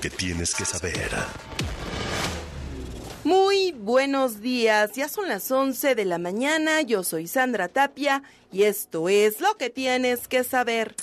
que 0.00 0.10
tienes 0.10 0.54
que 0.54 0.64
saber. 0.64 1.10
Muy 3.22 3.72
buenos 3.72 4.40
días, 4.40 4.92
ya 4.92 5.08
son 5.08 5.28
las 5.28 5.50
11 5.50 5.94
de 5.94 6.04
la 6.06 6.18
mañana, 6.18 6.80
yo 6.80 7.04
soy 7.04 7.26
Sandra 7.26 7.68
Tapia 7.68 8.22
y 8.50 8.62
esto 8.62 9.10
es 9.10 9.40
lo 9.40 9.56
que 9.58 9.68
tienes 9.68 10.26
que 10.26 10.42
saber. 10.42 10.94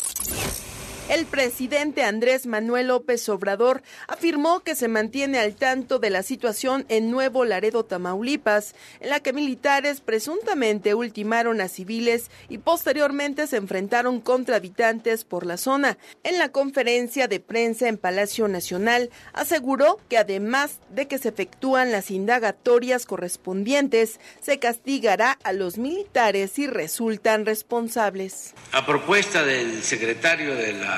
El 1.09 1.25
presidente 1.25 2.03
Andrés 2.03 2.47
Manuel 2.47 2.87
López 2.87 3.29
Obrador 3.29 3.81
afirmó 4.09 4.59
que 4.59 4.75
se 4.75 4.89
mantiene 4.89 5.39
al 5.39 5.55
tanto 5.55 5.99
de 5.99 6.09
la 6.09 6.21
situación 6.21 6.85
en 6.89 7.11
Nuevo 7.11 7.45
Laredo, 7.45 7.85
Tamaulipas, 7.85 8.75
en 8.99 9.11
la 9.11 9.21
que 9.21 9.31
militares 9.31 10.01
presuntamente 10.01 10.95
ultimaron 10.95 11.61
a 11.61 11.69
civiles 11.69 12.29
y 12.49 12.57
posteriormente 12.57 13.47
se 13.47 13.55
enfrentaron 13.55 14.19
contra 14.19 14.57
habitantes 14.57 15.23
por 15.23 15.45
la 15.45 15.55
zona. 15.55 15.97
En 16.23 16.37
la 16.39 16.49
conferencia 16.49 17.29
de 17.29 17.39
prensa 17.39 17.87
en 17.87 17.97
Palacio 17.97 18.49
Nacional, 18.49 19.09
aseguró 19.31 19.99
que 20.09 20.17
además 20.17 20.81
de 20.89 21.07
que 21.07 21.19
se 21.19 21.29
efectúan 21.29 21.93
las 21.93 22.11
indagatorias 22.11 23.05
correspondientes, 23.05 24.19
se 24.41 24.59
castigará 24.59 25.39
a 25.43 25.53
los 25.53 25.77
militares 25.77 26.51
si 26.51 26.67
resultan 26.67 27.45
responsables. 27.45 28.53
A 28.73 28.85
propuesta 28.85 29.45
del 29.45 29.83
secretario 29.83 30.53
de 30.53 30.73
la 30.73 30.96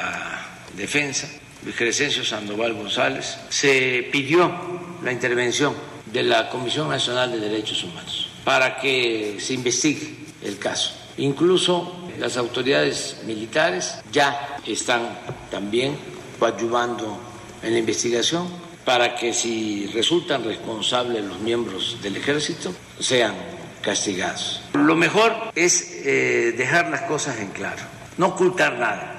Defensa, 0.76 1.30
Luis 1.64 1.76
Crescencio 1.76 2.24
Sandoval 2.24 2.74
González, 2.74 3.38
se 3.50 4.08
pidió 4.12 4.52
la 5.04 5.12
intervención 5.12 5.74
de 6.06 6.24
la 6.24 6.50
Comisión 6.50 6.90
Nacional 6.90 7.32
de 7.32 7.40
Derechos 7.40 7.84
Humanos 7.84 8.30
para 8.44 8.78
que 8.78 9.38
se 9.40 9.54
investigue 9.54 10.16
el 10.44 10.58
caso. 10.58 10.94
Incluso 11.18 12.08
las 12.18 12.38
autoridades 12.38 13.18
militares 13.26 14.00
ya 14.12 14.58
están 14.66 15.20
también 15.52 15.98
coadyuvando 16.40 17.20
en 17.62 17.74
la 17.74 17.80
investigación 17.80 18.48
para 18.86 19.16
que 19.16 19.34
si 19.34 19.88
resultan 19.88 20.44
responsables 20.44 21.24
los 21.24 21.40
miembros 21.40 21.98
del 22.02 22.16
ejército 22.16 22.74
sean 23.00 23.36
castigados. 23.82 24.62
Lo 24.74 24.96
mejor 24.96 25.34
es 25.56 26.02
eh, 26.06 26.54
dejar 26.58 26.90
las 26.90 27.02
cosas 27.02 27.40
en 27.40 27.50
claro, 27.50 27.84
no 28.18 28.28
ocultar 28.28 28.78
nada. 28.80 29.19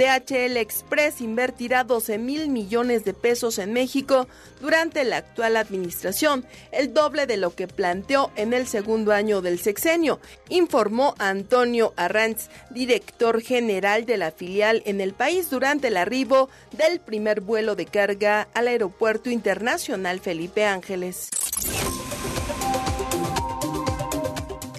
DHL 0.00 0.56
Express 0.56 1.20
invertirá 1.20 1.84
12 1.84 2.16
mil 2.16 2.48
millones 2.48 3.04
de 3.04 3.12
pesos 3.12 3.58
en 3.58 3.74
México 3.74 4.28
durante 4.58 5.04
la 5.04 5.18
actual 5.18 5.58
administración, 5.58 6.46
el 6.72 6.94
doble 6.94 7.26
de 7.26 7.36
lo 7.36 7.54
que 7.54 7.68
planteó 7.68 8.30
en 8.34 8.54
el 8.54 8.66
segundo 8.66 9.12
año 9.12 9.42
del 9.42 9.58
sexenio, 9.58 10.18
informó 10.48 11.14
Antonio 11.18 11.92
Arranz, 11.96 12.48
director 12.70 13.42
general 13.42 14.06
de 14.06 14.16
la 14.16 14.30
filial 14.30 14.82
en 14.86 15.02
el 15.02 15.12
país 15.12 15.50
durante 15.50 15.88
el 15.88 15.98
arribo 15.98 16.48
del 16.72 17.00
primer 17.00 17.42
vuelo 17.42 17.76
de 17.76 17.84
carga 17.84 18.48
al 18.54 18.68
Aeropuerto 18.68 19.28
Internacional 19.28 20.20
Felipe 20.20 20.64
Ángeles. 20.64 21.28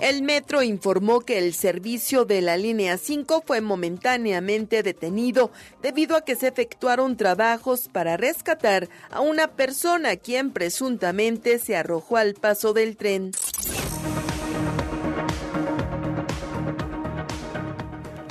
El 0.02 0.24
metro 0.24 0.64
informó 0.64 1.22
que 1.22 1.38
el 1.38 1.54
servicio 1.54 2.26
de 2.26 2.42
la 2.42 2.58
línea 2.58 2.98
5 2.98 3.44
fue 3.46 3.62
momentáneamente 3.62 4.82
detenido 4.82 5.52
debido 5.84 6.16
a 6.16 6.26
que 6.26 6.36
se 6.36 6.48
efectuaron 6.48 7.18
trabajos 7.18 7.88
para 7.88 8.18
rescatar 8.18 8.90
a 9.12 9.22
una 9.22 9.50
persona 9.50 10.16
quien 10.16 10.54
presuntamente 10.54 11.60
se 11.60 11.76
arrojó 11.76 12.18
al 12.18 12.34
paso 12.34 12.74
del 12.74 12.98
tren. 12.98 13.30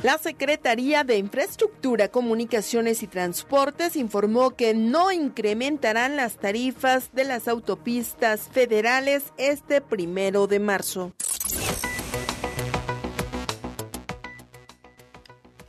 La 0.03 0.19
Secretaría 0.19 1.05
de 1.05 1.19
Infraestructura, 1.19 2.09
Comunicaciones 2.09 3.05
y 3.05 3.07
Transportes 3.07 3.95
informó 3.95 4.57
que 4.57 4.75
no 4.75 5.13
incrementarán 5.13 6.17
las 6.17 6.37
tarifas 6.37 7.13
de 7.13 7.25
las 7.25 7.47
autopistas 7.47 8.49
federales 8.51 9.25
este 9.37 9.81
primero 9.81 10.49
de 10.49 10.59
marzo. 10.59 11.13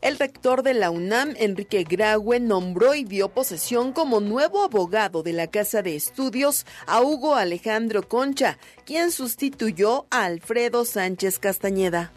El 0.02 0.18
rector 0.18 0.64
de 0.64 0.74
la 0.74 0.90
UNAM, 0.90 1.36
Enrique 1.38 1.84
Graue, 1.88 2.40
nombró 2.40 2.96
y 2.96 3.04
dio 3.04 3.30
posesión 3.30 3.94
como 3.94 4.20
nuevo 4.20 4.64
abogado 4.64 5.22
de 5.22 5.32
la 5.32 5.46
Casa 5.46 5.84
de 5.84 5.96
Estudios 5.96 6.66
a 6.88 7.02
Hugo 7.02 7.36
Alejandro 7.36 8.08
Concha, 8.08 8.58
quien 8.84 9.12
sustituyó 9.12 10.08
a 10.10 10.26
Alfredo 10.26 10.86
Sánchez 10.86 11.38
Castañeda. 11.38 12.12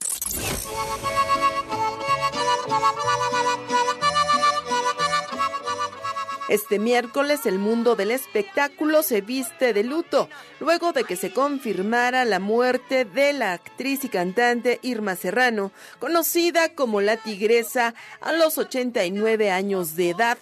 Este 6.48 6.78
miércoles 6.78 7.46
el 7.46 7.58
mundo 7.58 7.96
del 7.96 8.10
espectáculo 8.10 9.02
se 9.02 9.22
viste 9.22 9.72
de 9.72 9.82
luto 9.82 10.28
luego 10.60 10.92
de 10.92 11.04
que 11.04 11.16
se 11.16 11.32
confirmara 11.32 12.26
la 12.26 12.38
muerte 12.38 13.06
de 13.06 13.32
la 13.32 13.54
actriz 13.54 14.04
y 14.04 14.10
cantante 14.10 14.78
Irma 14.82 15.16
Serrano, 15.16 15.72
conocida 15.98 16.74
como 16.74 17.00
la 17.00 17.16
Tigresa 17.16 17.94
a 18.20 18.32
los 18.32 18.58
89 18.58 19.50
años 19.50 19.96
de 19.96 20.10
edad. 20.10 20.36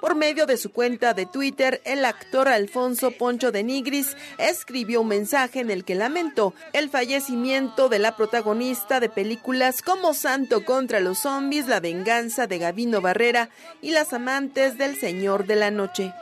Por 0.00 0.14
medio 0.14 0.46
de 0.46 0.56
su 0.56 0.70
cuenta 0.70 1.12
de 1.12 1.26
Twitter, 1.26 1.82
el 1.84 2.04
actor 2.04 2.48
Alfonso 2.48 3.10
Poncho 3.10 3.50
de 3.50 3.64
Nigris 3.64 4.16
escribió 4.38 5.00
un 5.00 5.08
mensaje 5.08 5.58
en 5.60 5.70
el 5.70 5.84
que 5.84 5.96
lamentó 5.96 6.54
el 6.72 6.88
fallecimiento 6.88 7.88
de 7.88 7.98
la 7.98 8.16
protagonista 8.16 9.00
de 9.00 9.08
películas 9.08 9.82
como 9.82 10.14
Santo 10.14 10.64
contra 10.64 11.00
los 11.00 11.18
zombies, 11.20 11.66
La 11.66 11.80
venganza 11.80 12.46
de 12.46 12.58
Gavino 12.58 13.00
Barrera 13.00 13.48
y 13.82 13.90
Las 13.90 14.12
amantes 14.12 14.78
del 14.78 14.96
Señor 14.98 15.46
de 15.46 15.56
la 15.56 15.72
Noche. 15.72 16.12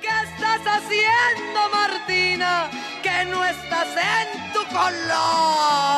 ¿Qué 0.00 0.08
estás 0.08 0.60
haciendo, 0.66 1.60
Martina? 1.72 2.68
Que 3.04 3.24
no 3.30 3.44
estás 3.44 3.86
en 3.96 4.52
tu 4.52 4.58
color. 4.74 5.92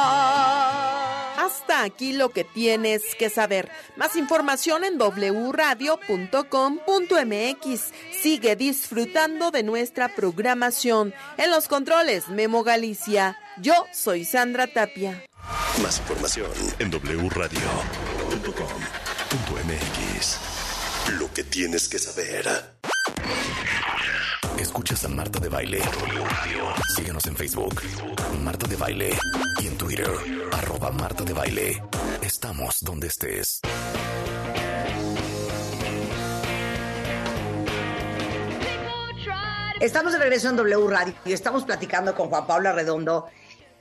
Hasta 1.45 1.83
aquí 1.83 2.15
lo 2.15 2.31
que 2.31 2.43
tienes 2.45 3.03
que 3.19 3.29
saber. 3.29 3.71
Más 3.97 4.17
información 4.17 4.83
en 4.83 4.99
wradio.com.mx. 4.99 6.01
Sigue 8.23 8.57
disfrutando 8.57 9.51
de 9.51 9.63
nuestra 9.63 10.15
programación. 10.15 11.13
En 11.37 11.51
los 11.51 11.69
controles, 11.69 12.29
Memo 12.29 12.63
Galicia. 12.63 13.39
Yo 13.59 13.75
soy 13.93 14.25
Sandra 14.25 14.69
Tapia. 14.69 15.23
Más 15.83 15.99
información 15.99 16.51
en 16.79 16.91
wradio.com.mx. 16.91 17.59
Lo 21.19 21.31
que 21.35 21.45
tienes 21.45 21.91
que 21.91 21.99
saber. 21.99 22.49
Escuchas 24.59 25.05
a 25.05 25.09
Marta 25.09 25.39
de 25.41 25.51
Baile. 25.51 25.83
Facebook. 27.37 27.81
Marta 28.43 28.67
de 28.67 28.77
Baile. 28.77 29.11
Y 29.63 29.67
en 29.67 29.77
Twitter. 29.77 30.11
Arroba 30.53 30.91
Marta 30.91 31.25
de 31.25 31.33
Baile. 31.33 31.83
Estamos 32.23 32.83
donde 32.83 33.09
estés. 33.09 33.61
Estamos 39.81 40.13
de 40.13 40.19
regreso 40.19 40.49
en 40.49 40.57
W 40.57 40.89
Radio 40.89 41.15
y 41.25 41.33
estamos 41.33 41.65
platicando 41.65 42.15
con 42.15 42.29
Juan 42.29 42.47
Pablo 42.47 42.73
Redondo, 42.73 43.27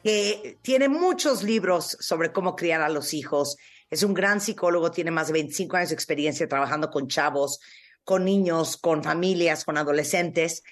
que 0.04 0.58
tiene 0.62 0.90
muchos 0.90 1.44
libros 1.44 1.96
sobre 2.00 2.32
cómo 2.34 2.56
criar 2.56 2.82
a 2.82 2.90
los 2.90 3.14
hijos. 3.14 3.58
Es 3.90 4.04
un 4.04 4.14
gran 4.14 4.42
psicólogo, 4.42 4.92
tiene 4.92 5.12
más 5.12 5.28
de 5.28 5.34
25 5.34 5.78
años 5.78 5.90
de 5.90 5.96
experiencia 5.96 6.48
trabajando 6.48 6.90
con 6.90 7.08
chavos, 7.08 7.60
con 8.04 8.26
niños, 8.26 8.76
con 8.76 9.04
familias, 9.04 9.64
con 9.64 9.78
adolescentes. 9.78 10.64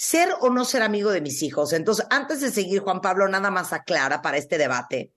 Ser 0.00 0.28
o 0.42 0.48
no 0.48 0.64
ser 0.64 0.82
amigo 0.82 1.10
de 1.10 1.20
mis 1.20 1.42
hijos. 1.42 1.72
Entonces, 1.72 2.06
antes 2.08 2.40
de 2.40 2.52
seguir, 2.52 2.82
Juan 2.82 3.00
Pablo, 3.00 3.26
nada 3.26 3.50
más 3.50 3.72
aclara 3.72 4.22
para 4.22 4.36
este 4.36 4.56
debate 4.56 5.12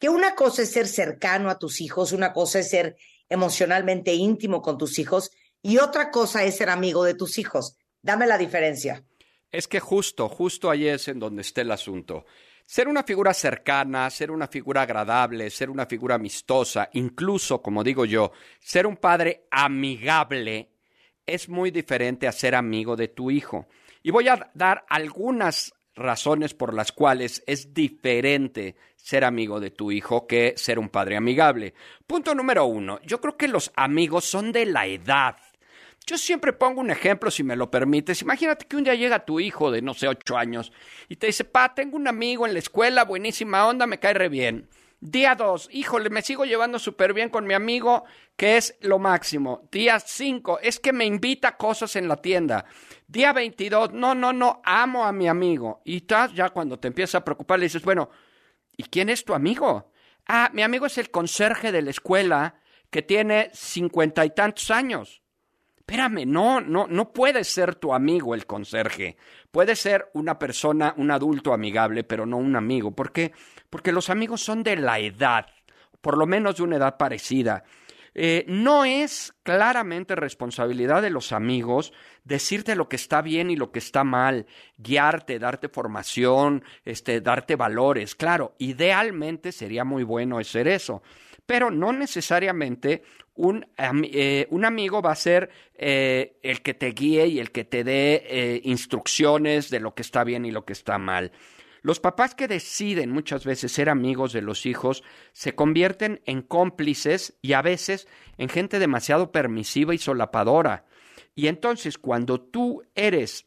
que 0.00 0.08
una 0.08 0.34
cosa 0.34 0.62
es 0.62 0.72
ser 0.72 0.88
cercano 0.88 1.48
a 1.48 1.60
tus 1.60 1.80
hijos, 1.80 2.10
una 2.10 2.32
cosa 2.32 2.58
es 2.58 2.70
ser 2.70 2.96
emocionalmente 3.28 4.12
íntimo 4.12 4.62
con 4.62 4.78
tus 4.78 4.98
hijos 4.98 5.30
y 5.62 5.78
otra 5.78 6.10
cosa 6.10 6.42
es 6.42 6.56
ser 6.56 6.70
amigo 6.70 7.04
de 7.04 7.14
tus 7.14 7.38
hijos. 7.38 7.76
Dame 8.02 8.26
la 8.26 8.36
diferencia. 8.36 9.04
Es 9.52 9.68
que 9.68 9.78
justo, 9.78 10.28
justo 10.28 10.70
ahí 10.70 10.88
es 10.88 11.06
en 11.06 11.20
donde 11.20 11.42
está 11.42 11.60
el 11.60 11.70
asunto. 11.70 12.26
Ser 12.66 12.88
una 12.88 13.04
figura 13.04 13.32
cercana, 13.32 14.10
ser 14.10 14.32
una 14.32 14.48
figura 14.48 14.82
agradable, 14.82 15.50
ser 15.50 15.70
una 15.70 15.86
figura 15.86 16.16
amistosa, 16.16 16.90
incluso, 16.94 17.62
como 17.62 17.84
digo 17.84 18.04
yo, 18.06 18.32
ser 18.58 18.88
un 18.88 18.96
padre 18.96 19.46
amigable, 19.52 20.72
es 21.24 21.48
muy 21.48 21.70
diferente 21.70 22.26
a 22.26 22.32
ser 22.32 22.56
amigo 22.56 22.96
de 22.96 23.06
tu 23.06 23.30
hijo. 23.30 23.68
Y 24.04 24.10
voy 24.10 24.28
a 24.28 24.50
dar 24.52 24.84
algunas 24.90 25.72
razones 25.94 26.52
por 26.52 26.74
las 26.74 26.92
cuales 26.92 27.42
es 27.46 27.72
diferente 27.72 28.76
ser 28.96 29.24
amigo 29.24 29.60
de 29.60 29.70
tu 29.70 29.90
hijo 29.90 30.26
que 30.26 30.52
ser 30.58 30.78
un 30.78 30.90
padre 30.90 31.16
amigable. 31.16 31.72
Punto 32.06 32.34
número 32.34 32.66
uno, 32.66 33.00
yo 33.02 33.18
creo 33.18 33.38
que 33.38 33.48
los 33.48 33.72
amigos 33.76 34.26
son 34.26 34.52
de 34.52 34.66
la 34.66 34.86
edad. 34.86 35.36
Yo 36.06 36.18
siempre 36.18 36.52
pongo 36.52 36.82
un 36.82 36.90
ejemplo, 36.90 37.30
si 37.30 37.42
me 37.42 37.56
lo 37.56 37.70
permites. 37.70 38.20
Imagínate 38.20 38.66
que 38.66 38.76
un 38.76 38.84
día 38.84 38.94
llega 38.94 39.24
tu 39.24 39.40
hijo 39.40 39.70
de, 39.70 39.80
no 39.80 39.94
sé, 39.94 40.06
ocho 40.06 40.36
años 40.36 40.70
y 41.08 41.16
te 41.16 41.28
dice, 41.28 41.44
pa, 41.44 41.74
tengo 41.74 41.96
un 41.96 42.06
amigo 42.06 42.46
en 42.46 42.52
la 42.52 42.58
escuela, 42.58 43.04
buenísima 43.04 43.66
onda, 43.66 43.86
me 43.86 43.98
cae 43.98 44.12
re 44.12 44.28
bien. 44.28 44.68
Día 45.06 45.34
2, 45.34 45.68
híjole, 45.72 46.08
me 46.08 46.22
sigo 46.22 46.46
llevando 46.46 46.78
súper 46.78 47.12
bien 47.12 47.28
con 47.28 47.46
mi 47.46 47.52
amigo, 47.52 48.04
que 48.38 48.56
es 48.56 48.78
lo 48.80 48.98
máximo. 48.98 49.68
Día 49.70 50.00
5, 50.00 50.60
es 50.62 50.80
que 50.80 50.94
me 50.94 51.04
invita 51.04 51.58
cosas 51.58 51.94
en 51.96 52.08
la 52.08 52.22
tienda. 52.22 52.64
Día 53.06 53.34
22, 53.34 53.92
no, 53.92 54.14
no, 54.14 54.32
no, 54.32 54.62
amo 54.64 55.04
a 55.04 55.12
mi 55.12 55.28
amigo. 55.28 55.82
Y 55.84 55.98
estás 55.98 56.32
ya 56.32 56.48
cuando 56.48 56.78
te 56.78 56.88
empiezas 56.88 57.16
a 57.16 57.24
preocupar, 57.26 57.58
le 57.58 57.66
dices, 57.66 57.84
bueno, 57.84 58.08
¿y 58.78 58.84
quién 58.84 59.10
es 59.10 59.26
tu 59.26 59.34
amigo? 59.34 59.92
Ah, 60.26 60.48
mi 60.54 60.62
amigo 60.62 60.86
es 60.86 60.96
el 60.96 61.10
conserje 61.10 61.70
de 61.70 61.82
la 61.82 61.90
escuela 61.90 62.54
que 62.88 63.02
tiene 63.02 63.50
cincuenta 63.52 64.24
y 64.24 64.30
tantos 64.30 64.70
años. 64.70 65.20
Espérame, 65.76 66.24
no, 66.24 66.62
no, 66.62 66.86
no 66.86 67.12
puede 67.12 67.44
ser 67.44 67.74
tu 67.74 67.92
amigo 67.92 68.34
el 68.34 68.46
conserje. 68.46 69.18
Puede 69.50 69.76
ser 69.76 70.08
una 70.14 70.38
persona, 70.38 70.94
un 70.96 71.10
adulto 71.10 71.52
amigable, 71.52 72.04
pero 72.04 72.24
no 72.24 72.38
un 72.38 72.56
amigo. 72.56 72.92
¿Por 72.92 73.12
qué? 73.12 73.32
Porque 73.74 73.90
los 73.90 74.08
amigos 74.08 74.40
son 74.40 74.62
de 74.62 74.76
la 74.76 75.00
edad, 75.00 75.46
por 76.00 76.16
lo 76.16 76.26
menos 76.26 76.58
de 76.58 76.62
una 76.62 76.76
edad 76.76 76.96
parecida. 76.96 77.64
Eh, 78.14 78.44
no 78.46 78.84
es 78.84 79.34
claramente 79.42 80.14
responsabilidad 80.14 81.02
de 81.02 81.10
los 81.10 81.32
amigos 81.32 81.92
decirte 82.22 82.76
lo 82.76 82.88
que 82.88 82.94
está 82.94 83.20
bien 83.20 83.50
y 83.50 83.56
lo 83.56 83.72
que 83.72 83.80
está 83.80 84.04
mal, 84.04 84.46
guiarte, 84.78 85.40
darte 85.40 85.68
formación, 85.68 86.62
este, 86.84 87.20
darte 87.20 87.56
valores. 87.56 88.14
Claro, 88.14 88.54
idealmente 88.58 89.50
sería 89.50 89.82
muy 89.82 90.04
bueno 90.04 90.38
hacer 90.38 90.68
eso, 90.68 91.02
pero 91.44 91.72
no 91.72 91.92
necesariamente 91.92 93.02
un, 93.34 93.66
eh, 93.76 94.46
amigo 94.62 95.02
va 95.02 95.10
a 95.10 95.16
ser 95.16 95.50
eh, 95.74 96.38
el 96.44 96.62
que 96.62 96.74
te 96.74 96.92
guíe 96.92 97.26
y 97.26 97.40
el 97.40 97.50
que 97.50 97.64
te 97.64 97.82
dé 97.82 98.60
instrucciones 98.62 99.68
de 99.68 99.80
lo 99.80 99.96
que 99.96 100.02
está 100.02 100.22
bien 100.22 100.44
y 100.44 100.52
lo 100.52 100.64
que 100.64 100.74
está 100.74 100.96
mal. 100.96 101.32
Los 101.84 102.00
papás 102.00 102.34
que 102.34 102.48
deciden 102.48 103.10
muchas 103.10 103.44
veces 103.44 103.70
ser 103.70 103.90
amigos 103.90 104.32
de 104.32 104.40
los 104.40 104.64
hijos 104.64 105.04
se 105.34 105.54
convierten 105.54 106.22
en 106.24 106.40
cómplices 106.40 107.36
y 107.42 107.52
a 107.52 107.60
veces 107.60 108.08
en 108.38 108.48
gente 108.48 108.78
demasiado 108.78 109.32
permisiva 109.32 109.94
y 109.94 109.98
solapadora. 109.98 110.86
Y 111.34 111.48
entonces 111.48 111.98
cuando 111.98 112.40
tú 112.40 112.84
eres 112.94 113.44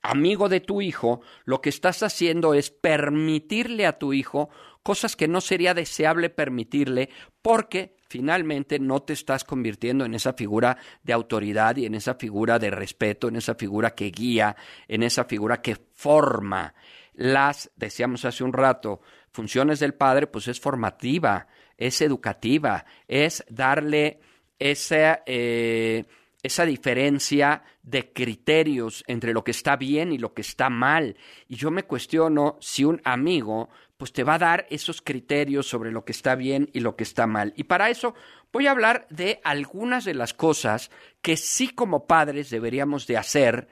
amigo 0.00 0.48
de 0.48 0.60
tu 0.60 0.80
hijo, 0.80 1.20
lo 1.44 1.60
que 1.60 1.68
estás 1.68 2.02
haciendo 2.02 2.54
es 2.54 2.70
permitirle 2.70 3.84
a 3.84 3.98
tu 3.98 4.14
hijo 4.14 4.48
cosas 4.82 5.14
que 5.14 5.28
no 5.28 5.42
sería 5.42 5.74
deseable 5.74 6.30
permitirle 6.30 7.10
porque 7.42 7.94
finalmente 8.08 8.78
no 8.78 9.02
te 9.02 9.12
estás 9.12 9.44
convirtiendo 9.44 10.06
en 10.06 10.14
esa 10.14 10.32
figura 10.32 10.78
de 11.02 11.12
autoridad 11.12 11.76
y 11.76 11.84
en 11.84 11.94
esa 11.94 12.14
figura 12.14 12.58
de 12.58 12.70
respeto, 12.70 13.28
en 13.28 13.36
esa 13.36 13.54
figura 13.54 13.94
que 13.94 14.10
guía, 14.10 14.56
en 14.88 15.02
esa 15.02 15.26
figura 15.26 15.60
que 15.60 15.76
forma. 15.92 16.74
Las, 17.14 17.70
decíamos 17.76 18.24
hace 18.24 18.44
un 18.44 18.52
rato, 18.52 19.00
funciones 19.32 19.80
del 19.80 19.94
padre, 19.94 20.26
pues 20.26 20.48
es 20.48 20.60
formativa, 20.60 21.46
es 21.76 22.00
educativa, 22.00 22.84
es 23.08 23.44
darle 23.48 24.20
esa, 24.58 25.22
eh, 25.26 26.04
esa 26.42 26.64
diferencia 26.64 27.62
de 27.82 28.12
criterios 28.12 29.04
entre 29.06 29.32
lo 29.32 29.44
que 29.44 29.50
está 29.50 29.76
bien 29.76 30.12
y 30.12 30.18
lo 30.18 30.34
que 30.34 30.42
está 30.42 30.70
mal. 30.70 31.16
Y 31.48 31.56
yo 31.56 31.70
me 31.70 31.84
cuestiono 31.84 32.56
si 32.60 32.84
un 32.84 33.00
amigo 33.04 33.68
pues 34.00 34.14
te 34.14 34.24
va 34.24 34.34
a 34.34 34.38
dar 34.38 34.66
esos 34.70 35.02
criterios 35.02 35.66
sobre 35.66 35.92
lo 35.92 36.06
que 36.06 36.12
está 36.12 36.34
bien 36.34 36.70
y 36.72 36.80
lo 36.80 36.96
que 36.96 37.04
está 37.04 37.26
mal. 37.26 37.52
Y 37.54 37.64
para 37.64 37.90
eso 37.90 38.14
voy 38.50 38.66
a 38.66 38.70
hablar 38.70 39.06
de 39.10 39.42
algunas 39.44 40.06
de 40.06 40.14
las 40.14 40.32
cosas 40.32 40.90
que 41.20 41.36
sí 41.36 41.68
como 41.68 42.06
padres 42.06 42.48
deberíamos 42.48 43.06
de 43.06 43.18
hacer 43.18 43.68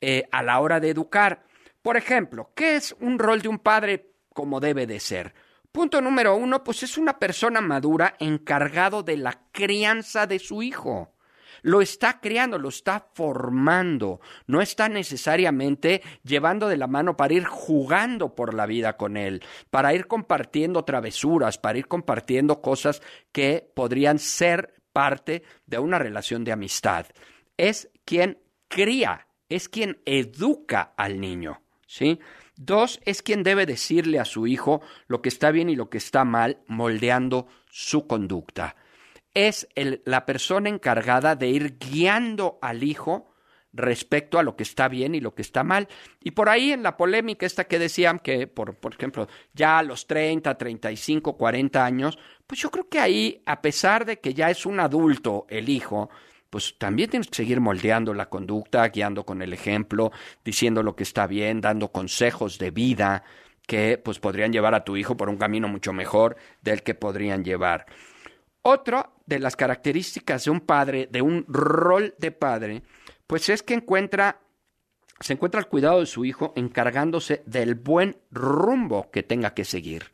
eh, 0.00 0.24
a 0.32 0.42
la 0.42 0.58
hora 0.58 0.80
de 0.80 0.90
educar. 0.90 1.44
Por 1.88 1.96
ejemplo, 1.96 2.52
¿qué 2.54 2.76
es 2.76 2.94
un 3.00 3.18
rol 3.18 3.40
de 3.40 3.48
un 3.48 3.60
padre 3.60 4.12
como 4.34 4.60
debe 4.60 4.86
de 4.86 5.00
ser? 5.00 5.32
Punto 5.72 6.02
número 6.02 6.36
uno, 6.36 6.62
pues 6.62 6.82
es 6.82 6.98
una 6.98 7.18
persona 7.18 7.62
madura 7.62 8.14
encargado 8.20 9.02
de 9.02 9.16
la 9.16 9.40
crianza 9.52 10.26
de 10.26 10.38
su 10.38 10.62
hijo 10.62 11.14
lo 11.62 11.80
está 11.80 12.20
creando, 12.20 12.58
lo 12.58 12.68
está 12.68 13.08
formando, 13.14 14.20
no 14.46 14.60
está 14.60 14.90
necesariamente 14.90 16.02
llevando 16.22 16.68
de 16.68 16.76
la 16.76 16.86
mano 16.88 17.16
para 17.16 17.32
ir 17.32 17.46
jugando 17.46 18.34
por 18.34 18.52
la 18.52 18.66
vida 18.66 18.98
con 18.98 19.16
él, 19.16 19.42
para 19.70 19.94
ir 19.94 20.06
compartiendo 20.06 20.84
travesuras, 20.84 21.56
para 21.56 21.78
ir 21.78 21.88
compartiendo 21.88 22.60
cosas 22.60 23.00
que 23.32 23.72
podrían 23.74 24.18
ser 24.18 24.74
parte 24.92 25.42
de 25.64 25.78
una 25.78 25.98
relación 25.98 26.44
de 26.44 26.52
amistad. 26.52 27.06
Es 27.56 27.90
quien 28.04 28.42
cría, 28.68 29.26
es 29.48 29.70
quien 29.70 30.02
educa 30.04 30.92
al 30.98 31.18
niño, 31.18 31.62
¿sí? 31.88 32.20
Dos, 32.54 33.00
es 33.04 33.22
quien 33.22 33.42
debe 33.42 33.66
decirle 33.66 34.20
a 34.20 34.24
su 34.24 34.46
hijo 34.46 34.80
lo 35.08 35.20
que 35.22 35.28
está 35.28 35.50
bien 35.50 35.68
y 35.68 35.74
lo 35.74 35.90
que 35.90 35.98
está 35.98 36.24
mal, 36.24 36.58
moldeando 36.68 37.48
su 37.68 38.06
conducta 38.06 38.76
es 39.46 39.68
la 40.04 40.26
persona 40.26 40.68
encargada 40.68 41.36
de 41.36 41.48
ir 41.48 41.78
guiando 41.78 42.58
al 42.60 42.82
hijo 42.82 43.34
respecto 43.72 44.38
a 44.38 44.42
lo 44.42 44.56
que 44.56 44.64
está 44.64 44.88
bien 44.88 45.14
y 45.14 45.20
lo 45.20 45.34
que 45.34 45.42
está 45.42 45.62
mal. 45.62 45.86
Y 46.20 46.32
por 46.32 46.48
ahí 46.48 46.72
en 46.72 46.82
la 46.82 46.96
polémica 46.96 47.46
esta 47.46 47.64
que 47.64 47.78
decían 47.78 48.18
que, 48.18 48.48
por, 48.48 48.74
por 48.76 48.94
ejemplo, 48.94 49.28
ya 49.52 49.78
a 49.78 49.82
los 49.84 50.08
30, 50.08 50.56
35, 50.58 51.36
40 51.36 51.84
años, 51.84 52.18
pues 52.48 52.60
yo 52.60 52.70
creo 52.70 52.88
que 52.88 52.98
ahí, 52.98 53.42
a 53.46 53.62
pesar 53.62 54.06
de 54.06 54.18
que 54.18 54.34
ya 54.34 54.50
es 54.50 54.66
un 54.66 54.80
adulto 54.80 55.46
el 55.48 55.68
hijo, 55.68 56.10
pues 56.50 56.76
también 56.78 57.10
tienes 57.10 57.28
que 57.28 57.36
seguir 57.36 57.60
moldeando 57.60 58.14
la 58.14 58.28
conducta, 58.28 58.88
guiando 58.88 59.24
con 59.24 59.42
el 59.42 59.52
ejemplo, 59.52 60.12
diciendo 60.44 60.82
lo 60.82 60.96
que 60.96 61.02
está 61.02 61.26
bien, 61.26 61.60
dando 61.60 61.92
consejos 61.92 62.58
de 62.58 62.70
vida 62.70 63.24
que 63.66 63.98
pues 63.98 64.18
podrían 64.18 64.52
llevar 64.52 64.74
a 64.74 64.82
tu 64.82 64.96
hijo 64.96 65.16
por 65.16 65.28
un 65.28 65.36
camino 65.36 65.68
mucho 65.68 65.92
mejor 65.92 66.36
del 66.62 66.82
que 66.82 66.94
podrían 66.94 67.44
llevar. 67.44 67.84
Otra 68.62 69.10
de 69.26 69.38
las 69.38 69.56
características 69.56 70.44
de 70.44 70.50
un 70.50 70.60
padre, 70.60 71.06
de 71.10 71.20
un 71.20 71.44
rol 71.48 72.14
de 72.18 72.32
padre, 72.32 72.82
pues 73.26 73.50
es 73.50 73.62
que 73.62 73.74
encuentra, 73.74 74.40
se 75.20 75.34
encuentra 75.34 75.60
al 75.60 75.68
cuidado 75.68 76.00
de 76.00 76.06
su 76.06 76.24
hijo 76.24 76.54
encargándose 76.56 77.42
del 77.44 77.74
buen 77.74 78.16
rumbo 78.30 79.10
que 79.10 79.22
tenga 79.22 79.52
que 79.52 79.66
seguir. 79.66 80.10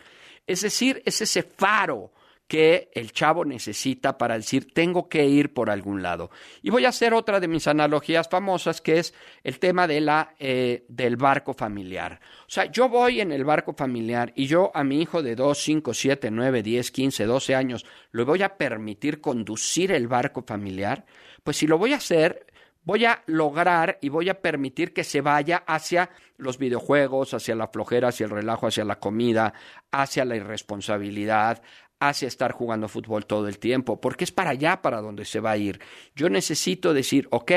Es 0.48 0.62
decir, 0.62 1.00
es 1.06 1.20
ese 1.20 1.44
faro 1.44 2.12
que 2.46 2.90
el 2.94 3.12
chavo 3.12 3.44
necesita 3.44 4.18
para 4.18 4.36
decir 4.36 4.72
tengo 4.72 5.08
que 5.08 5.26
ir 5.26 5.54
por 5.54 5.70
algún 5.70 6.02
lado. 6.02 6.30
Y 6.62 6.70
voy 6.70 6.84
a 6.84 6.90
hacer 6.90 7.14
otra 7.14 7.40
de 7.40 7.48
mis 7.48 7.66
analogías 7.66 8.28
famosas 8.28 8.80
que 8.80 8.98
es 8.98 9.14
el 9.42 9.58
tema 9.58 9.86
de 9.86 10.00
la, 10.00 10.34
eh, 10.38 10.84
del 10.88 11.16
barco 11.16 11.54
familiar. 11.54 12.20
O 12.42 12.50
sea, 12.50 12.66
yo 12.66 12.88
voy 12.88 13.20
en 13.20 13.32
el 13.32 13.44
barco 13.44 13.72
familiar 13.72 14.32
y 14.36 14.46
yo 14.46 14.70
a 14.74 14.84
mi 14.84 15.00
hijo 15.00 15.22
de 15.22 15.36
2, 15.36 15.58
5, 15.58 15.94
7, 15.94 16.30
9, 16.30 16.62
10, 16.62 16.90
15, 16.90 17.24
12 17.24 17.54
años 17.54 17.86
le 18.12 18.24
voy 18.24 18.42
a 18.42 18.56
permitir 18.56 19.20
conducir 19.20 19.92
el 19.92 20.06
barco 20.06 20.42
familiar, 20.46 21.04
pues 21.42 21.56
si 21.56 21.66
lo 21.66 21.78
voy 21.78 21.92
a 21.92 21.96
hacer, 21.96 22.46
voy 22.84 23.04
a 23.06 23.22
lograr 23.26 23.98
y 24.00 24.08
voy 24.08 24.28
a 24.28 24.40
permitir 24.40 24.92
que 24.92 25.04
se 25.04 25.20
vaya 25.20 25.64
hacia 25.66 26.10
los 26.36 26.58
videojuegos, 26.58 27.34
hacia 27.34 27.54
la 27.54 27.68
flojera, 27.68 28.08
hacia 28.08 28.24
el 28.24 28.30
relajo, 28.30 28.66
hacia 28.66 28.84
la 28.84 29.00
comida, 29.00 29.54
hacia 29.90 30.24
la 30.24 30.36
irresponsabilidad, 30.36 31.62
hacia 32.08 32.28
estar 32.28 32.52
jugando 32.52 32.88
fútbol 32.88 33.26
todo 33.26 33.48
el 33.48 33.58
tiempo, 33.58 34.00
porque 34.00 34.24
es 34.24 34.32
para 34.32 34.50
allá 34.50 34.82
para 34.82 35.00
donde 35.00 35.24
se 35.24 35.40
va 35.40 35.52
a 35.52 35.56
ir. 35.56 35.80
Yo 36.14 36.28
necesito 36.28 36.92
decir, 36.92 37.28
ok, 37.30 37.52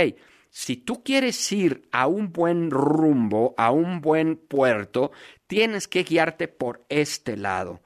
si 0.49 0.77
tú 0.77 1.03
quieres 1.03 1.51
ir 1.51 1.87
a 1.91 2.07
un 2.07 2.31
buen 2.31 2.71
rumbo, 2.71 3.53
a 3.57 3.71
un 3.71 4.01
buen 4.01 4.37
puerto, 4.37 5.11
tienes 5.47 5.87
que 5.87 6.03
guiarte 6.03 6.47
por 6.47 6.85
este 6.89 7.37
lado. 7.37 7.81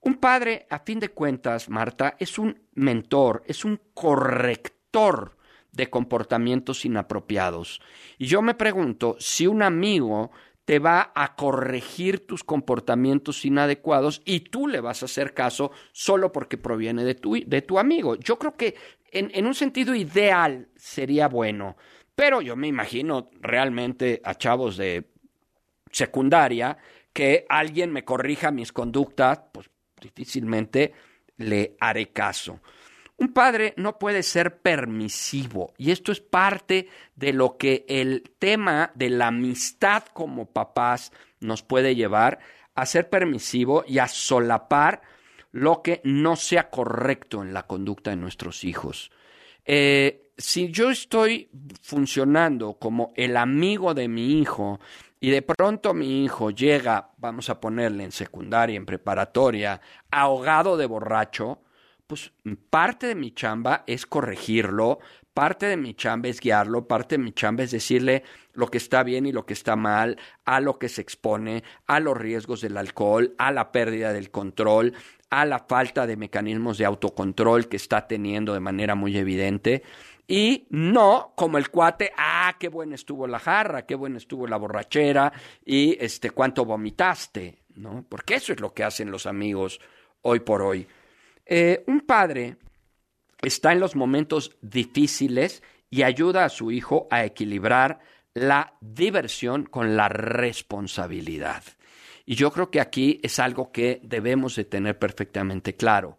Un 0.00 0.16
padre, 0.16 0.66
a 0.68 0.80
fin 0.80 0.98
de 0.98 1.10
cuentas, 1.10 1.68
Marta, 1.68 2.16
es 2.18 2.38
un 2.38 2.60
mentor, 2.74 3.44
es 3.46 3.64
un 3.64 3.80
corrector 3.94 5.36
de 5.70 5.88
comportamientos 5.90 6.84
inapropiados. 6.84 7.80
Y 8.18 8.26
yo 8.26 8.42
me 8.42 8.54
pregunto 8.54 9.16
si 9.18 9.46
un 9.46 9.62
amigo 9.62 10.30
te 10.64 10.78
va 10.78 11.12
a 11.14 11.34
corregir 11.34 12.26
tus 12.26 12.44
comportamientos 12.44 13.44
inadecuados 13.44 14.22
y 14.24 14.40
tú 14.40 14.68
le 14.68 14.80
vas 14.80 15.02
a 15.02 15.06
hacer 15.06 15.34
caso 15.34 15.72
solo 15.92 16.30
porque 16.30 16.56
proviene 16.56 17.04
de 17.04 17.14
tu, 17.14 17.34
de 17.34 17.62
tu 17.62 17.78
amigo. 17.78 18.16
Yo 18.16 18.38
creo 18.38 18.56
que 18.56 18.76
en, 19.10 19.30
en 19.34 19.46
un 19.46 19.54
sentido 19.54 19.94
ideal 19.94 20.68
sería 20.76 21.28
bueno, 21.28 21.76
pero 22.14 22.40
yo 22.40 22.56
me 22.56 22.68
imagino 22.68 23.30
realmente 23.40 24.20
a 24.24 24.34
chavos 24.34 24.76
de 24.76 25.10
secundaria 25.90 26.78
que 27.12 27.44
alguien 27.48 27.92
me 27.92 28.04
corrija 28.04 28.50
mis 28.50 28.72
conductas, 28.72 29.40
pues 29.52 29.68
difícilmente 30.00 30.92
le 31.36 31.76
haré 31.80 32.10
caso. 32.10 32.60
Un 33.22 33.32
padre 33.32 33.72
no 33.76 34.00
puede 34.00 34.24
ser 34.24 34.62
permisivo 34.62 35.74
y 35.78 35.92
esto 35.92 36.10
es 36.10 36.20
parte 36.20 36.88
de 37.14 37.32
lo 37.32 37.56
que 37.56 37.84
el 37.86 38.24
tema 38.40 38.90
de 38.96 39.10
la 39.10 39.28
amistad 39.28 40.02
como 40.12 40.46
papás 40.46 41.12
nos 41.38 41.62
puede 41.62 41.94
llevar 41.94 42.40
a 42.74 42.84
ser 42.84 43.08
permisivo 43.10 43.84
y 43.86 44.00
a 44.00 44.08
solapar 44.08 45.02
lo 45.52 45.82
que 45.82 46.00
no 46.02 46.34
sea 46.34 46.68
correcto 46.68 47.44
en 47.44 47.54
la 47.54 47.68
conducta 47.68 48.10
de 48.10 48.16
nuestros 48.16 48.64
hijos. 48.64 49.12
Eh, 49.64 50.32
si 50.36 50.72
yo 50.72 50.90
estoy 50.90 51.48
funcionando 51.80 52.72
como 52.74 53.12
el 53.14 53.36
amigo 53.36 53.94
de 53.94 54.08
mi 54.08 54.40
hijo 54.40 54.80
y 55.20 55.30
de 55.30 55.42
pronto 55.42 55.94
mi 55.94 56.24
hijo 56.24 56.50
llega, 56.50 57.12
vamos 57.18 57.48
a 57.50 57.60
ponerle 57.60 58.02
en 58.02 58.10
secundaria, 58.10 58.76
en 58.76 58.84
preparatoria, 58.84 59.80
ahogado 60.10 60.76
de 60.76 60.86
borracho, 60.86 61.60
pues 62.12 62.30
parte 62.68 63.06
de 63.06 63.14
mi 63.14 63.32
chamba 63.32 63.84
es 63.86 64.04
corregirlo, 64.04 64.98
parte 65.32 65.64
de 65.64 65.78
mi 65.78 65.94
chamba 65.94 66.28
es 66.28 66.40
guiarlo, 66.40 66.86
parte 66.86 67.16
de 67.16 67.24
mi 67.24 67.32
chamba 67.32 67.62
es 67.62 67.70
decirle 67.70 68.22
lo 68.52 68.66
que 68.66 68.76
está 68.76 69.02
bien 69.02 69.24
y 69.24 69.32
lo 69.32 69.46
que 69.46 69.54
está 69.54 69.76
mal, 69.76 70.18
a 70.44 70.60
lo 70.60 70.78
que 70.78 70.90
se 70.90 71.00
expone, 71.00 71.64
a 71.86 72.00
los 72.00 72.14
riesgos 72.14 72.60
del 72.60 72.76
alcohol, 72.76 73.34
a 73.38 73.50
la 73.50 73.72
pérdida 73.72 74.12
del 74.12 74.30
control, 74.30 74.92
a 75.30 75.46
la 75.46 75.60
falta 75.60 76.06
de 76.06 76.18
mecanismos 76.18 76.76
de 76.76 76.84
autocontrol 76.84 77.66
que 77.68 77.78
está 77.78 78.06
teniendo 78.06 78.52
de 78.52 78.60
manera 78.60 78.94
muy 78.94 79.16
evidente. 79.16 79.82
Y 80.28 80.66
no 80.68 81.32
como 81.34 81.56
el 81.56 81.70
cuate, 81.70 82.12
ah, 82.18 82.56
qué 82.60 82.68
buena 82.68 82.94
estuvo 82.94 83.26
la 83.26 83.38
jarra, 83.38 83.86
qué 83.86 83.94
buena 83.94 84.18
estuvo 84.18 84.46
la 84.46 84.58
borrachera 84.58 85.32
y 85.64 85.96
este 85.98 86.28
cuánto 86.28 86.66
vomitaste, 86.66 87.62
¿no? 87.74 88.04
Porque 88.06 88.34
eso 88.34 88.52
es 88.52 88.60
lo 88.60 88.74
que 88.74 88.84
hacen 88.84 89.10
los 89.10 89.24
amigos 89.24 89.80
hoy 90.20 90.40
por 90.40 90.60
hoy. 90.60 90.86
Eh, 91.46 91.84
un 91.86 92.00
padre 92.00 92.56
está 93.42 93.72
en 93.72 93.80
los 93.80 93.96
momentos 93.96 94.56
difíciles 94.60 95.62
y 95.90 96.02
ayuda 96.02 96.44
a 96.44 96.48
su 96.48 96.70
hijo 96.70 97.08
a 97.10 97.24
equilibrar 97.24 98.00
la 98.34 98.74
diversión 98.80 99.64
con 99.64 99.96
la 99.96 100.08
responsabilidad. 100.08 101.62
Y 102.24 102.34
yo 102.36 102.50
creo 102.50 102.70
que 102.70 102.80
aquí 102.80 103.20
es 103.22 103.38
algo 103.38 103.72
que 103.72 104.00
debemos 104.02 104.56
de 104.56 104.64
tener 104.64 104.98
perfectamente 104.98 105.74
claro. 105.74 106.18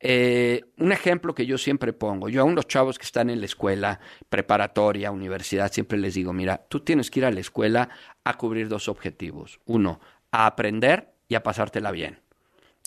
Eh, 0.00 0.64
un 0.78 0.92
ejemplo 0.92 1.34
que 1.34 1.46
yo 1.46 1.56
siempre 1.56 1.92
pongo, 1.92 2.28
yo 2.28 2.44
a 2.46 2.50
los 2.50 2.66
chavos 2.66 2.98
que 2.98 3.06
están 3.06 3.30
en 3.30 3.40
la 3.40 3.46
escuela, 3.46 4.00
preparatoria, 4.28 5.10
universidad, 5.10 5.72
siempre 5.72 5.96
les 5.96 6.14
digo, 6.14 6.32
mira, 6.32 6.66
tú 6.68 6.80
tienes 6.80 7.10
que 7.10 7.20
ir 7.20 7.26
a 7.26 7.30
la 7.30 7.40
escuela 7.40 7.88
a 8.22 8.36
cubrir 8.36 8.68
dos 8.68 8.88
objetivos. 8.88 9.60
Uno, 9.64 10.00
a 10.30 10.46
aprender 10.46 11.14
y 11.28 11.36
a 11.36 11.42
pasártela 11.42 11.90
bien. 11.90 12.20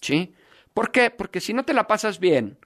¿Sí? 0.01 0.35
¿Por 0.77 0.91
qué? 0.91 1.09
Porque 1.09 1.41
si 1.41 1.55
no 1.55 1.63
te 1.65 1.73
la 1.73 1.87
pasas 1.87 2.19
bien, 2.19 2.59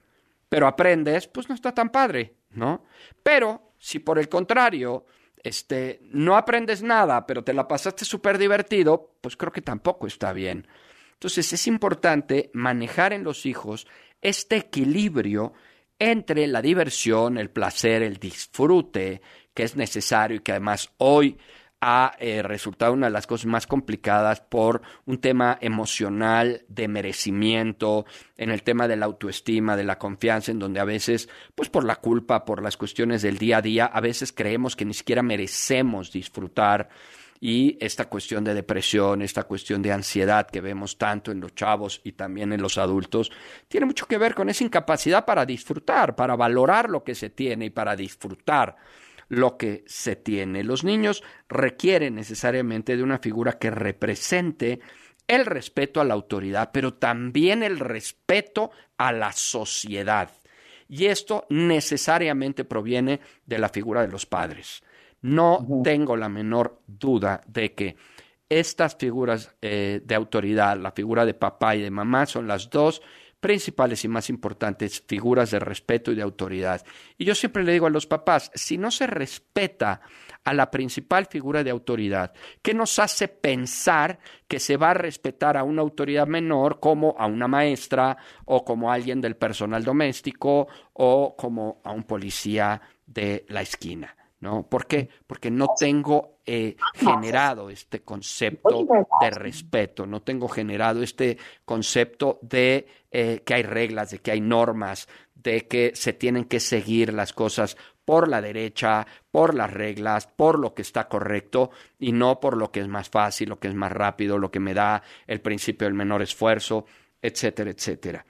pero 0.50 0.66
aprendes, 0.66 1.28
pues 1.28 1.48
no 1.48 1.54
está 1.54 1.72
tan 1.72 1.88
padre, 1.88 2.34
¿no? 2.50 2.84
Pero 3.22 3.72
si 3.78 4.00
por 4.00 4.18
el 4.18 4.28
contrario, 4.28 5.06
este, 5.42 5.98
no 6.10 6.36
aprendes 6.36 6.82
nada, 6.82 7.24
pero 7.26 7.42
te 7.42 7.54
la 7.54 7.66
pasaste 7.66 8.04
súper 8.04 8.36
divertido, 8.36 9.14
pues 9.22 9.34
creo 9.38 9.50
que 9.50 9.62
tampoco 9.62 10.06
está 10.06 10.34
bien. 10.34 10.68
Entonces 11.14 11.54
es 11.54 11.66
importante 11.66 12.50
manejar 12.52 13.14
en 13.14 13.24
los 13.24 13.46
hijos 13.46 13.86
este 14.20 14.56
equilibrio 14.56 15.54
entre 15.98 16.46
la 16.48 16.60
diversión, 16.60 17.38
el 17.38 17.48
placer, 17.48 18.02
el 18.02 18.18
disfrute 18.18 19.22
que 19.54 19.62
es 19.62 19.74
necesario 19.74 20.36
y 20.36 20.40
que 20.40 20.52
además 20.52 20.90
hoy 20.98 21.38
ha 21.84 22.14
eh, 22.20 22.42
resultado 22.42 22.92
una 22.92 23.08
de 23.08 23.12
las 23.12 23.26
cosas 23.26 23.46
más 23.46 23.66
complicadas 23.66 24.40
por 24.40 24.82
un 25.04 25.18
tema 25.18 25.58
emocional 25.60 26.64
de 26.68 26.86
merecimiento, 26.86 28.06
en 28.36 28.50
el 28.50 28.62
tema 28.62 28.86
de 28.86 28.94
la 28.94 29.06
autoestima, 29.06 29.76
de 29.76 29.82
la 29.82 29.98
confianza, 29.98 30.52
en 30.52 30.60
donde 30.60 30.78
a 30.78 30.84
veces, 30.84 31.28
pues 31.56 31.68
por 31.68 31.82
la 31.82 31.96
culpa, 31.96 32.44
por 32.44 32.62
las 32.62 32.76
cuestiones 32.76 33.20
del 33.22 33.36
día 33.36 33.56
a 33.56 33.62
día, 33.62 33.86
a 33.86 34.00
veces 34.00 34.32
creemos 34.32 34.76
que 34.76 34.84
ni 34.84 34.94
siquiera 34.94 35.24
merecemos 35.24 36.12
disfrutar. 36.12 36.88
Y 37.40 37.76
esta 37.80 38.04
cuestión 38.04 38.44
de 38.44 38.54
depresión, 38.54 39.20
esta 39.20 39.42
cuestión 39.42 39.82
de 39.82 39.90
ansiedad 39.90 40.46
que 40.46 40.60
vemos 40.60 40.96
tanto 40.96 41.32
en 41.32 41.40
los 41.40 41.52
chavos 41.56 42.00
y 42.04 42.12
también 42.12 42.52
en 42.52 42.62
los 42.62 42.78
adultos, 42.78 43.32
tiene 43.66 43.86
mucho 43.86 44.06
que 44.06 44.18
ver 44.18 44.36
con 44.36 44.48
esa 44.48 44.62
incapacidad 44.62 45.24
para 45.24 45.44
disfrutar, 45.44 46.14
para 46.14 46.36
valorar 46.36 46.88
lo 46.88 47.02
que 47.02 47.16
se 47.16 47.30
tiene 47.30 47.64
y 47.64 47.70
para 47.70 47.96
disfrutar 47.96 48.76
lo 49.32 49.56
que 49.56 49.82
se 49.86 50.14
tiene. 50.14 50.62
Los 50.62 50.84
niños 50.84 51.24
requieren 51.48 52.16
necesariamente 52.16 52.98
de 52.98 53.02
una 53.02 53.18
figura 53.18 53.54
que 53.54 53.70
represente 53.70 54.80
el 55.26 55.46
respeto 55.46 56.02
a 56.02 56.04
la 56.04 56.12
autoridad, 56.12 56.68
pero 56.70 56.92
también 56.92 57.62
el 57.62 57.78
respeto 57.78 58.72
a 58.98 59.10
la 59.10 59.32
sociedad. 59.32 60.30
Y 60.86 61.06
esto 61.06 61.46
necesariamente 61.48 62.66
proviene 62.66 63.20
de 63.46 63.58
la 63.58 63.70
figura 63.70 64.02
de 64.02 64.08
los 64.08 64.26
padres. 64.26 64.82
No 65.22 65.66
tengo 65.82 66.14
la 66.14 66.28
menor 66.28 66.82
duda 66.86 67.40
de 67.46 67.72
que 67.72 67.96
estas 68.50 68.96
figuras 68.96 69.56
eh, 69.62 70.02
de 70.04 70.14
autoridad, 70.14 70.76
la 70.76 70.92
figura 70.92 71.24
de 71.24 71.32
papá 71.32 71.74
y 71.74 71.80
de 71.80 71.90
mamá, 71.90 72.26
son 72.26 72.46
las 72.46 72.68
dos 72.68 73.00
principales 73.42 74.04
y 74.04 74.08
más 74.08 74.30
importantes 74.30 75.02
figuras 75.04 75.50
de 75.50 75.58
respeto 75.58 76.12
y 76.12 76.14
de 76.14 76.22
autoridad. 76.22 76.86
Y 77.18 77.24
yo 77.24 77.34
siempre 77.34 77.64
le 77.64 77.72
digo 77.72 77.86
a 77.86 77.90
los 77.90 78.06
papás, 78.06 78.52
si 78.54 78.78
no 78.78 78.92
se 78.92 79.08
respeta 79.08 80.00
a 80.44 80.54
la 80.54 80.70
principal 80.70 81.26
figura 81.26 81.64
de 81.64 81.70
autoridad, 81.70 82.32
¿qué 82.62 82.72
nos 82.72 83.00
hace 83.00 83.26
pensar 83.26 84.20
que 84.46 84.60
se 84.60 84.76
va 84.76 84.90
a 84.90 84.94
respetar 84.94 85.56
a 85.56 85.64
una 85.64 85.82
autoridad 85.82 86.28
menor 86.28 86.78
como 86.78 87.16
a 87.18 87.26
una 87.26 87.48
maestra 87.48 88.16
o 88.44 88.64
como 88.64 88.92
a 88.92 88.94
alguien 88.94 89.20
del 89.20 89.36
personal 89.36 89.82
doméstico 89.82 90.68
o 90.92 91.34
como 91.36 91.82
a 91.82 91.90
un 91.90 92.04
policía 92.04 92.80
de 93.06 93.44
la 93.48 93.62
esquina? 93.62 94.21
¿No? 94.42 94.68
¿Por 94.68 94.86
qué? 94.86 95.08
Porque 95.26 95.52
no 95.52 95.68
tengo 95.78 96.40
eh, 96.44 96.76
generado 96.94 97.70
este 97.70 98.02
concepto 98.02 98.86
de 99.20 99.30
respeto, 99.30 100.04
no 100.04 100.20
tengo 100.20 100.48
generado 100.48 101.00
este 101.02 101.38
concepto 101.64 102.40
de 102.42 102.86
eh, 103.12 103.42
que 103.46 103.54
hay 103.54 103.62
reglas, 103.62 104.10
de 104.10 104.18
que 104.18 104.32
hay 104.32 104.40
normas, 104.40 105.08
de 105.36 105.68
que 105.68 105.92
se 105.94 106.12
tienen 106.12 106.44
que 106.46 106.58
seguir 106.58 107.14
las 107.14 107.32
cosas 107.32 107.76
por 108.04 108.26
la 108.26 108.40
derecha, 108.40 109.06
por 109.30 109.54
las 109.54 109.72
reglas, 109.72 110.26
por 110.26 110.58
lo 110.58 110.74
que 110.74 110.82
está 110.82 111.08
correcto 111.08 111.70
y 112.00 112.10
no 112.10 112.40
por 112.40 112.56
lo 112.56 112.72
que 112.72 112.80
es 112.80 112.88
más 112.88 113.08
fácil, 113.08 113.48
lo 113.48 113.60
que 113.60 113.68
es 113.68 113.74
más 113.74 113.92
rápido, 113.92 114.38
lo 114.38 114.50
que 114.50 114.58
me 114.58 114.74
da 114.74 115.04
el 115.28 115.40
principio 115.40 115.86
del 115.86 115.94
menor 115.94 116.20
esfuerzo, 116.20 116.84
etcétera, 117.22 117.70
etcétera. 117.70 118.26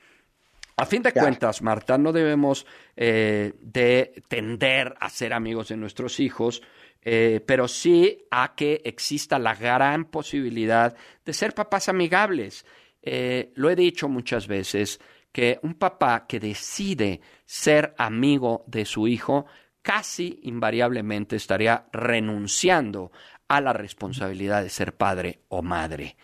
A 0.82 0.86
fin 0.86 1.00
de 1.00 1.12
cuentas, 1.12 1.62
Marta, 1.62 1.96
no 1.96 2.12
debemos 2.12 2.66
eh, 2.96 3.52
de 3.60 4.20
tender 4.26 4.96
a 4.98 5.10
ser 5.10 5.32
amigos 5.32 5.68
de 5.68 5.76
nuestros 5.76 6.18
hijos, 6.18 6.60
eh, 7.02 7.40
pero 7.46 7.68
sí 7.68 8.26
a 8.32 8.56
que 8.56 8.82
exista 8.84 9.38
la 9.38 9.54
gran 9.54 10.06
posibilidad 10.06 10.96
de 11.24 11.32
ser 11.34 11.54
papás 11.54 11.88
amigables. 11.88 12.66
Eh, 13.00 13.52
lo 13.54 13.70
he 13.70 13.76
dicho 13.76 14.08
muchas 14.08 14.48
veces, 14.48 14.98
que 15.30 15.60
un 15.62 15.74
papá 15.74 16.26
que 16.26 16.40
decide 16.40 17.20
ser 17.46 17.94
amigo 17.96 18.64
de 18.66 18.84
su 18.84 19.06
hijo 19.06 19.46
casi 19.82 20.40
invariablemente 20.42 21.36
estaría 21.36 21.86
renunciando 21.92 23.12
a 23.46 23.60
la 23.60 23.72
responsabilidad 23.72 24.64
de 24.64 24.68
ser 24.68 24.94
padre 24.96 25.42
o 25.46 25.62
madre. 25.62 26.16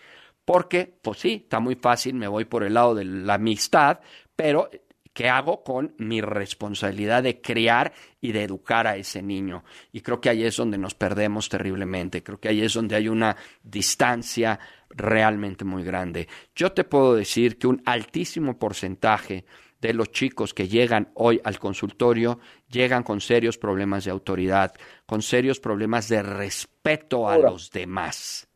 Porque, 0.43 0.97
pues 1.01 1.19
sí, 1.19 1.43
está 1.43 1.61
muy 1.61 1.75
fácil, 1.75 2.15
me 2.15 2.27
voy 2.27 2.43
por 2.43 2.63
el 2.63 2.73
lado 2.73 2.95
de 2.95 3.05
la 3.05 3.35
amistad, 3.35 3.99
pero 4.39 4.69
¿qué 5.11 5.27
hago 5.27 5.65
con 5.65 5.95
mi 5.97 6.21
responsabilidad 6.21 7.23
de 7.23 7.41
criar 7.41 7.91
y 8.21 8.31
de 8.31 8.45
educar 8.45 8.87
a 8.87 8.95
ese 8.95 9.21
niño? 9.21 9.65
Y 9.91 9.99
creo 9.99 10.21
que 10.21 10.29
ahí 10.29 10.45
es 10.45 10.55
donde 10.55 10.77
nos 10.77 10.95
perdemos 10.95 11.49
terriblemente, 11.49 12.23
creo 12.23 12.39
que 12.39 12.47
ahí 12.47 12.61
es 12.61 12.73
donde 12.73 12.95
hay 12.95 13.09
una 13.09 13.35
distancia 13.61 14.57
realmente 14.91 15.65
muy 15.65 15.83
grande. 15.83 16.29
Yo 16.55 16.71
te 16.71 16.85
puedo 16.85 17.15
decir 17.15 17.57
que 17.57 17.67
un 17.67 17.81
altísimo 17.85 18.57
porcentaje 18.57 19.43
de 19.81 19.93
los 19.93 20.09
chicos 20.13 20.53
que 20.53 20.69
llegan 20.69 21.11
hoy 21.15 21.41
al 21.43 21.59
consultorio 21.59 22.39
llegan 22.69 23.03
con 23.03 23.19
serios 23.19 23.57
problemas 23.57 24.05
de 24.05 24.11
autoridad, 24.11 24.73
con 25.05 25.21
serios 25.21 25.59
problemas 25.59 26.07
de 26.07 26.23
respeto 26.23 27.27
a 27.27 27.37
los 27.37 27.71
demás. 27.71 28.47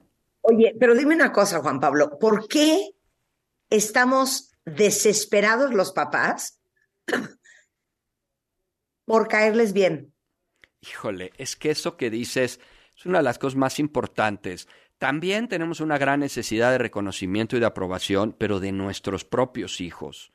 Oye, 0.43 0.73
pero 0.79 0.95
dime 0.95 1.13
una 1.13 1.33
cosa, 1.33 1.59
Juan 1.59 1.81
Pablo, 1.81 2.17
¿por 2.17 2.47
qué 2.47 2.91
estamos 3.69 4.52
desesperados 4.65 5.74
los 5.74 5.91
papás 5.91 6.62
por 9.05 9.27
caerles 9.27 9.74
bien. 9.74 10.13
Híjole, 10.82 11.32
es 11.38 11.55
que 11.55 11.72
eso 11.72 11.98
que 11.98 12.10
dices 12.10 12.60
es 12.98 13.05
una 13.05 13.20
de 13.20 13.24
las 13.24 13.39
cosas 13.39 13.58
más 13.58 13.79
importantes. 13.79 14.67
También 14.98 15.48
tenemos 15.48 15.79
una 15.79 15.98
gran 15.98 16.20
necesidad 16.20 16.72
de 16.72 16.77
reconocimiento 16.77 17.58
y 17.58 17.60
de 17.60 17.65
aprobación, 17.65 18.36
pero 18.38 18.60
de 18.60 18.72
nuestros 18.72 19.25
propios 19.25 19.82
hijos. 19.82 20.32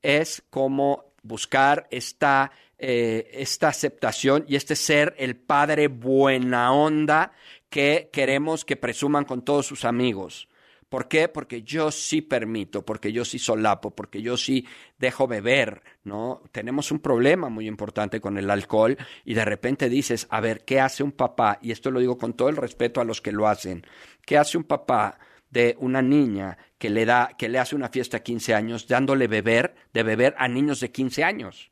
Es 0.00 0.42
como 0.50 1.12
buscar 1.22 1.88
esta, 1.90 2.52
eh, 2.78 3.30
esta 3.34 3.68
aceptación 3.68 4.44
y 4.48 4.56
este 4.56 4.76
ser 4.76 5.14
el 5.18 5.36
padre 5.36 5.88
buena 5.88 6.72
onda 6.72 7.32
que 7.68 8.08
queremos 8.12 8.64
que 8.64 8.76
presuman 8.76 9.24
con 9.24 9.44
todos 9.44 9.66
sus 9.66 9.84
amigos. 9.84 10.48
¿Por 10.88 11.06
qué? 11.06 11.28
Porque 11.28 11.62
yo 11.62 11.90
sí 11.90 12.22
permito, 12.22 12.84
porque 12.84 13.12
yo 13.12 13.24
sí 13.24 13.38
solapo, 13.38 13.90
porque 13.90 14.22
yo 14.22 14.38
sí 14.38 14.66
dejo 14.98 15.26
beber, 15.26 15.82
¿no? 16.04 16.42
Tenemos 16.50 16.90
un 16.90 17.00
problema 17.00 17.50
muy 17.50 17.66
importante 17.66 18.20
con 18.20 18.38
el 18.38 18.50
alcohol 18.50 18.96
y 19.24 19.34
de 19.34 19.44
repente 19.44 19.90
dices, 19.90 20.26
a 20.30 20.40
ver, 20.40 20.64
¿qué 20.64 20.80
hace 20.80 21.02
un 21.02 21.12
papá? 21.12 21.58
Y 21.60 21.72
esto 21.72 21.90
lo 21.90 22.00
digo 22.00 22.16
con 22.16 22.32
todo 22.32 22.48
el 22.48 22.56
respeto 22.56 23.02
a 23.02 23.04
los 23.04 23.20
que 23.20 23.32
lo 23.32 23.46
hacen. 23.48 23.86
¿Qué 24.24 24.38
hace 24.38 24.56
un 24.56 24.64
papá 24.64 25.18
de 25.50 25.76
una 25.78 26.00
niña 26.00 26.56
que 26.78 26.88
le 26.88 27.04
da 27.04 27.30
que 27.38 27.48
le 27.48 27.58
hace 27.58 27.76
una 27.76 27.90
fiesta 27.90 28.18
a 28.18 28.22
15 28.22 28.54
años 28.54 28.88
dándole 28.88 29.28
beber, 29.28 29.74
de 29.92 30.02
beber 30.02 30.34
a 30.38 30.48
niños 30.48 30.80
de 30.80 30.90
15 30.90 31.22
años? 31.22 31.70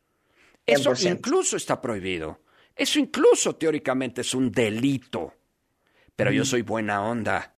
Eso 0.66 0.92
incluso 1.08 1.56
está 1.56 1.80
prohibido. 1.80 2.42
Eso 2.75 2.99
incluso 2.99 3.56
teóricamente 3.56 4.20
es 4.20 4.35
un 4.35 4.52
delito. 4.52 5.32
pero 6.14 6.30
yo 6.30 6.44
soy 6.44 6.62
buena 6.62 7.02
onda. 7.02 7.56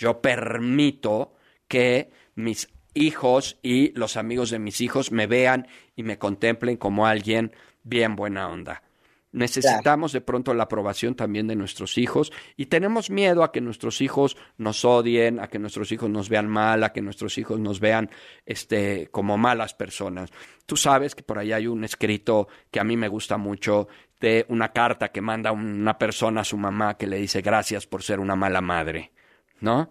Yo 0.00 0.22
permito 0.22 1.34
que 1.68 2.10
mis 2.34 2.70
hijos 2.94 3.58
y 3.62 3.92
los 3.92 4.16
amigos 4.16 4.48
de 4.48 4.58
mis 4.58 4.80
hijos 4.80 5.12
me 5.12 5.26
vean 5.26 5.68
y 5.94 6.04
me 6.04 6.18
contemplen 6.18 6.78
como 6.78 7.06
alguien 7.06 7.52
bien 7.82 8.16
buena 8.16 8.48
onda. 8.48 8.82
Necesitamos 9.32 10.12
de 10.12 10.22
pronto 10.22 10.54
la 10.54 10.64
aprobación 10.64 11.14
también 11.14 11.46
de 11.48 11.54
nuestros 11.54 11.98
hijos 11.98 12.32
y 12.56 12.66
tenemos 12.66 13.10
miedo 13.10 13.44
a 13.44 13.52
que 13.52 13.60
nuestros 13.60 14.00
hijos 14.00 14.38
nos 14.56 14.86
odien, 14.86 15.38
a 15.38 15.48
que 15.48 15.58
nuestros 15.58 15.92
hijos 15.92 16.08
nos 16.08 16.30
vean 16.30 16.48
mal, 16.48 16.82
a 16.82 16.94
que 16.94 17.02
nuestros 17.02 17.36
hijos 17.36 17.60
nos 17.60 17.78
vean 17.78 18.10
este, 18.46 19.08
como 19.10 19.36
malas 19.36 19.74
personas. 19.74 20.30
Tú 20.64 20.78
sabes 20.78 21.14
que 21.14 21.22
por 21.22 21.38
ahí 21.38 21.52
hay 21.52 21.66
un 21.66 21.84
escrito 21.84 22.48
que 22.70 22.80
a 22.80 22.84
mí 22.84 22.96
me 22.96 23.08
gusta 23.08 23.36
mucho 23.36 23.86
de 24.18 24.46
una 24.48 24.72
carta 24.72 25.12
que 25.12 25.20
manda 25.20 25.52
una 25.52 25.98
persona 25.98 26.40
a 26.40 26.44
su 26.44 26.56
mamá 26.56 26.96
que 26.96 27.06
le 27.06 27.18
dice 27.18 27.42
gracias 27.42 27.86
por 27.86 28.02
ser 28.02 28.18
una 28.18 28.34
mala 28.34 28.62
madre, 28.62 29.12
¿no? 29.60 29.90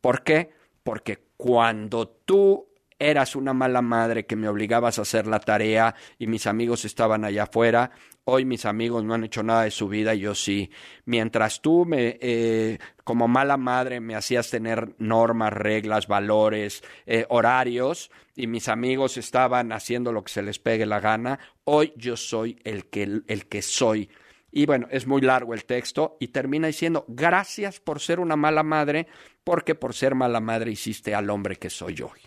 ¿Por 0.00 0.22
qué? 0.22 0.50
Porque 0.82 1.18
cuando 1.36 2.08
tú 2.08 2.66
eras 3.02 3.34
una 3.34 3.52
mala 3.52 3.82
madre 3.82 4.26
que 4.26 4.36
me 4.36 4.48
obligabas 4.48 4.98
a 4.98 5.02
hacer 5.02 5.26
la 5.26 5.40
tarea 5.40 5.94
y 6.18 6.26
mis 6.28 6.46
amigos 6.46 6.84
estaban 6.84 7.24
allá 7.24 7.44
afuera. 7.44 7.90
Hoy 8.24 8.44
mis 8.44 8.64
amigos 8.64 9.02
no 9.02 9.14
han 9.14 9.24
hecho 9.24 9.42
nada 9.42 9.64
de 9.64 9.72
su 9.72 9.88
vida 9.88 10.14
y 10.14 10.20
yo 10.20 10.34
sí. 10.36 10.70
Mientras 11.04 11.60
tú 11.60 11.84
me, 11.84 12.18
eh, 12.20 12.78
como 13.02 13.26
mala 13.26 13.56
madre, 13.56 13.98
me 13.98 14.14
hacías 14.14 14.50
tener 14.50 14.94
normas, 14.98 15.52
reglas, 15.52 16.06
valores, 16.06 16.84
eh, 17.06 17.26
horarios 17.28 18.12
y 18.36 18.46
mis 18.46 18.68
amigos 18.68 19.16
estaban 19.16 19.72
haciendo 19.72 20.12
lo 20.12 20.22
que 20.22 20.32
se 20.32 20.42
les 20.42 20.60
pegue 20.60 20.86
la 20.86 21.00
gana, 21.00 21.40
hoy 21.64 21.92
yo 21.96 22.16
soy 22.16 22.58
el 22.62 22.86
que, 22.86 23.22
el 23.26 23.46
que 23.46 23.62
soy. 23.62 24.08
Y 24.54 24.66
bueno, 24.66 24.86
es 24.90 25.06
muy 25.06 25.22
largo 25.22 25.54
el 25.54 25.64
texto 25.64 26.18
y 26.20 26.28
termina 26.28 26.66
diciendo, 26.66 27.06
gracias 27.08 27.80
por 27.80 28.00
ser 28.00 28.20
una 28.20 28.36
mala 28.36 28.62
madre, 28.62 29.06
porque 29.42 29.74
por 29.74 29.94
ser 29.94 30.14
mala 30.14 30.40
madre 30.40 30.70
hiciste 30.70 31.14
al 31.14 31.30
hombre 31.30 31.56
que 31.56 31.70
soy 31.70 32.02
hoy. 32.02 32.20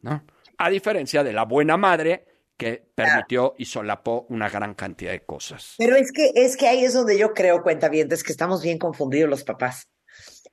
¿no? 0.00 0.24
A 0.56 0.70
diferencia 0.70 1.22
de 1.22 1.34
la 1.34 1.44
buena 1.44 1.76
madre 1.76 2.26
que 2.56 2.90
permitió 2.94 3.54
y 3.56 3.66
solapó 3.66 4.26
una 4.28 4.48
gran 4.48 4.74
cantidad 4.74 5.12
de 5.12 5.24
cosas. 5.24 5.74
Pero 5.78 5.96
es 5.96 6.12
que, 6.12 6.32
es 6.34 6.56
que 6.56 6.68
ahí 6.68 6.84
es 6.84 6.94
donde 6.94 7.18
yo 7.18 7.32
creo, 7.32 7.62
cuenta 7.62 7.88
bien, 7.88 8.10
es 8.10 8.22
que 8.22 8.32
estamos 8.32 8.62
bien 8.62 8.78
confundidos 8.78 9.30
los 9.30 9.44
papás. 9.44 9.88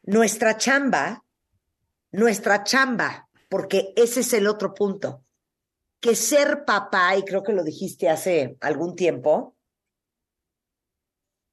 Nuestra 0.03 0.55
chamba, 0.57 1.25
nuestra 2.11 2.63
chamba, 2.63 3.27
porque 3.49 3.93
ese 3.97 4.21
es 4.21 4.33
el 4.33 4.47
otro 4.47 4.73
punto, 4.73 5.25
que 5.99 6.15
ser 6.15 6.63
papá, 6.63 7.17
y 7.17 7.23
creo 7.23 7.43
que 7.43 7.51
lo 7.51 7.63
dijiste 7.63 8.07
hace 8.07 8.55
algún 8.61 8.95
tiempo, 8.95 9.56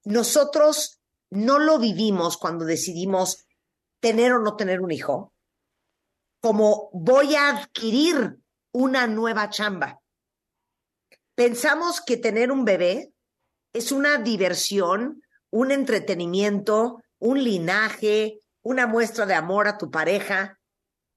nosotros 0.05 1.01
no 1.31 1.59
lo 1.59 1.79
vivimos 1.79 2.37
cuando 2.37 2.65
decidimos 2.65 3.47
tener 4.01 4.33
o 4.33 4.39
no 4.41 4.57
tener 4.57 4.81
un 4.81 4.93
hijo, 4.93 5.33
como 6.41 6.91
voy 6.93 7.35
a 7.35 7.49
adquirir 7.49 8.39
una 8.73 9.07
nueva 9.07 9.49
chamba. 9.51 10.01
Pensamos 11.35 12.01
que 12.01 12.17
tener 12.17 12.53
un 12.53 12.65
bebé 12.65 13.13
es 13.73 13.93
una 13.93 14.19
diversión, 14.19 15.23
un 15.51 15.73
entretenimiento, 15.73 17.03
un 17.19 17.43
linaje, 17.43 18.41
una 18.63 18.87
muestra 18.87 19.27
de 19.27 19.35
amor 19.35 19.67
a 19.69 19.79
tu 19.79 19.91
pareja, 19.91 20.59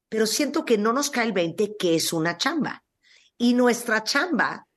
pero 0.09 0.25
siento 0.25 0.65
que 0.65 0.77
no 0.77 0.93
nos 0.93 1.09
cae 1.09 1.25
el 1.25 1.33
20 1.33 1.75
que 1.77 1.95
es 1.95 2.13
una 2.13 2.37
chamba. 2.37 2.83
Y 3.37 3.53
nuestra 3.53 4.03
chamba 4.03 4.67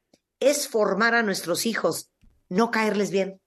es 0.41 0.69
formar 0.69 1.15
a 1.15 1.23
nuestros 1.23 1.65
hijos, 1.67 2.11
no 2.49 2.71
caerles 2.71 3.11
bien. 3.11 3.40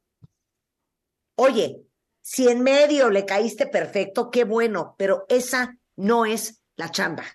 Oye, 1.36 1.84
si 2.22 2.48
en 2.48 2.62
medio 2.62 3.10
le 3.10 3.26
caíste 3.26 3.68
perfecto, 3.68 4.32
qué 4.32 4.44
bueno, 4.44 4.96
pero 4.98 5.26
esa 5.30 5.78
no 5.96 6.26
es 6.26 6.64
la 6.76 6.90
chamba. 6.90 7.26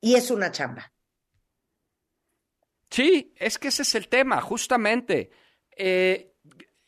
Y 0.00 0.14
es 0.14 0.30
una 0.30 0.50
chamba. 0.50 0.92
Sí, 2.90 3.32
es 3.36 3.58
que 3.58 3.68
ese 3.68 3.82
es 3.82 3.94
el 3.94 4.08
tema, 4.08 4.40
justamente. 4.40 5.30
Eh, 5.76 6.34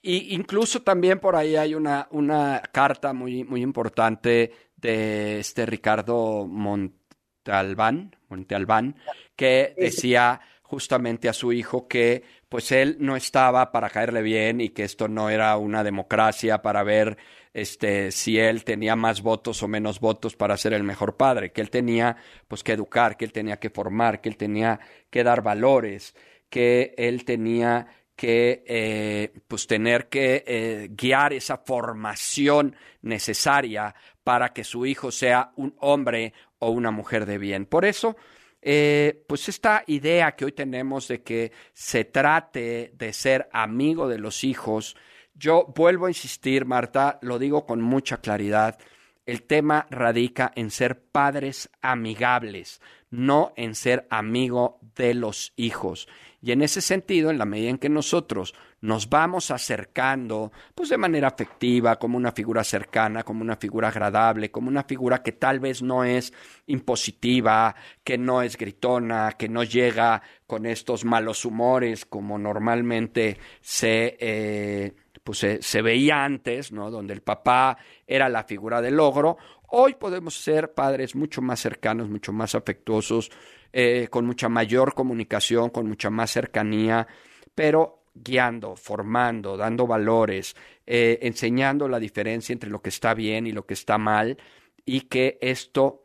y 0.01 0.35
incluso 0.35 0.83
también 0.83 1.21
por 1.21 1.37
ahí 1.37 1.57
hay 1.57 1.75
una, 1.75 2.09
una 2.11 2.61
carta 2.73 3.13
muy, 3.13 3.45
muy 3.45 3.63
importante 3.63 4.53
de 4.77 5.39
este 5.39 5.65
Ricardo 5.65 6.47
Montalbán, 6.47 8.17
Montalbán 8.29 8.97
que 9.37 9.75
decía 9.79 10.41
justamente 10.63 11.29
a 11.29 11.33
su 11.33 11.53
hijo 11.53 11.87
que 11.87 12.25
pues 12.53 12.71
él 12.71 12.99
no 13.01 13.17
estaba 13.17 13.73
para 13.73 13.89
caerle 13.89 14.21
bien 14.21 14.61
y 14.61 14.69
que 14.69 14.85
esto 14.85 15.09
no 15.09 15.31
era 15.31 15.57
una 15.57 15.83
democracia 15.83 16.61
para 16.61 16.83
ver 16.83 17.17
este, 17.55 18.13
si 18.13 18.39
él 18.39 18.63
tenía 18.63 18.95
más 18.95 19.23
votos 19.23 19.63
o 19.63 19.69
menos 19.69 20.01
votos 20.01 20.37
para 20.37 20.59
ser 20.59 20.75
el 20.75 20.83
mejor 20.83 21.17
padre, 21.17 21.51
que 21.51 21.63
él 21.63 21.71
tenía 21.71 22.15
pues 22.49 22.63
que 22.63 22.73
educar, 22.73 23.17
que 23.17 23.25
él 23.25 23.33
tenía 23.33 23.59
que 23.59 23.71
formar, 23.71 24.21
que 24.21 24.29
él 24.29 24.37
tenía 24.37 24.81
que 25.09 25.25
dar 25.25 25.41
valores, 25.41 26.15
que 26.51 26.93
él 26.99 27.25
tenía 27.25 27.87
que 28.15 28.63
eh, 28.67 29.33
pues 29.49 29.67
tener 29.67 30.11
que 30.11 30.45
eh, 30.47 30.89
guiar 30.91 31.33
esa 31.33 31.57
formación 31.57 32.77
necesaria 33.01 33.95
para 34.23 34.53
que 34.53 34.63
su 34.63 34.85
hijo 34.85 35.11
sea 35.11 35.53
un 35.57 35.75
hombre 35.79 36.35
o 36.59 36.69
una 36.69 36.91
mujer 36.91 37.25
de 37.25 37.39
bien. 37.39 37.65
Por 37.65 37.87
eso, 37.87 38.15
eh, 38.63 39.25
pues 39.27 39.49
esta 39.49 39.83
idea 39.89 40.37
que 40.37 40.45
hoy 40.45 40.53
tenemos 40.53 41.09
de 41.09 41.23
que 41.23 41.51
se 41.73 42.05
trate 42.05 42.93
de 42.95 43.13
ser 43.13 43.49
amigo 43.53 44.09
de 44.09 44.19
los 44.19 44.45
hijos, 44.45 44.97
yo 45.35 45.67
vuelvo 45.75 46.07
a 46.07 46.11
insistir, 46.11 46.65
Marta, 46.65 47.19
lo 47.23 47.41
digo 47.41 47.67
con 47.67 47.81
mucha 47.81 48.19
claridad, 48.19 48.79
el 49.27 49.43
tema 49.43 49.87
radica 49.91 50.53
en 50.55 50.71
ser 50.71 51.01
padres 51.01 51.71
amigables, 51.81 52.81
no 53.11 53.53
en 53.57 53.75
ser 53.75 54.07
amigo 54.11 54.79
de 54.95 55.15
los 55.15 55.53
hijos. 55.57 56.09
Y 56.41 56.53
en 56.53 56.63
ese 56.63 56.81
sentido, 56.81 57.31
en 57.31 57.39
la 57.39 57.45
medida 57.45 57.71
en 57.71 57.79
que 57.79 57.89
nosotros 57.89 58.55
nos 58.83 59.09
vamos 59.09 59.51
acercando, 59.51 60.53
pues 60.75 60.89
de 60.89 60.99
manera 60.99 61.29
afectiva, 61.29 61.97
como 61.97 62.17
una 62.17 62.33
figura 62.33 62.65
cercana, 62.65 63.23
como 63.23 63.43
una 63.43 63.57
figura 63.57 63.89
agradable, 63.89 64.51
como 64.51 64.69
una 64.69 64.83
figura 64.83 65.23
que 65.23 65.33
tal 65.33 65.61
vez 65.61 65.83
no 65.83 66.05
es 66.05 66.33
impositiva, 66.67 67.75
que 68.03 68.19
no 68.19 68.43
es 68.43 68.57
gritona, 68.57 69.33
que 69.39 69.49
no 69.49 69.63
llega 69.63 70.21
con 70.49 70.67
estos 70.67 71.05
malos 71.05 71.45
humores 71.45 72.05
como 72.05 72.39
normalmente 72.39 73.39
se... 73.61 74.17
Eh, 74.21 74.95
pues 75.25 75.47
se, 75.61 75.83
veía 75.83 76.25
antes, 76.25 76.73
¿no? 76.73 76.91
Donde 76.91 77.15
el 77.15 77.23
papá 77.23 77.79
era 78.09 78.29
la 78.29 78.43
figura 78.43 78.83
del 78.83 78.97
logro. 78.97 79.37
Hoy 79.69 79.95
podemos 79.95 80.35
ser 80.35 80.75
padres 80.75 81.15
mucho 81.15 81.41
más 81.41 81.61
cercanos, 81.61 82.09
mucho 82.09 82.33
más 82.33 82.57
afectuosos, 82.57 83.31
eh, 83.73 84.09
con 84.11 84.27
mucha 84.27 84.49
mayor 84.49 84.95
comunicación, 84.95 85.71
con 85.71 85.87
mucha 85.87 86.11
más 86.11 86.33
cercanía, 86.33 87.07
pero 87.55 88.02
guiando, 88.15 88.77
formando, 88.77 89.57
dando 89.57 89.87
valores, 89.87 90.55
eh, 90.87 91.19
enseñando 91.23 91.89
la 91.89 91.99
diferencia 91.99 92.53
entre 92.53 92.71
lo 92.71 92.81
que 92.83 92.91
está 92.91 93.15
bien 93.15 93.47
y 93.47 93.53
lo 93.53 93.67
que 93.67 93.75
está 93.75 93.99
mal, 93.99 94.37
y 94.85 95.03
que 95.03 95.39
esto 95.41 96.03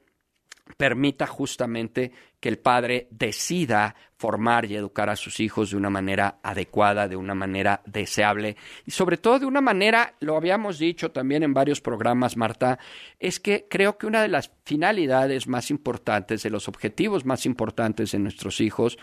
permita 0.76 1.28
justamente 1.28 2.12
que 2.40 2.50
el 2.50 2.60
padre 2.60 3.08
decida 3.10 3.96
formar 4.18 4.66
y 4.66 4.76
educar 4.76 5.10
a 5.10 5.16
sus 5.16 5.40
hijos 5.40 5.72
de 5.72 5.78
una 5.78 5.90
manera 5.90 6.40
adecuada, 6.44 7.08
de 7.08 7.16
una 7.16 7.36
manera 7.36 7.82
deseable 7.86 8.58
y 8.86 8.92
sobre 8.92 9.18
todo 9.18 9.40
de 9.40 9.46
una 9.46 9.62
manera, 9.62 10.16
lo 10.20 10.36
habíamos 10.36 10.78
dicho 10.80 11.12
también 11.12 11.44
en 11.44 11.54
varios 11.54 11.82
programas, 11.82 12.36
Marta, 12.36 12.80
es 13.20 13.40
que 13.40 13.68
creo 13.70 13.98
que 13.98 14.08
una 14.08 14.22
de 14.22 14.28
las 14.28 14.52
finalidades 14.66 15.48
más 15.48 15.72
importantes, 15.72 16.44
de 16.44 16.50
los 16.50 16.68
objetivos 16.68 17.26
más 17.26 17.46
importantes 17.46 18.12
de 18.12 18.20
nuestros 18.20 18.60
hijos, 18.60 18.98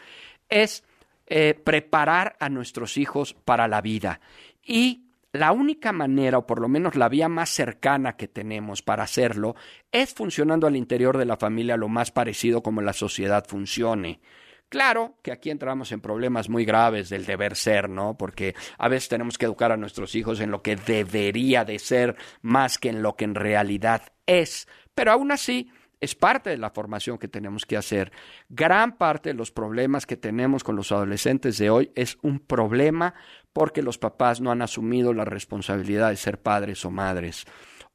es 0.48 0.84
eh, 1.26 1.54
preparar 1.54 2.36
a 2.40 2.48
nuestros 2.48 2.96
hijos 2.96 3.34
para 3.34 3.68
la 3.68 3.80
vida 3.80 4.20
y 4.62 5.04
la 5.32 5.50
única 5.50 5.90
manera, 5.92 6.38
o 6.38 6.46
por 6.46 6.60
lo 6.60 6.68
menos 6.68 6.94
la 6.94 7.08
vía 7.08 7.28
más 7.28 7.50
cercana 7.50 8.16
que 8.16 8.28
tenemos 8.28 8.82
para 8.82 9.02
hacerlo, 9.02 9.56
es 9.90 10.14
funcionando 10.14 10.68
al 10.68 10.76
interior 10.76 11.18
de 11.18 11.24
la 11.24 11.36
familia 11.36 11.76
lo 11.76 11.88
más 11.88 12.12
parecido 12.12 12.62
como 12.62 12.80
la 12.82 12.92
sociedad 12.92 13.44
funcione. 13.44 14.20
Claro 14.68 15.18
que 15.22 15.32
aquí 15.32 15.50
entramos 15.50 15.90
en 15.92 16.00
problemas 16.00 16.48
muy 16.48 16.64
graves 16.64 17.08
del 17.08 17.26
deber 17.26 17.56
ser, 17.56 17.88
¿no? 17.88 18.16
Porque 18.16 18.54
a 18.78 18.88
veces 18.88 19.08
tenemos 19.08 19.36
que 19.36 19.46
educar 19.46 19.72
a 19.72 19.76
nuestros 19.76 20.14
hijos 20.14 20.40
en 20.40 20.50
lo 20.52 20.62
que 20.62 20.76
debería 20.76 21.64
de 21.64 21.80
ser 21.80 22.16
más 22.42 22.78
que 22.78 22.90
en 22.90 23.02
lo 23.02 23.16
que 23.16 23.24
en 23.24 23.34
realidad 23.34 24.02
es. 24.26 24.68
Pero 24.94 25.12
aún 25.12 25.32
así, 25.32 25.70
es 26.04 26.14
parte 26.14 26.50
de 26.50 26.58
la 26.58 26.70
formación 26.70 27.18
que 27.18 27.28
tenemos 27.28 27.64
que 27.66 27.76
hacer. 27.76 28.12
Gran 28.48 28.96
parte 28.96 29.30
de 29.30 29.34
los 29.34 29.50
problemas 29.50 30.06
que 30.06 30.16
tenemos 30.16 30.62
con 30.62 30.76
los 30.76 30.92
adolescentes 30.92 31.58
de 31.58 31.70
hoy 31.70 31.90
es 31.94 32.18
un 32.22 32.38
problema 32.38 33.14
porque 33.52 33.82
los 33.82 33.98
papás 33.98 34.40
no 34.40 34.50
han 34.50 34.62
asumido 34.62 35.12
la 35.14 35.24
responsabilidad 35.24 36.10
de 36.10 36.16
ser 36.16 36.40
padres 36.40 36.84
o 36.84 36.90
madres. 36.90 37.44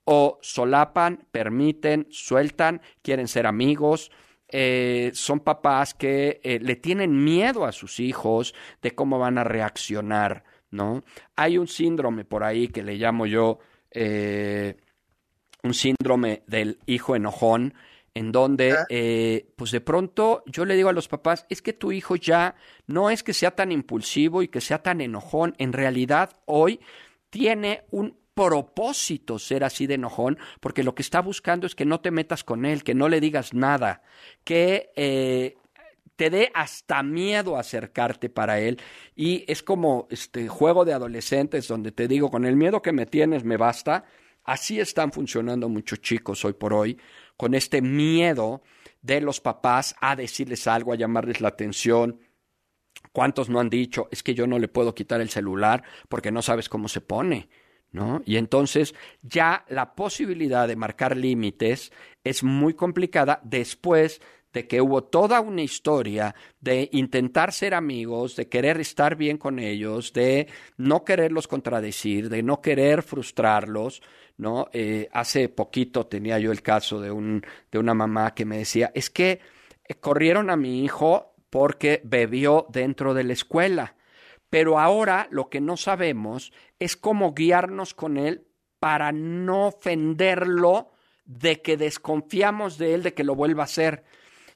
O 0.06 0.40
solapan, 0.42 1.26
permiten, 1.32 2.08
sueltan, 2.10 2.82
quieren 3.04 3.28
ser 3.28 3.46
amigos, 3.46 4.12
eh, 4.48 5.12
son 5.14 5.42
papás 5.42 5.94
que 5.94 6.42
eh, 6.44 6.60
le 6.60 6.76
tienen 6.76 7.24
miedo 7.24 7.66
a 7.66 7.72
sus 7.72 8.00
hijos 8.00 8.56
de 8.82 8.96
cómo 8.96 9.20
van 9.20 9.38
a 9.38 9.44
reaccionar, 9.44 10.44
¿no? 10.72 11.04
Hay 11.36 11.60
un 11.60 11.68
síndrome 11.68 12.26
por 12.26 12.44
ahí 12.44 12.70
que 12.70 12.82
le 12.82 12.96
llamo 12.96 13.28
yo 13.28 13.60
eh, 13.92 14.78
un 15.62 15.74
síndrome 15.74 16.44
del 16.48 16.80
hijo 16.86 17.16
enojón, 17.16 17.76
en 18.14 18.32
donde, 18.32 18.76
eh, 18.90 19.50
pues 19.56 19.72
de 19.72 19.82
pronto 19.82 20.44
yo 20.46 20.66
le 20.66 20.76
digo 20.76 20.90
a 20.90 20.94
los 20.94 21.08
papás, 21.08 21.46
es 21.50 21.62
que 21.62 21.74
tu 21.74 21.92
hijo 21.92 22.16
ya 22.16 22.56
no 22.88 23.10
es 23.10 23.24
que 23.24 23.34
sea 23.34 23.52
tan 23.52 23.72
impulsivo 23.72 24.42
y 24.42 24.48
que 24.48 24.62
sea 24.62 24.82
tan 24.82 25.02
enojón, 25.02 25.56
en 25.58 25.74
realidad 25.74 26.38
hoy 26.46 26.80
tiene 27.30 27.84
un 27.92 28.18
propósito 28.34 29.38
ser 29.38 29.64
así 29.64 29.86
de 29.86 29.96
enojón, 29.96 30.38
porque 30.62 30.84
lo 30.84 30.96
que 30.96 31.02
está 31.02 31.22
buscando 31.22 31.68
es 31.68 31.76
que 31.76 31.86
no 31.86 32.00
te 32.00 32.10
metas 32.10 32.44
con 32.44 32.66
él, 32.66 32.84
que 32.84 32.96
no 32.96 33.10
le 33.10 33.20
digas 33.20 33.54
nada, 33.54 34.02
que 34.46 34.92
eh, 34.96 35.58
te 36.16 36.30
dé 36.30 36.52
hasta 36.54 37.04
miedo 37.04 37.58
acercarte 37.58 38.30
para 38.30 38.60
él. 38.60 38.80
Y 39.16 39.46
es 39.48 39.64
como 39.64 40.08
este 40.10 40.48
juego 40.48 40.84
de 40.84 40.94
adolescentes 40.94 41.68
donde 41.68 41.92
te 41.94 42.08
digo, 42.08 42.30
con 42.30 42.46
el 42.46 42.56
miedo 42.58 42.82
que 42.82 42.92
me 42.92 43.06
tienes 43.06 43.44
me 43.44 43.56
basta. 43.56 44.04
Así 44.44 44.80
están 44.80 45.12
funcionando 45.12 45.70
muchos 45.70 46.02
chicos 46.02 46.44
hoy 46.44 46.54
por 46.54 46.74
hoy, 46.74 46.98
con 47.40 47.54
este 47.54 47.82
miedo 47.82 48.62
de 49.02 49.22
los 49.22 49.40
papás 49.40 49.96
a 50.02 50.18
decirles 50.18 50.68
algo, 50.68 50.92
a 50.92 50.98
llamarles 50.98 51.40
la 51.40 51.48
atención. 51.48 52.20
¿Cuántos 53.14 53.48
no 53.48 53.62
han 53.62 53.70
dicho, 53.70 54.10
es 54.12 54.24
que 54.24 54.36
yo 54.36 54.46
no 54.46 54.60
le 54.60 54.68
puedo 54.68 54.94
quitar 54.94 55.22
el 55.22 55.30
celular 55.30 55.82
porque 56.10 56.34
no 56.34 56.42
sabes 56.42 56.68
cómo 56.68 56.90
se 56.90 57.00
pone? 57.00 57.48
¿no? 57.94 58.22
Y 58.26 58.36
entonces 58.36 58.94
ya 59.22 59.64
la 59.70 59.96
posibilidad 59.96 60.68
de 60.68 60.76
marcar 60.76 61.16
límites 61.16 61.94
es 62.26 62.44
muy 62.44 62.74
complicada 62.74 63.40
después 63.46 64.22
de 64.54 64.68
que 64.68 64.82
hubo 64.82 65.04
toda 65.04 65.42
una 65.42 65.62
historia 65.62 66.36
de 66.60 66.90
intentar 66.92 67.54
ser 67.54 67.74
amigos, 67.74 68.36
de 68.36 68.48
querer 68.48 68.80
estar 68.80 69.16
bien 69.16 69.38
con 69.38 69.60
ellos, 69.60 70.14
de 70.14 70.48
no 70.78 71.04
quererlos 71.04 71.48
contradecir, 71.48 72.30
de 72.30 72.42
no 72.42 72.62
querer 72.62 73.04
frustrarlos, 73.04 74.02
¿no? 74.38 74.68
Eh, 74.74 75.10
hace 75.12 75.50
poquito 75.50 76.08
tenía 76.08 76.40
yo 76.40 76.52
el 76.52 76.62
caso 76.62 77.00
de, 77.00 77.12
un, 77.12 77.46
de 77.72 77.80
una 77.80 77.94
mamá 77.94 78.34
que 78.34 78.46
me 78.46 78.58
decía, 78.60 78.92
es 78.96 79.10
que 79.10 79.40
eh, 79.88 79.96
corrieron 79.96 80.50
a 80.50 80.56
mi 80.56 80.84
hijo 80.84 81.36
porque 81.50 82.02
bebió 82.04 82.66
dentro 82.70 83.14
de 83.14 83.24
la 83.24 83.34
escuela. 83.34 83.96
Pero 84.50 84.80
ahora 84.80 85.28
lo 85.30 85.50
que 85.50 85.62
no 85.62 85.78
sabemos 85.78 86.52
es 86.80 86.98
cómo 86.98 87.34
guiarnos 87.34 87.94
con 87.94 88.18
él 88.18 88.48
para 88.80 89.12
no 89.12 89.68
ofenderlo 89.68 90.92
de 91.26 91.62
que 91.62 91.78
desconfiamos 91.78 92.78
de 92.78 92.96
él, 92.96 93.04
de 93.04 93.14
que 93.14 93.24
lo 93.24 93.36
vuelva 93.36 93.64
a 93.64 93.66
hacer. 93.66 94.04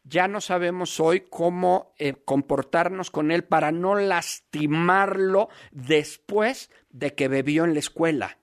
Ya 0.03 0.27
no 0.27 0.41
sabemos 0.41 0.99
hoy 0.99 1.21
cómo 1.29 1.93
eh, 1.97 2.13
comportarnos 2.25 3.09
con 3.09 3.31
él 3.31 3.45
para 3.45 3.71
no 3.71 3.95
lastimarlo 3.95 5.49
después 5.71 6.69
de 6.89 7.15
que 7.15 7.29
bebió 7.29 7.63
en 7.63 7.73
la 7.73 7.79
escuela, 7.79 8.37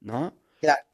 ¿no? 0.00 0.34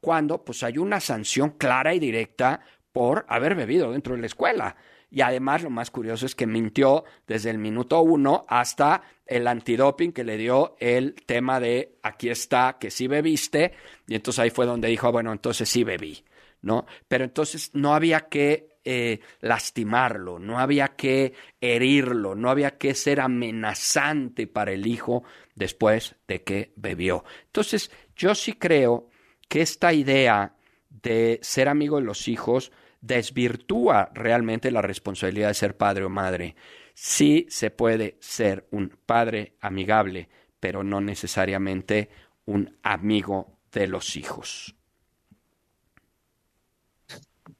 Cuando 0.01 0.43
pues 0.43 0.63
hay 0.63 0.77
una 0.77 0.99
sanción 0.99 1.51
clara 1.51 1.93
y 1.93 1.99
directa 1.99 2.61
por 2.91 3.25
haber 3.27 3.55
bebido 3.55 3.91
dentro 3.91 4.15
de 4.15 4.21
la 4.21 4.27
escuela. 4.27 4.77
Y 5.09 5.21
además 5.21 5.61
lo 5.61 5.69
más 5.69 5.91
curioso 5.91 6.25
es 6.25 6.35
que 6.35 6.47
mintió 6.47 7.03
desde 7.27 7.49
el 7.51 7.59
minuto 7.59 8.01
uno 8.01 8.45
hasta 8.47 9.03
el 9.25 9.47
antidoping 9.47 10.11
que 10.11 10.23
le 10.23 10.37
dio 10.37 10.75
el 10.79 11.13
tema 11.13 11.59
de 11.59 11.99
aquí 12.01 12.29
está, 12.29 12.77
que 12.79 12.89
sí 12.89 13.07
bebiste. 13.07 13.73
Y 14.07 14.15
entonces 14.15 14.39
ahí 14.39 14.49
fue 14.49 14.65
donde 14.65 14.87
dijo, 14.87 15.11
bueno, 15.11 15.31
entonces 15.31 15.69
sí 15.69 15.83
bebí, 15.83 16.25
¿no? 16.61 16.85
Pero 17.07 17.25
entonces 17.25 17.71
no 17.73 17.93
había 17.93 18.21
que 18.21 18.72
eh, 18.85 19.21
lastimarlo, 19.39 20.39
no 20.39 20.59
había 20.59 20.89
que 20.89 21.33
herirlo, 21.61 22.35
no 22.35 22.49
había 22.49 22.77
que 22.77 22.95
ser 22.95 23.21
amenazante 23.21 24.47
para 24.47 24.73
el 24.73 24.87
hijo 24.87 25.23
después 25.55 26.15
de 26.27 26.43
que 26.43 26.73
bebió. 26.75 27.23
Entonces 27.45 27.91
yo 28.15 28.35
sí 28.35 28.53
creo 28.53 29.09
que 29.47 29.61
esta 29.61 29.93
idea 29.93 30.55
de 30.89 31.39
ser 31.41 31.69
amigo 31.69 31.97
de 31.97 32.03
los 32.03 32.27
hijos 32.27 32.71
desvirtúa 33.01 34.11
realmente 34.13 34.71
la 34.71 34.81
responsabilidad 34.81 35.49
de 35.49 35.53
ser 35.53 35.77
padre 35.77 36.05
o 36.05 36.09
madre. 36.09 36.55
Sí 36.93 37.45
se 37.49 37.71
puede 37.71 38.17
ser 38.19 38.67
un 38.71 38.97
padre 39.05 39.55
amigable, 39.59 40.29
pero 40.59 40.83
no 40.83 41.01
necesariamente 41.01 42.09
un 42.45 42.77
amigo 42.83 43.59
de 43.71 43.87
los 43.87 44.15
hijos. 44.15 44.75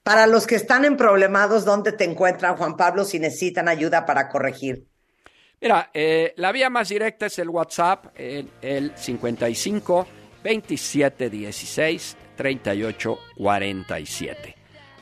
Para 0.03 0.27
los 0.27 0.47
que 0.47 0.55
están 0.55 0.85
en 0.85 0.97
problemados, 0.97 1.65
¿dónde 1.65 1.91
te 1.91 2.03
encuentran, 2.03 2.57
Juan 2.57 2.77
Pablo, 2.77 3.05
si 3.05 3.19
necesitan 3.19 3.67
ayuda 3.67 4.05
para 4.05 4.29
corregir? 4.29 4.85
Mira, 5.61 5.89
eh, 5.93 6.33
la 6.37 6.51
vía 6.51 6.69
más 6.69 6.89
directa 6.89 7.27
es 7.27 7.39
el 7.39 7.49
WhatsApp, 7.49 8.07
el, 8.15 8.49
el 8.61 8.97
55 8.97 10.07
27 10.43 11.29
16 11.29 12.17
38 12.35 13.19
47. 13.37 14.55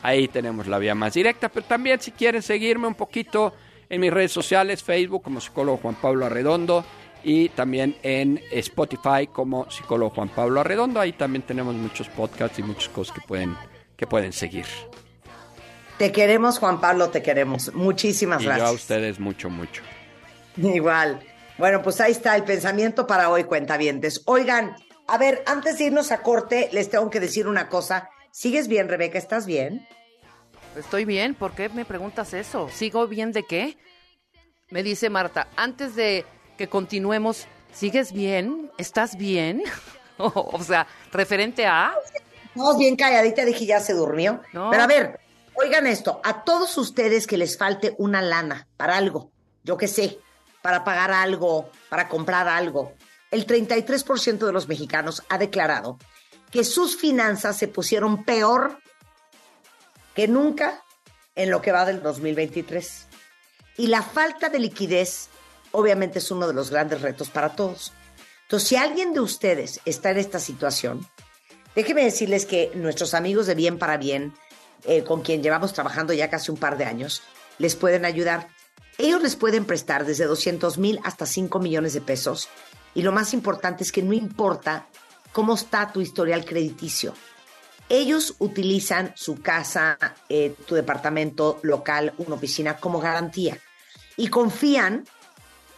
Ahí 0.03 0.27
tenemos 0.27 0.67
la 0.67 0.79
vía 0.79 0.95
más 0.95 1.13
directa, 1.13 1.49
pero 1.49 1.65
también 1.65 1.99
si 1.99 2.11
quieren 2.11 2.41
seguirme 2.41 2.87
un 2.87 2.95
poquito 2.95 3.53
en 3.89 4.01
mis 4.01 4.11
redes 4.11 4.31
sociales, 4.31 4.83
Facebook 4.83 5.21
como 5.21 5.41
psicólogo 5.41 5.77
Juan 5.77 5.95
Pablo 5.95 6.25
Arredondo 6.25 6.83
y 7.23 7.49
también 7.49 7.95
en 8.01 8.41
Spotify 8.51 9.27
como 9.31 9.69
psicólogo 9.69 10.11
Juan 10.11 10.29
Pablo 10.29 10.61
Arredondo. 10.61 10.99
Ahí 10.99 11.13
también 11.13 11.43
tenemos 11.43 11.75
muchos 11.75 12.07
podcasts 12.09 12.57
y 12.57 12.63
muchas 12.63 12.89
cosas 12.89 13.15
que 13.15 13.21
pueden, 13.27 13.55
que 14.01 14.07
pueden 14.07 14.33
seguir. 14.33 14.65
Te 15.99 16.11
queremos, 16.11 16.57
Juan 16.57 16.81
Pablo, 16.81 17.11
te 17.11 17.21
queremos. 17.21 17.71
Muchísimas 17.75 18.41
y 18.41 18.45
gracias. 18.45 18.67
Yo 18.67 18.71
a 18.71 18.75
ustedes 18.75 19.19
mucho, 19.19 19.51
mucho. 19.51 19.83
Igual. 20.57 21.21
Bueno, 21.59 21.83
pues 21.83 22.01
ahí 22.01 22.11
está 22.11 22.35
el 22.35 22.43
pensamiento 22.43 23.05
para 23.05 23.29
hoy, 23.29 23.43
cuentavientes. 23.43 24.23
Oigan, 24.25 24.75
a 25.07 25.17
ver, 25.19 25.43
antes 25.45 25.77
de 25.77 25.85
irnos 25.85 26.11
a 26.11 26.23
corte, 26.23 26.69
les 26.73 26.89
tengo 26.89 27.11
que 27.11 27.19
decir 27.19 27.47
una 27.47 27.69
cosa 27.69 28.09
¿Sigues 28.31 28.69
bien, 28.69 28.87
Rebeca? 28.87 29.17
¿Estás 29.17 29.45
bien? 29.45 29.85
Estoy 30.77 31.03
bien. 31.03 31.35
¿Por 31.35 31.51
qué 31.51 31.67
me 31.67 31.83
preguntas 31.83 32.33
eso? 32.33 32.69
¿Sigo 32.69 33.07
bien 33.07 33.33
de 33.33 33.43
qué? 33.43 33.77
Me 34.69 34.83
dice 34.83 35.09
Marta, 35.09 35.49
antes 35.57 35.95
de 35.95 36.25
que 36.57 36.69
continuemos, 36.69 37.45
¿sigues 37.73 38.13
bien? 38.13 38.71
¿Estás 38.77 39.17
bien? 39.17 39.63
o 40.17 40.63
sea, 40.63 40.87
referente 41.11 41.65
a... 41.65 41.93
No, 42.55 42.77
bien 42.77 42.95
calladita, 42.95 43.45
dije 43.45 43.65
ya 43.65 43.79
se 43.79 43.93
durmió. 43.93 44.41
Pero 44.51 44.83
a 44.83 44.87
ver, 44.87 45.19
oigan 45.55 45.87
esto, 45.87 46.21
a 46.23 46.43
todos 46.43 46.77
ustedes 46.77 47.27
que 47.27 47.37
les 47.37 47.57
falte 47.57 47.95
una 47.97 48.21
lana 48.21 48.67
para 48.77 48.97
algo, 48.97 49.31
yo 49.63 49.77
qué 49.77 49.87
sé, 49.87 50.19
para 50.61 50.83
pagar 50.83 51.11
algo, 51.11 51.69
para 51.89 52.07
comprar 52.07 52.47
algo, 52.47 52.93
el 53.31 53.47
33% 53.47 54.45
de 54.45 54.51
los 54.51 54.67
mexicanos 54.67 55.23
ha 55.29 55.37
declarado 55.37 55.97
que 56.51 56.63
sus 56.63 56.97
finanzas 56.97 57.57
se 57.57 57.67
pusieron 57.67 58.25
peor 58.25 58.77
que 60.13 60.27
nunca 60.27 60.83
en 61.35 61.49
lo 61.49 61.61
que 61.61 61.71
va 61.71 61.85
del 61.85 62.01
2023. 62.01 63.07
Y 63.77 63.87
la 63.87 64.01
falta 64.01 64.49
de 64.49 64.59
liquidez 64.59 65.29
obviamente 65.71 66.19
es 66.19 66.29
uno 66.31 66.47
de 66.47 66.53
los 66.53 66.69
grandes 66.69 67.01
retos 67.01 67.29
para 67.29 67.55
todos. 67.55 67.93
Entonces, 68.43 68.67
si 68.67 68.75
alguien 68.75 69.13
de 69.13 69.21
ustedes 69.21 69.79
está 69.85 70.11
en 70.11 70.17
esta 70.17 70.39
situación, 70.39 71.07
déjenme 71.75 72.03
decirles 72.03 72.45
que 72.45 72.71
nuestros 72.75 73.13
amigos 73.13 73.47
de 73.47 73.55
Bien 73.55 73.77
para 73.77 73.97
Bien, 73.97 74.33
eh, 74.85 75.03
con 75.03 75.21
quien 75.21 75.43
llevamos 75.43 75.73
trabajando 75.73 76.13
ya 76.13 76.29
casi 76.29 76.51
un 76.51 76.57
par 76.57 76.77
de 76.77 76.85
años, 76.85 77.21
les 77.57 77.75
pueden 77.75 78.05
ayudar. 78.05 78.47
Ellos 78.97 79.21
les 79.21 79.35
pueden 79.35 79.65
prestar 79.65 80.05
desde 80.05 80.25
200 80.25 80.77
mil 80.77 80.99
hasta 81.03 81.25
5 81.25 81.59
millones 81.59 81.93
de 81.93 82.01
pesos. 82.01 82.49
Y 82.93 83.03
lo 83.03 83.11
más 83.11 83.33
importante 83.33 83.83
es 83.83 83.91
que 83.91 84.03
no 84.03 84.13
importa 84.13 84.87
cómo 85.31 85.53
está 85.53 85.91
tu 85.91 86.01
historial 86.01 86.45
crediticio. 86.45 87.13
Ellos 87.89 88.35
utilizan 88.39 89.13
su 89.15 89.41
casa, 89.41 89.97
eh, 90.29 90.55
tu 90.65 90.75
departamento 90.75 91.59
local, 91.61 92.13
una 92.17 92.35
oficina 92.35 92.77
como 92.77 92.99
garantía 92.99 93.57
y 94.15 94.27
confían 94.27 95.05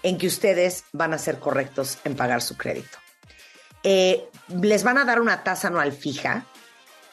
en 0.04 0.18
que 0.18 0.28
ustedes 0.28 0.84
van 0.92 1.14
a 1.14 1.18
ser 1.18 1.40
correctos 1.40 1.98
en 2.04 2.16
pagar 2.16 2.42
su 2.42 2.56
crédito. 2.56 2.98
Eh, 3.84 4.28
les 4.62 4.84
van 4.84 4.98
a 4.98 5.06
dar 5.06 5.22
una 5.22 5.44
tasa 5.44 5.68
anual 5.68 5.92
fija. 5.92 6.46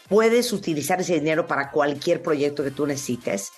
Puedes 0.09 0.53
utilizar 0.53 1.00
ese 1.00 1.14
dinero 1.14 1.46
para 1.46 1.70
cualquier 1.70 2.22
proyecto 2.22 2.64
que 2.64 2.70
tú 2.70 2.87
necesites 2.87 3.53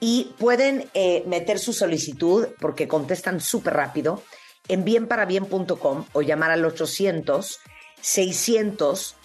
y 0.00 0.34
pueden 0.38 0.88
eh, 0.94 1.24
meter 1.26 1.58
su 1.58 1.72
solicitud 1.72 2.48
porque 2.58 2.88
contestan 2.88 3.40
súper 3.40 3.74
rápido 3.74 4.22
en 4.68 4.84
bienparabien.com 4.84 6.06
o 6.12 6.22
llamar 6.22 6.52
al 6.52 6.64
800 6.64 7.60
600, 8.00 9.16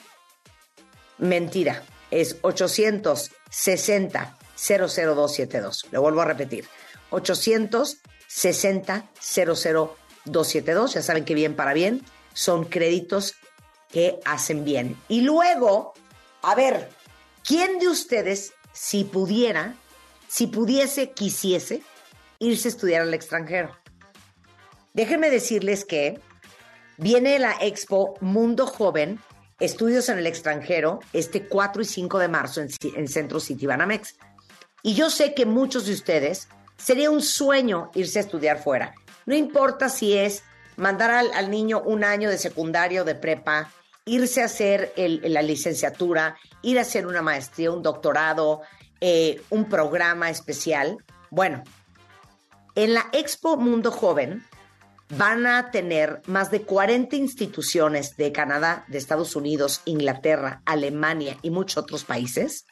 mentira, 1.17 1.83
es 2.11 2.37
860 2.41 4.37
00272. 4.55 5.87
Lo 5.91 6.01
vuelvo 6.01 6.21
a 6.21 6.25
repetir, 6.25 6.65
860 7.09 9.09
00272. 9.19 10.93
Ya 10.93 11.01
saben 11.01 11.25
que 11.25 11.35
bien 11.35 11.55
para 11.55 11.73
bien 11.73 12.03
son 12.33 12.65
créditos 12.65 13.35
que 13.89 14.19
hacen 14.25 14.65
bien. 14.65 14.97
Y 15.07 15.21
luego, 15.21 15.93
a 16.41 16.55
ver, 16.55 16.89
¿quién 17.43 17.79
de 17.79 17.87
ustedes, 17.87 18.53
si 18.73 19.03
pudiera, 19.03 19.75
si 20.27 20.47
pudiese, 20.47 21.11
quisiese, 21.11 21.81
irse 22.39 22.67
a 22.67 22.71
estudiar 22.71 23.01
al 23.01 23.13
extranjero? 23.13 23.75
Déjenme 24.93 25.29
decirles 25.29 25.85
que 25.85 26.19
Viene 26.97 27.39
la 27.39 27.57
expo 27.59 28.15
Mundo 28.21 28.65
Joven 28.65 29.19
estudios 29.59 30.07
en 30.07 30.17
el 30.17 30.27
extranjero 30.27 30.99
este 31.11 31.45
4 31.47 31.81
y 31.81 31.85
5 31.85 32.19
de 32.19 32.27
marzo 32.29 32.61
en, 32.61 32.69
en 32.95 33.07
Centro 33.07 33.39
City 33.39 33.65
Banamex. 33.65 34.15
Y 34.81 34.93
yo 34.95 35.09
sé 35.09 35.33
que 35.33 35.45
muchos 35.45 35.87
de 35.87 35.93
ustedes 35.93 36.47
sería 36.77 37.11
un 37.11 37.21
sueño 37.21 37.91
irse 37.95 38.19
a 38.19 38.21
estudiar 38.21 38.63
fuera. 38.63 38.95
No 39.25 39.35
importa 39.35 39.89
si 39.89 40.13
es 40.13 40.43
mandar 40.77 41.11
al, 41.11 41.49
niño 41.49 41.81
un 41.81 42.03
año 42.03 42.29
de 42.29 42.37
secundario, 42.37 43.03
de 43.03 43.15
prepa, 43.15 43.71
irse 44.05 44.41
a 44.41 44.45
hacer 44.45 44.93
la 44.95 45.41
licenciatura, 45.41 46.37
ir 46.61 46.77
a 46.77 46.81
hacer 46.81 47.07
una 47.07 47.21
maestría, 47.21 47.71
un 47.71 47.81
doctorado, 47.81 48.61
eh, 49.01 49.41
un 49.49 49.69
programa 49.69 50.29
especial. 50.29 50.97
Bueno, 51.29 51.63
en 52.75 52.93
la 52.93 53.07
Expo 53.13 53.57
Mundo 53.57 53.91
Joven 53.91 54.43
van 55.09 55.45
a 55.45 55.71
tener 55.71 56.21
más 56.25 56.51
de 56.51 56.61
40 56.63 57.15
instituciones 57.15 58.17
de 58.17 58.31
Canadá, 58.31 58.85
de 58.87 58.97
Estados 58.97 59.35
Unidos, 59.35 59.81
Inglaterra, 59.85 60.61
Alemania 60.65 61.37
y 61.41 61.51
muchos 61.51 61.77
otros 61.77 62.03
países 62.03 62.65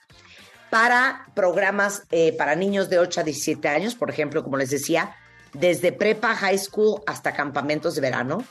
para 0.70 1.28
programas 1.36 2.04
eh, 2.10 2.34
para 2.36 2.56
niños 2.56 2.90
de 2.90 2.98
8 2.98 3.22
a 3.22 3.24
17 3.24 3.68
años, 3.68 3.94
por 3.94 4.10
ejemplo, 4.10 4.44
como 4.44 4.58
les 4.58 4.72
decía, 4.72 5.16
desde 5.54 5.92
prepa, 5.92 6.36
high 6.36 6.58
school 6.58 7.02
hasta 7.08 7.34
campamentos 7.34 7.96
de 7.96 8.02
verano. 8.02 8.44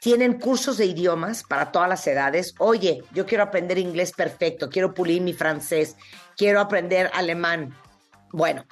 Tienen 0.00 0.38
cursos 0.38 0.78
de 0.78 0.86
idiomas 0.86 1.42
para 1.42 1.72
todas 1.72 1.88
las 1.88 2.06
edades. 2.06 2.54
Oye, 2.58 3.04
yo 3.12 3.26
quiero 3.26 3.44
aprender 3.44 3.78
inglés 3.78 4.12
perfecto, 4.12 4.70
quiero 4.70 4.94
pulir 4.94 5.20
mi 5.20 5.34
francés, 5.34 5.96
quiero 6.36 6.60
aprender 6.60 7.10
alemán. 7.12 7.76
Bueno, 8.32 8.64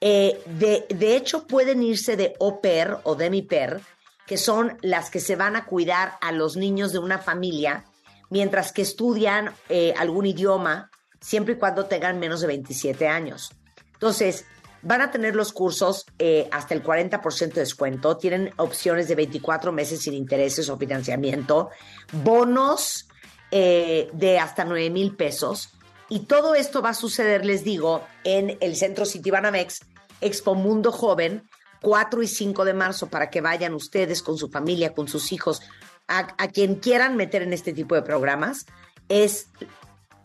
eh, 0.00 0.40
de, 0.46 0.86
de, 0.88 1.16
hecho 1.16 1.46
pueden 1.46 1.82
irse 1.82 2.16
de 2.16 2.34
au 2.40 2.60
pair 2.60 2.98
o 3.02 3.16
demi-pair, 3.16 3.80
que 4.26 4.36
son 4.36 4.78
las 4.82 5.10
que 5.10 5.18
se 5.18 5.34
van 5.34 5.56
a 5.56 5.64
cuidar 5.64 6.18
a 6.20 6.30
los 6.30 6.56
niños 6.56 6.92
de 6.92 7.00
una 7.00 7.18
familia 7.18 7.84
mientras 8.30 8.72
que 8.72 8.82
estudian 8.82 9.52
eh, 9.68 9.94
algún 9.96 10.26
idioma, 10.26 10.90
siempre 11.20 11.54
y 11.54 11.56
cuando 11.56 11.86
tengan 11.86 12.18
menos 12.18 12.40
de 12.40 12.46
27 12.46 13.08
años. 13.08 13.50
Entonces, 13.94 14.44
Van 14.82 15.00
a 15.00 15.10
tener 15.10 15.34
los 15.34 15.52
cursos 15.52 16.06
eh, 16.18 16.48
hasta 16.52 16.74
el 16.74 16.82
40% 16.84 17.54
de 17.54 17.60
descuento, 17.60 18.16
tienen 18.16 18.52
opciones 18.56 19.08
de 19.08 19.16
24 19.16 19.72
meses 19.72 20.02
sin 20.02 20.14
intereses 20.14 20.68
o 20.68 20.78
financiamiento, 20.78 21.70
bonos 22.12 23.08
eh, 23.50 24.08
de 24.12 24.38
hasta 24.38 24.64
9 24.64 24.90
mil 24.90 25.16
pesos. 25.16 25.70
Y 26.08 26.20
todo 26.20 26.54
esto 26.54 26.80
va 26.80 26.90
a 26.90 26.94
suceder, 26.94 27.44
les 27.44 27.64
digo, 27.64 28.06
en 28.24 28.56
el 28.60 28.76
Centro 28.76 29.04
City 29.04 29.30
Banamex, 29.30 29.80
Expo 30.20 30.54
Mundo 30.54 30.92
Joven, 30.92 31.42
4 31.82 32.22
y 32.22 32.28
5 32.28 32.64
de 32.64 32.74
marzo, 32.74 33.08
para 33.08 33.30
que 33.30 33.40
vayan 33.40 33.74
ustedes 33.74 34.22
con 34.22 34.38
su 34.38 34.48
familia, 34.48 34.94
con 34.94 35.08
sus 35.08 35.32
hijos, 35.32 35.60
a, 36.06 36.34
a 36.38 36.48
quien 36.48 36.76
quieran 36.76 37.16
meter 37.16 37.42
en 37.42 37.52
este 37.52 37.72
tipo 37.72 37.94
de 37.94 38.02
programas. 38.02 38.64
Es 39.08 39.48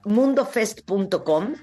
mundofest.com 0.06 1.56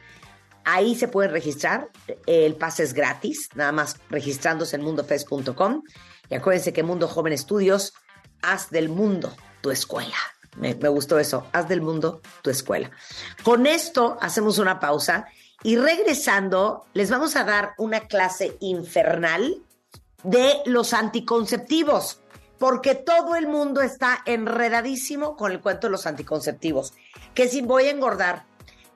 Ahí 0.65 0.95
se 0.95 1.09
pueden 1.09 1.33
registrar, 1.33 1.89
el 2.27 2.55
pase 2.55 2.83
es 2.83 2.95
gratis, 2.95 3.49
nada 3.55 3.73
más 3.73 3.97
registrándose 4.09 4.77
en 4.77 4.83
mundofest.com. 4.83 5.83
Y 6.29 6.35
acuérdense 6.35 6.73
que 6.73 6.83
Mundo 6.83 7.09
Joven 7.09 7.33
Estudios, 7.33 7.95
haz 8.43 8.71
del 8.71 8.89
mundo 8.89 9.35
tu 9.61 9.71
escuela. 9.71 10.17
Me, 10.57 10.75
me, 10.75 10.89
gustó 10.89 11.19
eso, 11.19 11.47
haz 11.53 11.69
del 11.69 11.81
mundo 11.81 12.21
tu 12.43 12.51
escuela. 12.51 12.91
Con 13.43 13.67
esto 13.67 14.19
hacemos 14.21 14.59
una 14.59 14.81
pausa 14.81 15.27
y 15.63 15.77
regresando 15.77 16.87
les 16.93 17.11
vamos 17.11 17.37
a 17.37 17.45
dar 17.45 17.75
una 17.79 18.01
clase 18.01 18.57
infernal 18.61 19.63
de 20.23 20.55
los 20.67 20.93
anticonceptivos, 20.93 22.21
porque 22.59 22.95
todo 22.95 23.37
el 23.37 23.47
mundo 23.49 23.81
está 23.81 24.21
enredadísimo 24.27 25.37
con 25.37 25.53
el 25.53 25.61
cuento 25.61 25.87
de 25.87 25.93
los 25.93 26.07
anticonceptivos, 26.07 26.93
que 27.35 27.49
si 27.49 27.63
voy 27.63 27.85
a 27.85 27.91
engordar, 27.91 28.45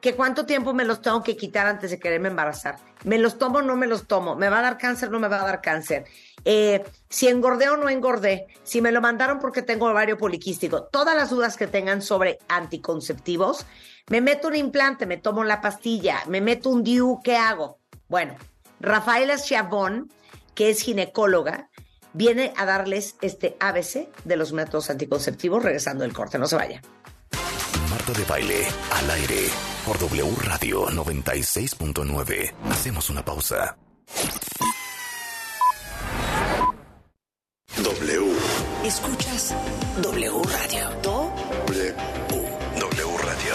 que 0.05 0.15
cuánto 0.15 0.45
tiempo 0.45 0.75
me 0.75 0.85
los 0.85 1.01
tengo 1.01 1.23
que 1.23 1.35
quitar 1.35 1.67
antes 1.67 1.91
de 1.91 1.99
quererme 1.99 2.29
embarazar. 2.29 2.77
¿Me 3.05 3.17
los 3.17 3.39
tomo 3.39 3.61
o 3.61 3.63
no 3.63 3.75
me 3.75 3.87
los 3.87 4.07
tomo? 4.07 4.37
¿Me 4.37 4.51
va 4.51 4.59
a 4.59 4.61
dar 4.61 4.77
cáncer 4.77 5.09
o 5.09 5.13
no 5.13 5.19
me 5.19 5.29
va 5.29 5.41
a 5.41 5.47
dar 5.47 5.63
cáncer? 5.63 6.05
Eh, 6.45 6.85
si 7.09 7.27
engordé 7.27 7.71
o 7.71 7.79
no 7.79 7.89
engordé, 7.89 8.49
si 8.65 8.83
me 8.83 8.93
lo 8.93 9.01
mandaron 9.01 9.39
porque 9.39 9.63
tengo 9.63 9.87
ovario 9.87 10.19
poliquístico, 10.19 10.83
todas 10.83 11.17
las 11.17 11.31
dudas 11.31 11.57
que 11.57 11.69
tengan 11.69 12.03
sobre 12.03 12.39
anticonceptivos, 12.49 13.65
me 14.11 14.21
meto 14.21 14.49
un 14.49 14.57
implante, 14.57 15.07
me 15.07 15.17
tomo 15.17 15.43
la 15.43 15.63
pastilla, 15.63 16.19
me 16.29 16.43
meto 16.43 16.69
un 16.69 16.85
DIU, 16.85 17.23
¿qué 17.25 17.39
hago? 17.39 17.79
Bueno, 18.07 18.35
Rafaela 18.81 19.39
Chabón, 19.39 20.13
que 20.55 20.69
es 20.69 20.83
ginecóloga, 20.83 21.71
viene 22.13 22.53
a 22.59 22.67
darles 22.67 23.17
este 23.23 23.57
ABC 23.59 24.11
de 24.25 24.37
los 24.37 24.53
métodos 24.53 24.91
anticonceptivos 24.91 25.63
regresando 25.63 26.05
del 26.05 26.13
corte. 26.13 26.39
No 26.39 26.47
se 26.47 26.57
vaya. 26.57 26.83
Marta 27.89 28.13
de 28.13 28.25
baile 28.25 28.67
al 28.91 29.11
aire 29.11 29.74
por 29.85 29.99
W 29.99 30.35
Radio 30.43 30.87
96.9. 30.87 32.53
Hacemos 32.71 33.11
una 33.11 33.25
pausa. 33.25 33.77
W. 37.77 38.33
Escuchas 38.85 39.55
W 40.03 40.43
Radio. 40.45 40.91
W. 41.03 41.95
W 42.81 43.19
Radio. 43.19 43.55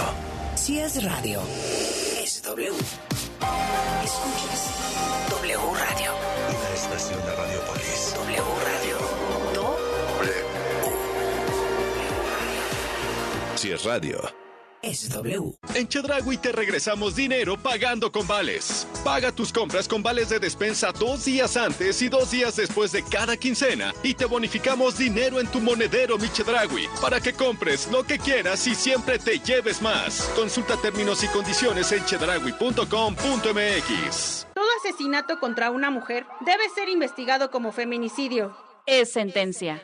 Si 0.56 0.80
es 0.80 1.04
radio, 1.04 1.42
es 2.22 2.42
W. 2.44 2.70
Escuchas 4.04 4.70
W 5.30 5.58
Radio. 5.58 6.14
Una 6.50 6.70
estación 6.76 7.20
de 7.26 7.36
Radiopolis. 7.36 8.14
W 8.16 8.44
Radio. 8.66 8.98
W. 9.56 10.34
Si 13.56 13.72
es 13.72 13.84
radio 13.84 14.39
SW. 14.82 15.56
En 15.76 15.88
Chedragui 15.88 16.38
te 16.38 16.52
regresamos 16.52 17.16
dinero 17.16 17.58
pagando 17.58 18.12
con 18.12 18.28
vales. 18.28 18.88
Paga 19.04 19.32
tus 19.32 19.52
compras 19.52 19.88
con 19.88 20.02
vales 20.02 20.30
de 20.30 20.40
despensa 20.40 20.92
dos 20.92 21.26
días 21.26 21.58
antes 21.58 22.02
y 22.02 22.10
dos 22.10 22.32
días 22.32 22.56
después 22.56 22.92
de 22.92 23.04
cada 23.04 23.38
quincena 23.38 23.94
y 24.04 24.14
te 24.14 24.26
bonificamos 24.26 24.98
dinero 24.98 25.40
en 25.40 25.48
tu 25.48 25.60
monedero 25.60 26.18
mi 26.18 26.30
Chedragui 26.30 26.88
para 27.02 27.22
que 27.22 27.34
compres 27.34 27.90
lo 27.92 28.04
que 28.04 28.20
quieras 28.20 28.66
y 28.68 28.76
siempre 28.76 29.20
te 29.20 29.40
lleves 29.40 29.82
más. 29.82 30.32
Consulta 30.36 30.78
términos 30.78 31.24
y 31.24 31.28
condiciones 31.28 31.92
en 31.92 32.06
chedragui.com.mx. 32.06 34.48
Todo 34.54 34.68
asesinato 34.84 35.40
contra 35.40 35.72
una 35.72 35.92
mujer 35.92 36.26
debe 36.42 36.70
ser 36.70 36.90
investigado 36.90 37.52
como 37.52 37.72
feminicidio. 37.72 38.56
Es 38.86 39.12
sentencia. 39.12 39.84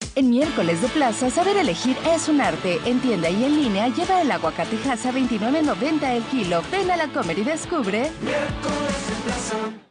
En 0.13 0.29
miércoles 0.29 0.81
de 0.81 0.89
plaza, 0.89 1.29
saber 1.29 1.55
elegir 1.55 1.95
es 2.13 2.27
un 2.27 2.41
arte. 2.41 2.79
En 2.85 2.99
tienda 2.99 3.29
y 3.29 3.45
en 3.45 3.55
línea, 3.55 3.87
lleva 3.87 4.21
el 4.21 4.29
aguacate 4.29 4.75
a 4.89 4.95
29.90 4.95 6.03
el 6.03 6.23
kilo. 6.23 6.61
Ven 6.69 6.91
a 6.91 6.97
la 6.97 7.07
comer 7.07 7.39
y 7.39 7.43
descubre. 7.43 8.11
Miércoles 8.21 9.07
de 9.07 9.15
plaza. 9.23 9.90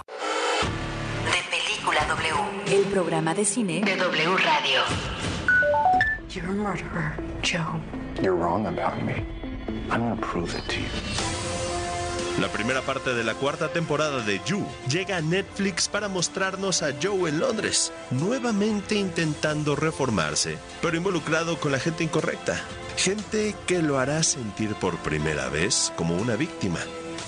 De 0.00 1.42
Película 1.50 2.04
W. 2.06 2.74
El 2.74 2.84
programa 2.86 3.34
de 3.34 3.44
cine 3.44 3.80
de 3.84 3.96
W 3.96 4.36
Radio. 4.36 4.80
You're 6.28 6.48
a 6.48 6.52
murderer, 6.52 7.12
Joe. 7.42 7.80
You're 8.22 8.36
wrong 8.36 8.66
about 8.66 9.02
me. 9.02 9.24
I'm 9.90 10.00
gonna 10.00 10.16
prove 10.16 10.56
it 10.56 10.64
to 10.68 10.76
you. 10.76 10.88
La 12.40 12.48
primera 12.48 12.80
parte 12.80 13.12
de 13.12 13.24
la 13.24 13.34
cuarta 13.34 13.68
temporada 13.68 14.20
de 14.24 14.40
You 14.46 14.66
llega 14.88 15.18
a 15.18 15.20
Netflix 15.20 15.86
para 15.86 16.08
mostrarnos 16.08 16.82
a 16.82 16.92
Joe 17.00 17.28
en 17.28 17.38
Londres, 17.38 17.92
nuevamente 18.10 18.94
intentando 18.94 19.76
reformarse, 19.76 20.56
pero 20.80 20.96
involucrado 20.96 21.60
con 21.60 21.72
la 21.72 21.78
gente 21.78 22.02
incorrecta. 22.04 22.58
Gente 22.96 23.54
que 23.66 23.82
lo 23.82 23.98
hará 23.98 24.22
sentir 24.22 24.74
por 24.76 24.96
primera 24.98 25.50
vez 25.50 25.92
como 25.94 26.16
una 26.16 26.36
víctima 26.36 26.78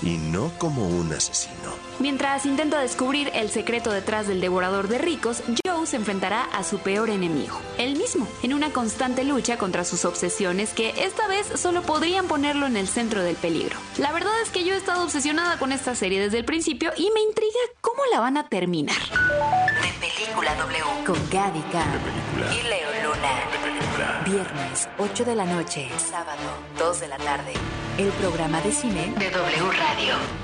y 0.02 0.16
no 0.16 0.50
como 0.58 0.88
un 0.88 1.12
asesino. 1.12 1.83
Mientras 2.00 2.44
intenta 2.44 2.80
descubrir 2.80 3.30
el 3.34 3.50
secreto 3.50 3.90
detrás 3.90 4.26
del 4.26 4.40
devorador 4.40 4.88
de 4.88 4.98
ricos, 4.98 5.42
Joe 5.64 5.86
se 5.86 5.96
enfrentará 5.96 6.42
a 6.44 6.64
su 6.64 6.78
peor 6.78 7.08
enemigo, 7.08 7.60
él 7.78 7.96
mismo, 7.96 8.26
en 8.42 8.52
una 8.52 8.70
constante 8.70 9.22
lucha 9.22 9.58
contra 9.58 9.84
sus 9.84 10.04
obsesiones 10.04 10.72
que 10.72 10.92
esta 11.04 11.28
vez 11.28 11.46
solo 11.54 11.82
podrían 11.82 12.26
ponerlo 12.26 12.66
en 12.66 12.76
el 12.76 12.88
centro 12.88 13.22
del 13.22 13.36
peligro. 13.36 13.78
La 13.98 14.12
verdad 14.12 14.32
es 14.42 14.50
que 14.50 14.64
yo 14.64 14.74
he 14.74 14.76
estado 14.76 15.04
obsesionada 15.04 15.58
con 15.58 15.72
esta 15.72 15.94
serie 15.94 16.20
desde 16.20 16.38
el 16.38 16.44
principio 16.44 16.90
y 16.96 17.10
me 17.12 17.20
intriga 17.20 17.60
cómo 17.80 18.02
la 18.12 18.20
van 18.20 18.38
a 18.38 18.48
terminar. 18.48 18.96
De 19.00 20.08
Película 20.08 20.54
W. 20.56 20.84
Con 21.06 21.30
Gaby. 21.30 21.62
Y 22.58 22.62
Leo 22.68 22.88
Luna. 23.04 24.24
Viernes, 24.24 24.88
8 24.98 25.24
de 25.24 25.34
la 25.36 25.44
noche. 25.44 25.88
Sábado, 25.98 26.42
2 26.78 27.00
de 27.00 27.08
la 27.08 27.18
tarde. 27.18 27.52
El 27.98 28.08
programa 28.08 28.60
de 28.62 28.72
cine 28.72 29.14
De 29.18 29.30
W 29.30 29.70
Radio. 29.70 30.43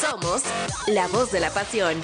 Somos 0.00 0.42
la 0.88 1.06
voz 1.08 1.32
de 1.32 1.40
la 1.40 1.50
pasión. 1.50 1.94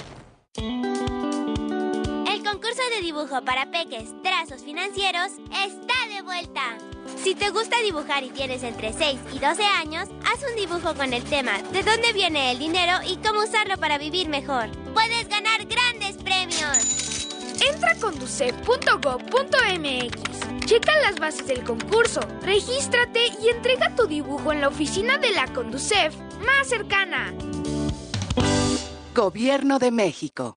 El 0.57 2.43
concurso 2.43 2.83
de 2.95 3.03
dibujo 3.03 3.45
para 3.45 3.71
peques, 3.71 4.11
trazos 4.23 4.63
financieros, 4.63 5.33
está 5.51 6.15
de 6.15 6.23
vuelta. 6.23 6.79
Si 7.23 7.35
te 7.35 7.51
gusta 7.51 7.77
dibujar 7.83 8.25
y 8.25 8.31
tienes 8.31 8.63
entre 8.63 8.93
6 8.93 9.21
y 9.35 9.39
12 9.39 9.63
años, 9.65 10.09
haz 10.25 10.41
un 10.49 10.57
dibujo 10.57 10.95
con 10.95 11.13
el 11.13 11.23
tema 11.25 11.59
de 11.73 11.83
dónde 11.83 12.13
viene 12.15 12.53
el 12.53 12.59
dinero 12.59 12.99
y 13.07 13.17
cómo 13.17 13.43
usarlo 13.43 13.77
para 13.77 13.99
vivir 13.99 14.29
mejor. 14.29 14.71
Puedes 14.95 15.29
ganar 15.29 15.67
grandes 15.67 16.17
premios. 16.17 17.29
Entra 17.69 17.93
a 17.93 17.97
conducef.gov.mx. 17.97 20.67
Checa 20.67 20.99
las 21.01 21.17
bases 21.17 21.47
del 21.47 21.65
concurso, 21.65 22.21
regístrate 22.41 23.21
y 23.43 23.49
entrega 23.49 23.95
tu 23.95 24.07
dibujo 24.07 24.53
en 24.53 24.63
la 24.63 24.69
oficina 24.69 25.19
de 25.19 25.33
la 25.33 25.53
Conducef 25.53 26.15
más 26.47 26.69
cercana. 26.69 27.35
Gobierno 29.15 29.79
de 29.79 29.91
México. 29.91 30.57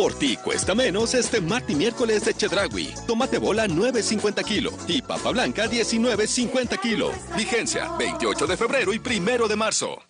Por 0.00 0.14
ti 0.14 0.38
cuesta 0.38 0.74
menos 0.74 1.12
este 1.12 1.42
martes 1.42 1.72
y 1.72 1.74
miércoles 1.74 2.24
de 2.24 2.32
Chedragui. 2.32 2.88
Tomate 3.06 3.36
bola 3.36 3.66
9.50 3.66 4.42
kilo 4.44 4.70
y 4.88 5.02
papa 5.02 5.30
blanca 5.30 5.66
19.50 5.66 6.80
kilo. 6.80 7.10
Vigencia 7.36 7.90
28 7.98 8.46
de 8.46 8.56
febrero 8.56 8.94
y 8.94 8.98
primero 8.98 9.46
de 9.46 9.56
marzo. 9.56 10.09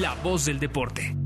la 0.00 0.14
voz 0.22 0.44
del 0.44 0.58
deporte. 0.58 1.25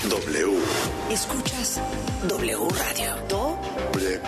W. 0.00 0.58
Escuchas 1.10 1.80
W 2.28 2.68
Radio. 2.70 3.16
Do, 3.28 3.56
W. 3.92 4.20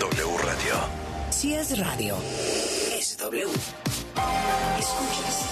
W 0.00 0.38
Radio. 0.42 0.74
si 1.30 1.52
es 1.54 1.78
radio, 1.78 2.16
es 2.98 3.16
W. 3.18 3.44
Escuchas 4.78 5.44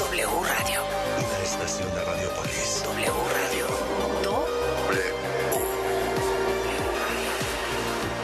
W 0.00 0.26
Radio. 0.26 0.80
Una 1.18 1.44
estación 1.44 1.88
de 1.94 2.04
Radiopolis. 2.04 2.82
W 2.84 3.12
Radio. 3.36 3.66
Do, 4.24 4.46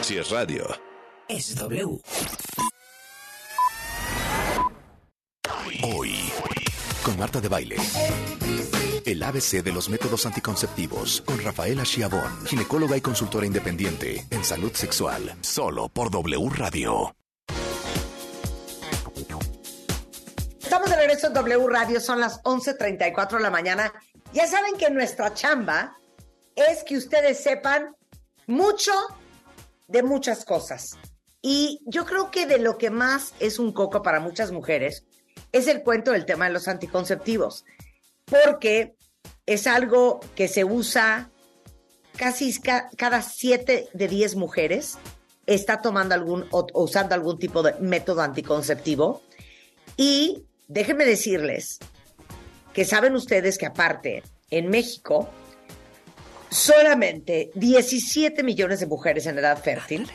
Si 0.01 0.17
es 0.17 0.29
radio. 0.29 0.67
es 1.29 1.55
W. 1.55 1.99
Hoy, 5.83 6.31
con 7.03 7.17
Marta 7.17 7.39
de 7.39 7.47
Baile. 7.47 7.77
El 9.07 9.23
ABC 9.23 9.63
de 9.63 9.71
los 9.71 9.87
métodos 9.87 10.25
anticonceptivos 10.25 11.21
con 11.21 11.41
Rafaela 11.41 11.83
Chiavón, 11.83 12.45
ginecóloga 12.45 12.97
y 12.97 12.99
consultora 12.99 13.45
independiente 13.45 14.25
en 14.29 14.43
salud 14.43 14.73
sexual, 14.73 15.33
solo 15.39 15.87
por 15.87 16.11
W 16.11 16.49
Radio. 16.49 17.15
Estamos 20.61 20.89
de 20.89 20.97
regreso 20.97 21.27
en 21.27 21.33
W 21.35 21.67
Radio, 21.69 22.01
son 22.01 22.19
las 22.19 22.43
11.34 22.43 23.37
de 23.37 23.43
la 23.43 23.49
mañana. 23.49 23.93
Ya 24.33 24.45
saben 24.45 24.75
que 24.75 24.89
nuestra 24.89 25.33
chamba 25.33 25.97
es 26.53 26.83
que 26.83 26.97
ustedes 26.97 27.41
sepan 27.41 27.95
mucho 28.45 28.91
de 29.87 30.03
muchas 30.03 30.43
cosas. 30.43 30.97
Y 31.41 31.79
yo 31.85 32.05
creo 32.05 32.29
que 32.29 32.45
de 32.45 32.59
lo 32.59 32.77
que 32.77 32.89
más 32.89 33.33
es 33.39 33.57
un 33.57 33.71
coco 33.71 34.01
para 34.01 34.19
muchas 34.19 34.51
mujeres 34.51 35.05
es 35.53 35.67
el 35.67 35.81
cuento 35.81 36.11
del 36.11 36.25
tema 36.25 36.47
de 36.47 36.51
los 36.51 36.67
anticonceptivos, 36.67 37.63
porque 38.29 38.95
es 39.45 39.67
algo 39.67 40.19
que 40.35 40.47
se 40.47 40.63
usa 40.63 41.29
casi 42.17 42.59
ca- 42.59 42.89
cada 42.97 43.21
7 43.21 43.89
de 43.93 44.07
10 44.07 44.35
mujeres 44.35 44.97
está 45.45 45.81
tomando 45.81 46.13
algún 46.15 46.45
o 46.51 46.67
o 46.73 46.83
usando 46.83 47.15
algún 47.15 47.39
tipo 47.39 47.63
de 47.63 47.73
método 47.79 48.21
anticonceptivo. 48.21 49.21
Y 49.95 50.43
déjenme 50.67 51.05
decirles 51.05 51.79
que 52.73 52.83
saben 52.85 53.15
ustedes 53.15 53.57
que 53.57 53.65
aparte 53.65 54.23
en 54.51 54.69
México 54.69 55.29
solamente 56.49 57.51
17 57.55 58.43
millones 58.43 58.79
de 58.79 58.87
mujeres 58.87 59.25
en 59.25 59.37
edad 59.37 59.61
fértil 59.61 60.09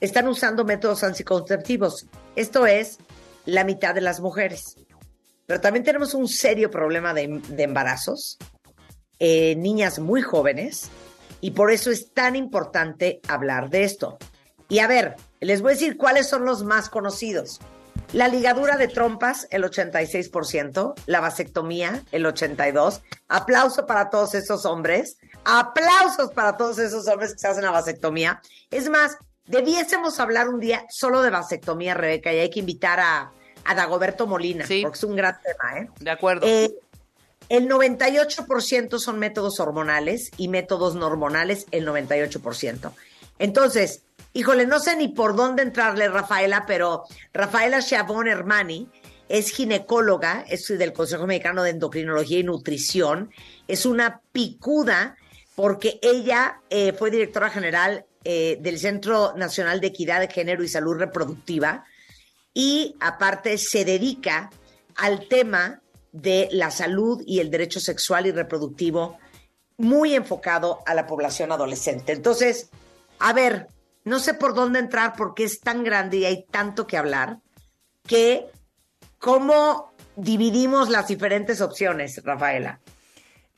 están 0.00 0.28
usando 0.28 0.64
métodos 0.64 1.02
anticonceptivos. 1.04 2.06
Esto 2.36 2.66
es 2.66 2.98
la 3.46 3.64
mitad 3.64 3.94
de 3.94 4.00
las 4.00 4.20
mujeres. 4.20 4.76
Pero 5.50 5.60
también 5.60 5.84
tenemos 5.84 6.14
un 6.14 6.28
serio 6.28 6.70
problema 6.70 7.12
de, 7.12 7.24
embarazos, 7.58 8.38
eh, 9.18 9.56
niñas 9.56 9.98
muy 9.98 10.22
jóvenes, 10.22 10.92
y 11.40 11.50
por 11.50 11.72
eso 11.72 11.90
es 11.90 12.12
tan 12.12 12.36
importante 12.36 13.18
hablar 13.26 13.68
de 13.68 13.82
esto. 13.82 14.16
Y 14.68 14.78
a 14.78 14.86
ver, 14.86 15.16
les 15.40 15.60
voy 15.60 15.72
a 15.72 15.74
decir 15.74 15.96
cuáles 15.96 16.28
son 16.28 16.44
los 16.44 16.62
más 16.62 16.88
conocidos. 16.88 17.58
La 18.12 18.28
ligadura 18.28 18.76
de 18.76 18.86
trompas, 18.86 19.48
el 19.50 19.64
86%, 19.64 20.94
la 21.06 21.18
vasectomía, 21.18 22.04
el 22.12 22.26
82%. 22.26 23.02
Aplauso 23.26 23.86
para 23.86 24.08
todos 24.08 24.36
esos 24.36 24.64
hombres. 24.64 25.16
Aplausos 25.44 26.30
para 26.30 26.56
todos 26.56 26.78
esos 26.78 27.08
hombres 27.08 27.32
que 27.32 27.40
se 27.40 27.48
hacen 27.48 27.64
la 27.64 27.72
vasectomía. 27.72 28.40
Es 28.70 28.88
más, 28.88 29.16
debiésemos 29.46 30.20
hablar 30.20 30.48
un 30.48 30.60
día 30.60 30.86
solo 30.90 31.22
de 31.22 31.30
vasectomía, 31.30 31.94
Rebeca, 31.94 32.32
y 32.32 32.38
hay 32.38 32.50
que 32.50 32.60
invitar 32.60 33.00
a, 33.00 33.32
a 33.64 33.74
Dagoberto 33.74 34.26
Molina, 34.26 34.64
porque 34.64 34.96
es 34.96 35.04
un 35.04 35.16
gran 35.16 35.38
tema, 35.42 35.78
¿eh? 35.78 35.88
De 36.00 36.10
acuerdo. 36.10 36.46
Eh, 36.46 36.70
el 37.48 37.68
98% 37.68 38.98
son 38.98 39.18
métodos 39.18 39.58
hormonales 39.58 40.30
y 40.36 40.48
métodos 40.48 40.94
no 40.94 41.06
hormonales, 41.06 41.66
el 41.72 41.86
98%. 41.86 42.92
Entonces, 43.38 44.02
híjole, 44.32 44.66
no 44.66 44.78
sé 44.78 44.96
ni 44.96 45.08
por 45.08 45.34
dónde 45.34 45.62
entrarle, 45.62 46.08
Rafaela, 46.08 46.64
pero 46.66 47.04
Rafaela 47.32 47.82
Chabón 47.82 48.28
Hermani 48.28 48.88
es 49.28 49.50
ginecóloga, 49.50 50.44
es 50.48 50.66
del 50.68 50.92
Consejo 50.92 51.26
Mexicano 51.26 51.62
de 51.62 51.70
Endocrinología 51.70 52.38
y 52.38 52.44
Nutrición, 52.44 53.30
es 53.66 53.86
una 53.86 54.20
picuda 54.32 55.16
porque 55.54 55.98
ella 56.02 56.60
eh, 56.70 56.92
fue 56.92 57.10
directora 57.10 57.50
general 57.50 58.06
eh, 58.24 58.58
del 58.60 58.78
Centro 58.78 59.34
Nacional 59.36 59.80
de 59.80 59.88
Equidad 59.88 60.20
de 60.20 60.28
Género 60.28 60.62
y 60.62 60.68
Salud 60.68 60.96
Reproductiva 60.96 61.84
y 62.54 62.96
aparte 63.00 63.58
se 63.58 63.84
dedica 63.84 64.50
al 64.96 65.28
tema 65.28 65.82
de 66.12 66.48
la 66.52 66.70
salud 66.70 67.22
y 67.26 67.40
el 67.40 67.50
derecho 67.50 67.80
sexual 67.80 68.26
y 68.26 68.32
reproductivo 68.32 69.18
muy 69.76 70.14
enfocado 70.14 70.80
a 70.86 70.94
la 70.94 71.06
población 71.06 71.52
adolescente. 71.52 72.12
Entonces, 72.12 72.70
a 73.18 73.32
ver, 73.32 73.68
no 74.04 74.18
sé 74.18 74.34
por 74.34 74.54
dónde 74.54 74.78
entrar 74.78 75.14
porque 75.16 75.44
es 75.44 75.60
tan 75.60 75.84
grande 75.84 76.18
y 76.18 76.24
hay 76.24 76.44
tanto 76.50 76.86
que 76.86 76.96
hablar 76.96 77.38
que 78.06 78.46
cómo 79.18 79.92
dividimos 80.16 80.88
las 80.88 81.08
diferentes 81.08 81.60
opciones, 81.60 82.22
Rafaela. 82.24 82.80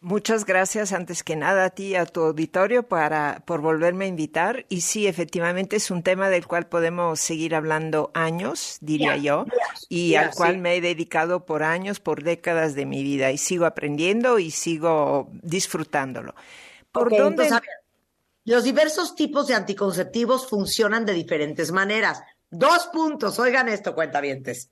Muchas 0.03 0.45
gracias 0.45 0.93
antes 0.93 1.23
que 1.23 1.37
nada 1.37 1.67
a 1.67 1.71
ti 1.71 1.91
y 1.91 1.95
a 1.95 2.07
tu 2.07 2.23
auditorio 2.23 2.83
para, 2.83 3.45
por 3.47 3.61
volverme 3.61 4.07
a 4.07 4.09
invitar. 4.09 4.67
Y 4.69 4.81
sí, 4.81 5.07
efectivamente 5.07 5.77
es 5.77 5.93
un 5.93 6.03
tema 6.03 6.29
del 6.29 6.45
cual 6.45 6.67
podemos 6.67 7.21
seguir 7.21 7.55
hablando 7.55 8.11
años, 8.13 8.79
diría 8.81 9.17
yo, 9.17 9.47
y 9.89 10.17
al 10.17 10.35
cual 10.35 10.59
me 10.59 10.75
he 10.75 10.81
dedicado 10.81 11.47
por 11.47 11.63
años, 11.63 12.01
por 12.01 12.25
décadas 12.25 12.75
de 12.75 12.85
mi 12.85 13.05
vida 13.05 13.31
y 13.31 13.39
sigo 13.39 13.65
aprendiendo 13.65 14.41
y 14.41 14.51
sigo 14.51 15.31
disfrutándolo. 15.41 16.35
¿Por 16.91 17.17
dónde? 17.17 17.49
los 18.45 18.65
diversos 18.65 19.15
tipos 19.15 19.47
de 19.47 19.55
anticonceptivos 19.55 20.49
funcionan 20.49 21.07
de 21.07 21.13
diferentes 21.13 21.71
maneras. 21.71 22.21
Dos 22.51 22.89
puntos, 22.93 23.39
oigan 23.39 23.69
esto, 23.69 23.95
cuentavientes. 23.95 24.69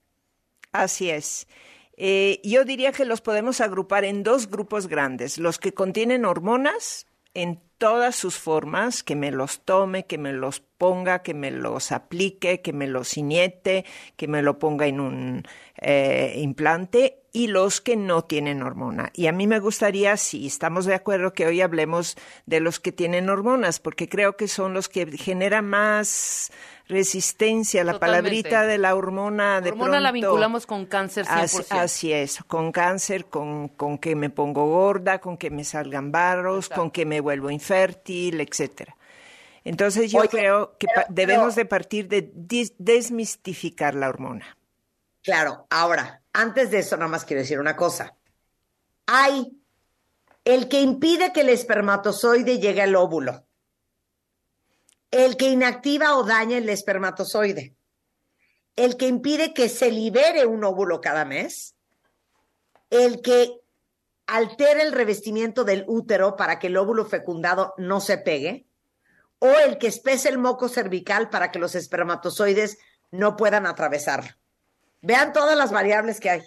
Así 0.73 1.09
es. 1.09 1.47
Eh, 2.03 2.41
yo 2.43 2.65
diría 2.65 2.93
que 2.93 3.05
los 3.05 3.21
podemos 3.21 3.61
agrupar 3.61 4.07
en 4.07 4.23
dos 4.23 4.49
grupos 4.49 4.87
grandes, 4.87 5.37
los 5.37 5.59
que 5.59 5.75
contienen 5.75 6.25
hormonas 6.25 7.07
en 7.35 7.61
todas 7.77 8.17
sus 8.17 8.39
formas, 8.39 9.03
que 9.03 9.17
me 9.17 9.31
los 9.31 9.61
tome, 9.67 10.07
que 10.07 10.17
me 10.17 10.33
los 10.33 10.61
ponga, 10.61 11.23
que 11.23 11.35
me 11.35 11.51
los 11.51 11.93
aplique, 11.93 12.63
que 12.63 12.73
me 12.73 12.87
los 12.87 13.19
iniete, 13.19 13.85
que 14.17 14.29
me 14.29 14.41
lo 14.41 14.59
ponga 14.59 14.87
en 14.87 14.99
un 14.99 15.43
eh, 15.77 16.37
implante 16.39 17.23
y 17.33 17.49
los 17.49 17.83
que 17.83 17.97
no 17.97 18.25
tienen 18.25 18.63
hormona. 18.63 19.11
Y 19.15 19.27
a 19.27 19.33
mí 19.33 19.47
me 19.47 19.61
gustaría, 19.61 20.17
si 20.17 20.47
estamos 20.47 20.87
de 20.87 20.95
acuerdo, 20.95 21.35
que 21.35 21.47
hoy 21.47 21.61
hablemos 21.61 22.17
de 22.47 22.61
los 22.61 22.81
que 22.81 22.93
tienen 22.93 23.29
hormonas, 23.29 23.79
porque 23.79 24.09
creo 24.09 24.39
que 24.39 24.49
son 24.49 24.73
los 24.73 24.89
que 24.89 25.07
generan 25.19 25.67
más 25.67 26.51
resistencia, 26.91 27.85
la 27.85 27.99
palabrita 27.99 28.67
de 28.67 28.77
la 28.77 28.95
hormona 28.95 29.61
de 29.61 29.71
hormona 29.71 30.01
la 30.01 30.13
vinculamos 30.13 30.67
con 30.67 30.85
cáncer 30.87 31.25
100%. 31.25 31.67
Así, 31.71 32.13
es, 32.13 32.43
con 32.47 32.73
cáncer, 32.73 33.27
con, 33.27 33.69
con, 33.69 33.97
que 33.97 34.15
me 34.15 34.29
pongo 34.29 34.67
gorda, 34.67 35.21
con 35.21 35.39
que 35.39 35.51
me 35.51 35.65
salgan 35.65 36.13
barros, 36.13 36.69
con 36.69 36.91
que 36.91 37.07
me 37.07 37.21
vuelvo 37.21 37.51
infértil, 37.51 38.41
etcétera. 38.41 38.97
Entonces 39.65 40.11
yo 40.11 40.21
creo 40.23 40.77
que 40.79 40.87
debemos 41.09 41.55
de 41.55 41.65
partir 41.65 42.09
de 42.09 42.31
desmistificar 42.79 43.95
la 43.95 44.09
hormona. 44.09 44.57
Claro, 45.23 45.67
ahora, 45.71 46.23
antes 46.33 46.71
de 46.71 46.81
eso 46.81 46.97
nada 46.97 47.11
más 47.11 47.25
quiero 47.25 47.43
decir 47.43 47.59
una 47.59 47.77
cosa. 47.77 48.15
Hay 49.07 49.57
el 50.45 50.69
que 50.69 50.81
impide 50.81 51.33
que 51.33 51.43
el 51.43 51.51
espermatozoide 51.51 52.59
llegue 52.59 52.83
al 52.83 52.97
óvulo 52.97 53.45
el 55.11 55.37
que 55.37 55.49
inactiva 55.49 56.17
o 56.17 56.25
daña 56.25 56.59
el 56.59 56.69
espermatozoide, 56.69 57.75
el 58.77 58.97
que 58.97 59.09
impide 59.09 59.53
que 59.53 59.69
se 59.69 59.91
libere 59.91 60.47
un 60.47 60.65
óvulo 60.65 61.01
cada 61.01 61.25
mes, 61.25 61.75
el 62.91 63.21
que 63.21 63.61
altera 64.27 64.83
el 64.83 64.93
revestimiento 64.93 65.65
del 65.65 65.85
útero 65.89 66.37
para 66.37 66.59
que 66.59 66.69
el 66.69 66.77
óvulo 66.77 67.05
fecundado 67.05 67.75
no 67.77 68.01
se 68.01 68.19
pegue, 68.19 68.67
o 69.41 69.49
el 69.49 69.79
que 69.79 69.89
espese 69.89 70.29
el 70.29 70.39
moco 70.39 70.69
cervical 70.69 71.31
para 71.31 71.51
que 71.51 71.59
los 71.59 71.75
espermatozoides 71.75 72.79
no 73.11 73.37
puedan 73.37 73.67
atravesar. 73.67 74.37
Vean 75.03 75.33
todas 75.33 75.57
las 75.57 75.73
variables 75.73 76.21
que 76.21 76.31
hay. 76.31 76.43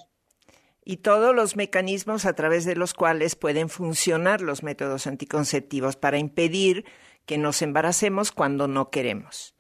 Y 0.85 0.97
todos 0.97 1.33
los 1.33 1.55
mecanismos 1.55 2.25
a 2.25 2.33
través 2.33 2.65
de 2.65 2.75
los 2.75 2.93
cuales 2.93 3.35
pueden 3.35 3.69
funcionar 3.69 4.41
los 4.41 4.63
métodos 4.63 5.07
anticonceptivos 5.07 5.95
para 5.95 6.17
impedir 6.17 6.85
que 7.25 7.37
nos 7.37 7.61
embaracemos 7.61 8.31
cuando 8.31 8.67
no 8.67 8.89
queremos. 8.89 9.55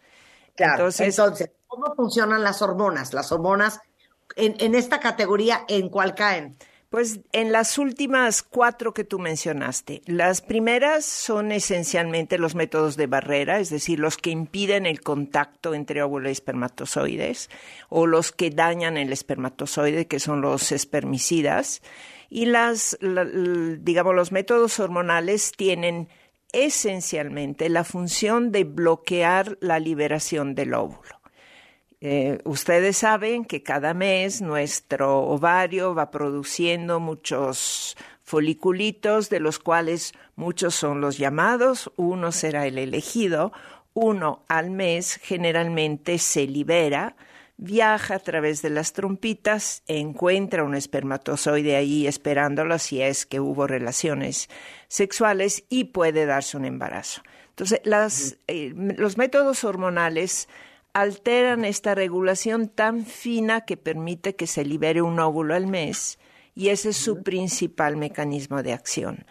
Claro, 0.55 0.89
entonces, 0.99 1.51
¿cómo 1.67 1.93
funcionan 1.95 2.43
las 2.43 2.61
hormonas? 2.61 3.13
Las 3.13 3.31
hormonas 3.31 3.79
en, 4.35 4.55
en 4.59 4.75
esta 4.75 4.99
categoría, 4.99 5.65
¿en 5.67 5.89
cuál 5.89 6.15
caen? 6.15 6.57
Pues 6.93 7.21
en 7.31 7.51
las 7.51 7.79
últimas 7.79 8.43
cuatro 8.43 8.93
que 8.93 9.03
tú 9.03 9.17
mencionaste. 9.17 10.03
Las 10.05 10.41
primeras 10.41 11.05
son 11.05 11.51
esencialmente 11.51 12.37
los 12.37 12.53
métodos 12.53 12.97
de 12.97 13.07
barrera, 13.07 13.59
es 13.59 13.71
decir, 13.71 13.97
los 13.97 14.15
que 14.15 14.29
impiden 14.29 14.85
el 14.85 15.01
contacto 15.01 15.73
entre 15.73 16.03
óvulo 16.03 16.29
y 16.29 16.33
espermatozoides, 16.33 17.49
o 17.89 18.05
los 18.05 18.31
que 18.31 18.51
dañan 18.51 18.97
el 18.97 19.11
espermatozoide, 19.11 20.05
que 20.05 20.19
son 20.19 20.41
los 20.41 20.71
espermicidas. 20.71 21.81
Y 22.29 22.45
las, 22.45 22.95
digamos, 22.99 24.13
los 24.13 24.31
métodos 24.31 24.79
hormonales 24.79 25.51
tienen 25.51 26.09
esencialmente 26.53 27.67
la 27.67 27.83
función 27.83 28.51
de 28.51 28.63
bloquear 28.63 29.57
la 29.59 29.79
liberación 29.79 30.55
del 30.55 30.73
óvulo. 30.73 31.19
Eh, 31.99 32.39
ustedes 32.43 32.97
saben 32.97 33.45
que 33.45 33.63
cada 33.63 33.93
mes 33.93 34.41
nuestro 34.41 35.21
ovario 35.21 35.95
va 35.95 36.11
produciendo 36.11 36.99
muchos 36.99 37.95
foliculitos, 38.23 39.29
de 39.29 39.39
los 39.39 39.59
cuales 39.59 40.13
muchos 40.35 40.75
son 40.75 41.01
los 41.01 41.17
llamados, 41.17 41.91
uno 41.95 42.31
será 42.31 42.67
el 42.67 42.77
elegido, 42.77 43.53
uno 43.93 44.43
al 44.47 44.69
mes 44.71 45.19
generalmente 45.21 46.17
se 46.17 46.47
libera, 46.47 47.15
viaja 47.57 48.15
a 48.15 48.19
través 48.19 48.61
de 48.61 48.69
las 48.69 48.93
trompitas, 48.93 49.83
encuentra 49.87 50.63
un 50.63 50.75
espermatozoide 50.75 51.75
ahí 51.75 52.07
esperándolo 52.07 52.79
si 52.79 53.01
es 53.01 53.25
que 53.25 53.39
hubo 53.39 53.67
relaciones 53.67 54.49
sexuales 54.87 55.63
y 55.69 55.85
puede 55.85 56.25
darse 56.25 56.57
un 56.57 56.65
embarazo. 56.65 57.21
Entonces, 57.49 57.81
eh, 58.47 58.73
los 58.75 59.17
métodos 59.17 59.63
hormonales 59.63 60.49
alteran 60.93 61.65
esta 61.65 61.95
regulación 61.95 62.67
tan 62.67 63.05
fina 63.05 63.61
que 63.61 63.77
permite 63.77 64.35
que 64.35 64.47
se 64.47 64.65
libere 64.65 65.01
un 65.01 65.19
óvulo 65.19 65.55
al 65.55 65.67
mes 65.67 66.19
y 66.55 66.69
ese 66.69 66.89
es 66.89 66.97
su 66.97 67.23
principal 67.23 67.97
mecanismo 67.97 68.61
de 68.63 68.73
acción. 68.73 69.25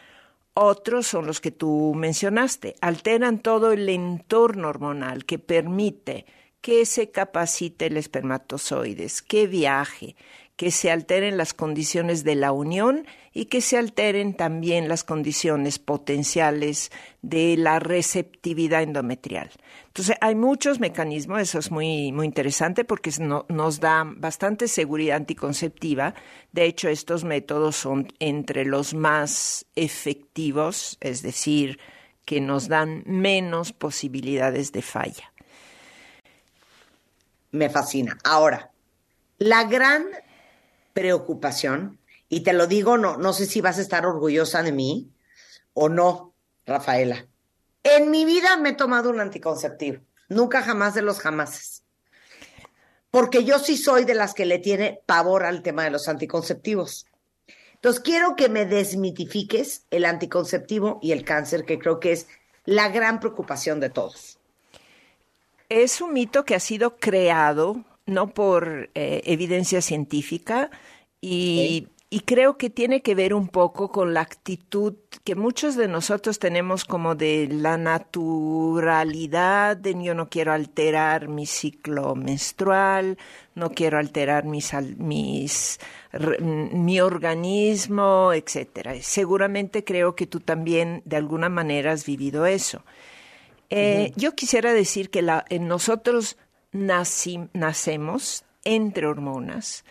Otros 0.55 1.07
son 1.07 1.27
los 1.27 1.41
que 1.41 1.51
tú 1.51 1.95
mencionaste, 1.97 2.75
alteran 2.81 3.39
todo 3.39 3.73
el 3.73 3.89
entorno 3.89 4.69
hormonal 4.69 5.25
que 5.25 5.39
permite 5.39 6.27
que 6.63 6.87
se 6.87 7.11
capacite 7.11 7.87
el 7.87 7.97
espermatozoides, 7.99 9.21
que 9.21 9.47
viaje, 9.47 10.17
que 10.57 10.71
se 10.71 10.93
alteren 10.93 11.37
las 11.37 11.55
condiciones 11.55 12.23
de 12.23 12.37
la 12.37 12.53
unión 12.53 13.05
y 13.33 13.47
que 13.47 13.61
se 13.61 13.79
alteren 13.79 14.35
también 14.35 14.87
las 14.87 15.03
condiciones 15.03 15.81
potenciales 15.81 16.93
de 17.21 17.57
la 17.57 17.81
receptividad 17.81 18.83
endometrial. 18.83 19.51
Entonces, 19.89 20.17
hay 20.21 20.37
muchos 20.37 20.79
mecanismos, 20.79 21.41
eso 21.41 21.59
es 21.59 21.73
muy, 21.73 22.13
muy 22.13 22.27
interesante 22.27 22.85
porque 22.85 23.11
nos 23.49 23.81
da 23.81 24.05
bastante 24.07 24.69
seguridad 24.69 25.17
anticonceptiva. 25.17 26.15
De 26.53 26.65
hecho, 26.65 26.89
estos 26.89 27.25
métodos 27.25 27.75
son 27.75 28.07
entre 28.21 28.65
los 28.65 28.95
más 28.95 29.67
efectivos, 29.75 30.97
es 31.01 31.23
decir, 31.23 31.81
que 32.25 32.41
nos 32.41 32.69
dan 32.69 33.03
menos 33.05 33.73
posibilidades 33.73 34.71
de 34.71 34.83
falla. 34.83 35.32
Me 37.53 37.71
fascina. 37.71 38.19
Ahora, 38.25 38.73
la 39.39 39.65
gran 39.65 40.07
preocupación, 40.93 41.99
y 42.29 42.41
te 42.41 42.53
lo 42.53 42.67
digo, 42.67 42.99
no, 42.99 43.17
no 43.17 43.33
sé 43.33 43.47
si 43.47 43.61
vas 43.61 43.79
a 43.79 43.83
estar 43.83 44.07
orgullosa 44.07 44.63
de 44.63 44.73
mí 44.73 45.11
o 45.75 45.89
no, 45.89 46.35
Rafaela. 46.67 47.27
En 47.83 48.11
mi 48.11 48.25
vida 48.25 48.57
me 48.57 48.71
he 48.71 48.75
tomado 48.75 49.11
un 49.11 49.21
anticonceptivo, 49.21 50.03
nunca 50.29 50.63
jamás 50.63 50.95
de 50.95 51.03
los 51.03 51.21
jamases. 51.21 51.85
Porque 53.11 53.45
yo 53.45 53.59
sí 53.59 53.77
soy 53.77 54.05
de 54.05 54.15
las 54.15 54.33
que 54.33 54.47
le 54.47 54.59
tiene 54.59 55.03
pavor 55.05 55.45
al 55.45 55.63
tema 55.63 55.85
de 55.85 55.91
los 55.91 56.09
anticonceptivos. 56.09 57.07
Entonces, 57.75 58.01
quiero 58.01 58.37
que 58.37 58.49
me 58.49 58.65
desmitifiques 58.65 59.87
el 59.91 60.05
anticonceptivo 60.05 61.01
y 61.03 61.13
el 61.13 61.25
cáncer, 61.25 61.65
que 61.65 61.79
creo 61.79 62.01
que 62.01 62.13
es 62.13 62.29
la 62.65 62.89
gran 62.89 63.19
preocupación 63.21 63.81
de 63.81 63.91
todos. 63.91 64.32
Es 65.73 66.03
un 66.03 66.13
mito 66.13 66.45
que 66.45 66.55
ha 66.55 66.61
sido 66.61 66.97
creado 66.99 67.83
no 68.05 68.29
por 68.35 68.91
eh, 68.95 69.23
evidencia 69.25 69.81
científica 69.81 70.71
y, 71.19 71.89
y, 72.11 72.21
creo 72.21 72.59
que 72.59 72.69
tiene 72.69 73.01
que 73.01 73.15
ver 73.15 73.33
un 73.33 73.49
poco 73.49 73.91
con 73.91 74.13
la 74.13 74.21
actitud 74.21 74.97
que 75.25 75.35
muchos 75.35 75.75
de 75.77 75.89
nosotros 75.89 76.39
tenemos 76.39 76.85
como 76.85 77.15
de 77.15 77.49
la 77.51 77.79
naturalidad 77.79 78.19
de 79.79 79.97
yo 80.03 80.15
no 80.15 80.29
quiero 80.29 80.53
alterar 80.53 81.29
mi 81.29 81.47
ciclo 81.47 82.17
menstrual, 82.17 83.17
no 83.55 83.71
quiero 83.71 83.97
alterar 83.97 84.45
mis, 84.45 84.73
mis 84.99 85.81
mi 86.41 87.01
organismo, 87.01 88.35
etcétera. 88.35 88.93
Seguramente 89.01 89.85
creo 89.85 90.17
que 90.17 90.27
tú 90.27 90.41
también 90.41 91.01
de 91.07 91.17
alguna 91.17 91.49
manera 91.49 91.93
has 91.93 92.05
vivido 92.05 92.45
eso. 92.45 92.83
Eh, 93.75 94.13
yo 94.17 94.35
quisiera 94.35 94.75
decir 94.75 95.09
que 95.09 95.23
la, 95.23 95.47
nosotros 95.61 96.37
nacemos 96.73 98.45
entre 98.65 99.07
hormonas, 99.07 99.85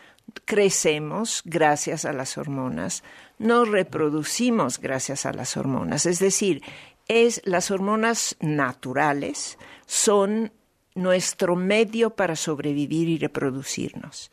crecemos 0.46 1.42
gracias 1.46 2.06
a 2.06 2.14
las 2.14 2.38
hormonas, 2.38 3.04
nos 3.40 3.68
reproducimos 3.68 4.80
gracias 4.80 5.26
a 5.26 5.34
las 5.34 5.58
hormonas. 5.58 6.06
Es 6.06 6.20
decir, 6.20 6.62
es 7.08 7.42
las 7.44 7.72
hormonas 7.72 8.36
naturales 8.40 9.58
son 9.88 10.52
nuestro 10.94 11.56
medio 11.56 12.12
para 12.12 12.36
sobrevivir 12.36 13.10
y 13.10 13.18
reproducirnos. 13.18 14.30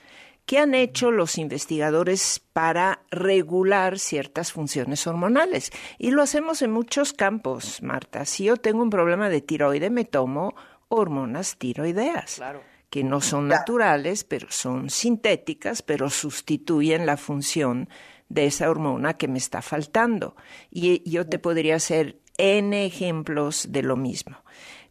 ¿Qué 0.48 0.58
han 0.58 0.74
hecho 0.74 1.10
los 1.10 1.36
investigadores 1.36 2.40
para 2.54 3.02
regular 3.10 3.98
ciertas 3.98 4.50
funciones 4.50 5.06
hormonales? 5.06 5.70
Y 5.98 6.10
lo 6.10 6.22
hacemos 6.22 6.62
en 6.62 6.70
muchos 6.70 7.12
campos, 7.12 7.82
Marta. 7.82 8.24
Si 8.24 8.44
yo 8.44 8.56
tengo 8.56 8.82
un 8.82 8.88
problema 8.88 9.28
de 9.28 9.42
tiroide, 9.42 9.90
me 9.90 10.06
tomo 10.06 10.54
hormonas 10.88 11.58
tiroideas. 11.58 12.40
que 12.88 13.04
no 13.04 13.20
son 13.20 13.48
naturales, 13.48 14.24
pero 14.24 14.46
son 14.48 14.88
sintéticas, 14.88 15.82
pero 15.82 16.08
sustituyen 16.08 17.04
la 17.04 17.18
función 17.18 17.90
de 18.30 18.46
esa 18.46 18.70
hormona 18.70 19.18
que 19.18 19.28
me 19.28 19.36
está 19.36 19.60
faltando. 19.60 20.34
Y 20.70 21.02
yo 21.10 21.26
te 21.26 21.38
podría 21.38 21.76
hacer 21.76 22.20
N 22.38 22.86
ejemplos 22.86 23.66
de 23.68 23.82
lo 23.82 23.96
mismo. 23.98 24.38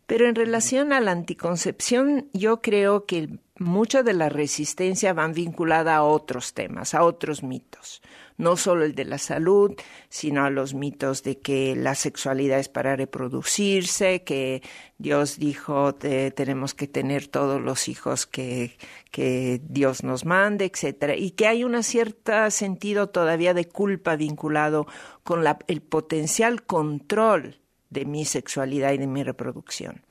Pero 0.05 0.27
en 0.27 0.35
relación 0.35 0.93
a 0.93 1.01
la 1.01 1.11
anticoncepción, 1.11 2.29
yo 2.31 2.61
creo 2.61 3.07
que 3.07 3.39
mucha 3.59 4.03
de 4.03 4.13
la 4.13 4.29
resistencia 4.29 5.13
van 5.13 5.33
vinculada 5.33 5.95
a 5.95 6.03
otros 6.03 6.53
temas, 6.53 6.93
a 6.93 7.03
otros 7.03 7.43
mitos. 7.43 8.01
No 8.37 8.55
solo 8.55 8.83
el 8.85 8.93
de 8.93 9.05
la 9.05 9.17
salud, 9.17 9.73
sino 10.09 10.45
a 10.45 10.51
los 10.51 10.75
mitos 10.75 11.23
de 11.23 11.39
que 11.39 11.75
la 11.75 11.95
sexualidad 11.95 12.59
es 12.59 12.69
para 12.69 12.95
reproducirse, 12.95 14.23
que 14.23 14.61
Dios 14.99 15.37
dijo 15.39 15.97
que 15.97 16.31
tenemos 16.31 16.75
que 16.75 16.87
tener 16.87 17.27
todos 17.27 17.59
los 17.59 17.87
hijos 17.87 18.27
que, 18.27 18.77
que 19.11 19.59
Dios 19.67 20.03
nos 20.03 20.23
mande, 20.25 20.65
etcétera, 20.65 21.15
y 21.15 21.31
que 21.31 21.47
hay 21.47 21.63
un 21.63 21.81
cierto 21.81 22.51
sentido 22.51 23.09
todavía 23.09 23.55
de 23.55 23.67
culpa 23.67 24.15
vinculado 24.15 24.85
con 25.23 25.43
el 25.67 25.81
potencial 25.81 26.63
control 26.63 27.57
de 27.89 28.05
mi 28.05 28.25
sexualidad 28.25 28.93
y 28.93 28.97
de 28.99 29.07
mi 29.07 29.23
reproducción. 29.23 30.03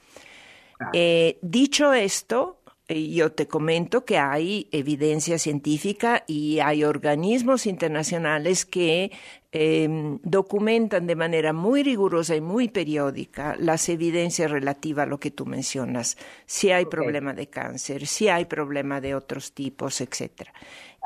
Eh, 0.93 1.39
dicho 1.43 1.95
esto, 1.95 2.61
yo 2.89 3.33
te 3.33 3.49
comento 3.49 4.05
que 4.05 4.17
hay 4.17 4.69
evidencia 4.71 5.39
científica 5.39 6.23
y 6.29 6.61
hay 6.61 6.85
organismos 6.85 7.67
internacionales 7.67 8.65
que 8.65 9.11
em, 9.51 10.21
documentan 10.23 11.09
de 11.09 11.17
manera 11.17 11.53
muy 11.53 11.83
rigurosa 11.83 12.37
y 12.37 12.41
muy 12.41 12.69
periódica 12.69 13.57
las 13.59 13.89
evidencias 13.89 14.51
relativas 14.51 15.05
a 15.05 15.09
lo 15.09 15.19
que 15.19 15.33
tú 15.33 15.47
mencionas, 15.47 16.17
si 16.47 16.71
hay 16.71 16.85
problema 16.87 17.33
de 17.33 17.49
cáncer, 17.49 18.07
si 18.07 18.29
hay 18.29 18.45
problema 18.45 19.01
de 19.01 19.17
otros 19.17 19.53
tipos, 19.53 20.01
etcétera. 20.01 20.53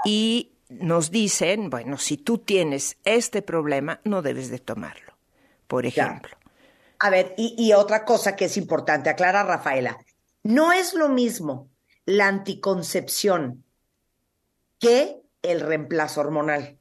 Y 0.04 0.52
nos 0.68 1.10
dicen, 1.10 1.70
bueno, 1.70 1.96
si 1.96 2.18
tú 2.18 2.38
tienes 2.38 2.98
este 3.04 3.40
problema, 3.40 4.00
no 4.04 4.20
debes 4.20 4.50
de 4.50 4.58
tomarlo, 4.58 5.14
por 5.66 5.86
ejemplo. 5.86 6.36
A 6.98 7.08
ver, 7.08 7.34
y, 7.38 7.54
y 7.56 7.72
otra 7.72 8.04
cosa 8.04 8.36
que 8.36 8.44
es 8.44 8.58
importante, 8.58 9.08
aclara 9.08 9.42
Rafaela, 9.42 9.98
no 10.42 10.72
es 10.72 10.92
lo 10.92 11.08
mismo 11.08 11.69
la 12.10 12.26
anticoncepción 12.26 13.64
que 14.80 15.22
el 15.42 15.60
reemplazo 15.60 16.20
hormonal. 16.20 16.80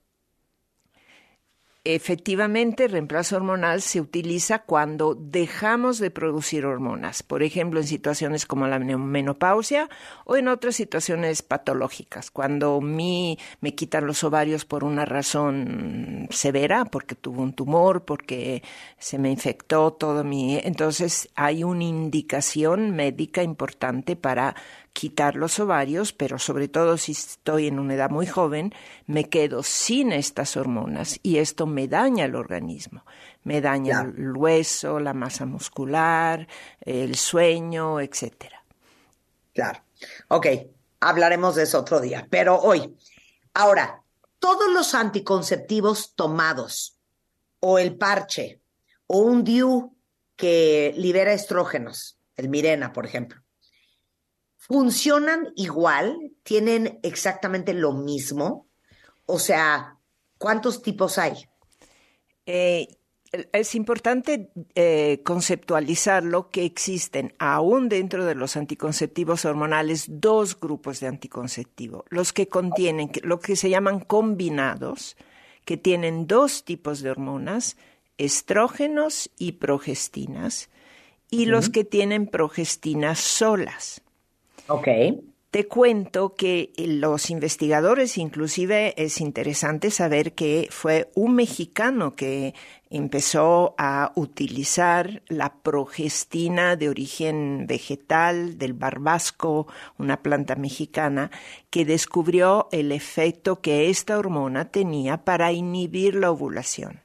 Efectivamente, 1.86 2.86
el 2.86 2.92
reemplazo 2.92 3.38
hormonal 3.38 3.82
se 3.82 4.02
utiliza 4.02 4.60
cuando 4.60 5.16
dejamos 5.16 5.98
de 5.98 6.12
producir 6.12 6.66
hormonas, 6.66 7.24
por 7.24 7.42
ejemplo, 7.42 7.80
en 7.80 7.88
situaciones 7.88 8.46
como 8.46 8.68
la 8.68 8.80
menopausia 8.80 9.90
o 10.26 10.36
en 10.36 10.50
otras 10.50 10.76
situaciones 10.76 11.42
patológicas, 11.42 12.32
cuando 12.32 12.82
me 12.82 13.38
quitan 13.76 14.06
los 14.06 14.24
ovarios 14.24 14.66
por 14.66 14.84
una 14.84 15.06
razón 15.06 16.28
severa, 16.32 16.86
porque 16.86 17.16
tuvo 17.16 17.42
un 17.42 17.54
tumor, 17.54 18.04
porque 18.04 18.62
se 18.98 19.18
me 19.18 19.32
infectó 19.32 19.94
todo 19.94 20.24
mi... 20.24 20.58
Entonces 20.58 21.30
hay 21.36 21.64
una 21.64 21.86
indicación 21.86 22.92
médica 22.92 23.42
importante 23.42 24.18
para 24.18 24.56
quitar 25.00 25.38
los 25.38 25.62
ovarios, 25.62 26.12
pero 26.12 26.38
sobre 26.38 26.68
todo 26.68 26.98
si 26.98 27.14
estoy 27.14 27.68
en 27.68 27.80
una 27.80 27.94
edad 27.94 28.10
muy 28.10 28.28
joven, 28.28 28.74
me 29.06 29.30
quedo 29.30 29.64
sin 29.64 30.12
estas 30.12 30.58
hormonas 30.58 31.22
y 31.24 31.38
esto 31.38 31.66
me 31.66 31.88
daña 31.88 32.26
el 32.26 32.36
organismo. 32.36 33.06
Me 33.44 33.62
daña 33.62 34.02
el 34.02 34.36
hueso, 34.36 35.00
la 35.00 35.14
masa 35.14 35.46
muscular, 35.46 36.50
el 36.82 37.16
sueño, 37.16 38.02
etcétera. 38.02 38.62
Claro. 39.54 39.80
Ok, 40.28 40.48
hablaremos 41.00 41.56
de 41.56 41.64
eso 41.64 41.80
otro 41.80 42.02
día, 42.02 42.28
pero 42.30 42.60
hoy. 42.60 42.94
Ahora, 43.54 44.04
todos 44.38 44.70
los 44.70 44.94
anticonceptivos 44.96 46.14
tomados, 46.14 47.00
o 47.62 47.80
el 47.80 47.96
parche, 47.96 48.60
o 49.08 49.20
un 49.20 49.46
DIU 49.46 49.96
que 50.36 50.94
libera 50.98 51.32
estrógenos, 51.32 52.20
el 52.36 52.50
Mirena, 52.50 52.92
por 52.92 53.06
ejemplo, 53.06 53.42
¿Funcionan 54.70 55.52
igual? 55.56 56.32
¿Tienen 56.44 57.00
exactamente 57.02 57.74
lo 57.74 57.92
mismo? 57.92 58.68
O 59.26 59.40
sea, 59.40 59.98
¿cuántos 60.38 60.84
tipos 60.84 61.18
hay? 61.18 61.34
Eh, 62.46 62.88
es 63.52 63.74
importante 63.74 64.52
eh, 64.76 65.24
conceptualizarlo 65.26 66.52
que 66.52 66.66
existen 66.66 67.34
aún 67.40 67.90
dentro 67.90 68.26
de 68.26 68.36
los 68.36 68.58
anticonceptivos 68.58 69.44
hormonales 69.44 70.06
dos 70.08 70.60
grupos 70.60 71.00
de 71.00 71.08
anticonceptivo, 71.08 72.06
los 72.10 72.32
que 72.32 72.48
contienen 72.48 73.10
lo 73.24 73.40
que 73.40 73.56
se 73.56 73.72
llaman 73.72 74.00
combinados, 74.00 75.18
que 75.66 75.78
tienen 75.78 76.28
dos 76.28 76.64
tipos 76.64 77.02
de 77.02 77.10
hormonas, 77.10 77.76
estrógenos 78.20 79.32
y 79.36 79.54
progestinas, 79.54 80.70
y 81.32 81.48
los 81.48 81.72
que 81.72 81.84
tienen 81.84 82.28
progestinas 82.28 83.18
solas. 83.18 84.04
Ok. 84.70 84.88
Te 85.52 85.68
cuento 85.68 86.36
que 86.36 86.74
los 86.78 87.32
investigadores, 87.32 88.20
inclusive 88.20 88.94
es 89.04 89.20
interesante 89.20 89.90
saber 89.90 90.34
que 90.34 90.68
fue 90.70 91.10
un 91.16 91.34
mexicano 91.34 92.16
que 92.16 92.54
empezó 92.92 93.74
a 93.80 94.12
utilizar 94.16 95.24
la 95.28 95.56
progestina 95.64 96.76
de 96.76 96.90
origen 96.90 97.66
vegetal 97.66 98.60
del 98.60 98.74
barbasco, 98.74 99.66
una 99.98 100.22
planta 100.22 100.54
mexicana, 100.56 101.32
que 101.72 101.84
descubrió 101.84 102.68
el 102.72 102.92
efecto 102.92 103.60
que 103.60 103.90
esta 103.90 104.20
hormona 104.20 104.70
tenía 104.70 105.26
para 105.26 105.52
inhibir 105.52 106.14
la 106.14 106.30
ovulación. 106.30 107.02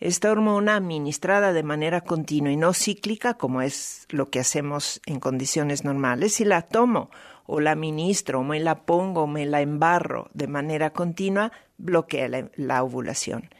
Esta 0.00 0.30
hormona 0.30 0.76
administrada 0.76 1.52
de 1.52 1.64
manera 1.64 2.02
continua 2.02 2.52
y 2.52 2.56
no 2.56 2.72
cíclica, 2.72 3.34
como 3.34 3.62
es 3.62 4.06
lo 4.10 4.30
que 4.30 4.38
hacemos 4.38 5.00
en 5.06 5.18
condiciones 5.18 5.84
normales, 5.84 6.34
si 6.34 6.44
la 6.44 6.62
tomo 6.62 7.10
o 7.46 7.60
la 7.60 7.74
ministro, 7.74 8.40
o 8.40 8.44
me 8.44 8.60
la 8.60 8.82
pongo, 8.84 9.22
o 9.22 9.26
me 9.26 9.44
la 9.44 9.60
embarro 9.60 10.28
de 10.34 10.46
manera 10.46 10.90
continua, 10.90 11.50
bloquea 11.78 12.28
la, 12.54 12.82
ovulación. 12.82 13.50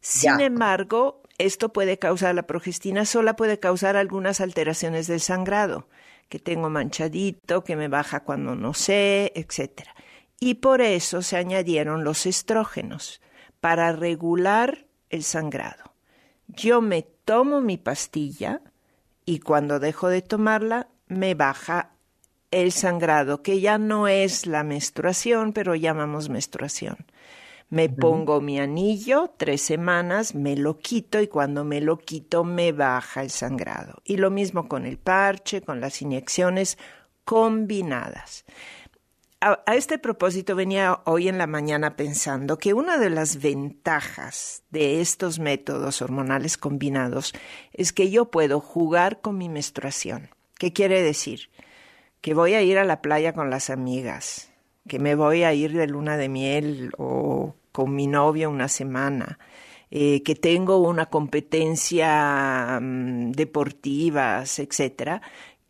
Sin 0.00 0.40
embargo, 0.40 1.20
esto 1.36 1.72
puede 1.72 1.98
causar, 1.98 2.34
la 2.34 2.46
progestina 2.46 3.04
sola 3.04 3.36
puede 3.36 3.58
causar 3.58 3.96
algunas 3.96 4.40
alteraciones 4.40 5.08
del 5.08 5.20
sangrado, 5.20 5.88
que 6.30 6.38
tengo 6.38 6.70
manchadito, 6.70 7.64
que 7.64 7.76
me 7.76 7.88
baja 7.88 8.20
cuando 8.20 8.54
no 8.54 8.72
sé, 8.72 9.32
etc. 9.34 9.88
Y 10.40 10.54
por 10.54 10.80
eso 10.80 11.20
se 11.20 11.36
añadieron 11.36 12.04
los 12.04 12.24
estrógenos, 12.24 13.20
para 13.60 13.92
regular 13.92 14.85
el 15.10 15.22
sangrado. 15.22 15.94
Yo 16.48 16.80
me 16.80 17.02
tomo 17.02 17.60
mi 17.60 17.76
pastilla 17.76 18.60
y 19.24 19.40
cuando 19.40 19.80
dejo 19.80 20.08
de 20.08 20.22
tomarla 20.22 20.88
me 21.08 21.34
baja 21.34 21.92
el 22.50 22.72
sangrado, 22.72 23.42
que 23.42 23.60
ya 23.60 23.78
no 23.78 24.08
es 24.08 24.46
la 24.46 24.62
menstruación, 24.62 25.52
pero 25.52 25.74
llamamos 25.74 26.28
menstruación. 26.28 26.96
Me 27.68 27.88
pongo 27.88 28.40
mi 28.40 28.60
anillo, 28.60 29.32
tres 29.36 29.60
semanas, 29.60 30.36
me 30.36 30.56
lo 30.56 30.78
quito 30.78 31.20
y 31.20 31.26
cuando 31.26 31.64
me 31.64 31.80
lo 31.80 31.98
quito 31.98 32.44
me 32.44 32.70
baja 32.70 33.22
el 33.22 33.30
sangrado. 33.30 34.00
Y 34.04 34.18
lo 34.18 34.30
mismo 34.30 34.68
con 34.68 34.86
el 34.86 34.98
parche, 34.98 35.62
con 35.62 35.80
las 35.80 36.00
inyecciones 36.00 36.78
combinadas. 37.24 38.44
A, 39.40 39.74
este 39.74 39.98
propósito 39.98 40.56
venía 40.56 41.00
hoy 41.04 41.28
en 41.28 41.38
la 41.38 41.46
mañana 41.46 41.96
pensando 41.96 42.58
que 42.58 42.74
una 42.74 42.98
de 42.98 43.10
las 43.10 43.40
ventajas 43.40 44.62
de 44.70 45.00
estos 45.00 45.38
métodos 45.38 46.02
hormonales 46.02 46.56
combinados 46.56 47.32
es 47.72 47.92
que 47.92 48.10
yo 48.10 48.30
puedo 48.30 48.60
jugar 48.60 49.20
con 49.20 49.38
mi 49.38 49.48
menstruación. 49.48 50.30
¿Qué 50.58 50.72
quiere 50.72 51.02
decir? 51.02 51.50
que 52.26 52.34
voy 52.34 52.54
a 52.54 52.62
ir 52.62 52.76
a 52.76 52.84
la 52.84 53.02
playa 53.02 53.34
con 53.34 53.50
las 53.50 53.70
amigas, 53.70 54.50
que 54.88 54.98
me 54.98 55.14
voy 55.14 55.44
a 55.44 55.54
ir 55.54 55.72
de 55.72 55.86
luna 55.86 56.16
de 56.16 56.28
miel 56.28 56.90
o 56.98 57.54
con 57.70 57.94
mi 57.94 58.08
novio 58.08 58.50
una 58.50 58.66
semana, 58.66 59.38
eh, 59.92 60.24
que 60.24 60.34
tengo 60.34 60.78
una 60.78 61.06
competencia 61.06 62.80
mm, 62.82 63.30
deportiva, 63.30 64.42
etcétera, 64.42 65.22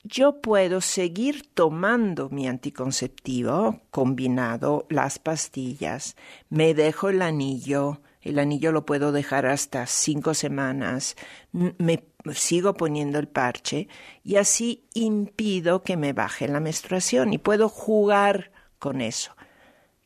yo 0.07 0.41
puedo 0.41 0.81
seguir 0.81 1.43
tomando 1.53 2.29
mi 2.31 2.47
anticonceptivo 2.47 3.81
combinado, 3.91 4.87
las 4.89 5.19
pastillas, 5.19 6.17
me 6.49 6.75
dejo 6.75 7.09
el 7.09 7.23
anillo, 7.23 8.01
el 8.23 8.39
anillo 8.39 8.73
lo 8.73 8.87
puedo 8.87 9.11
dejar 9.11 9.47
hasta 9.47 9.87
cinco 9.87 10.35
semanas, 10.35 11.17
me 11.53 12.05
sigo 12.35 12.75
poniendo 12.75 13.19
el 13.19 13.29
parche 13.29 13.89
y 14.23 14.37
así 14.37 14.85
impido 14.95 15.83
que 15.83 15.97
me 15.97 16.13
baje 16.13 16.47
la 16.47 16.61
menstruación 16.61 17.33
y 17.33 17.39
puedo 17.39 17.69
jugar 17.69 18.53
con 18.79 19.01
eso. 19.01 19.35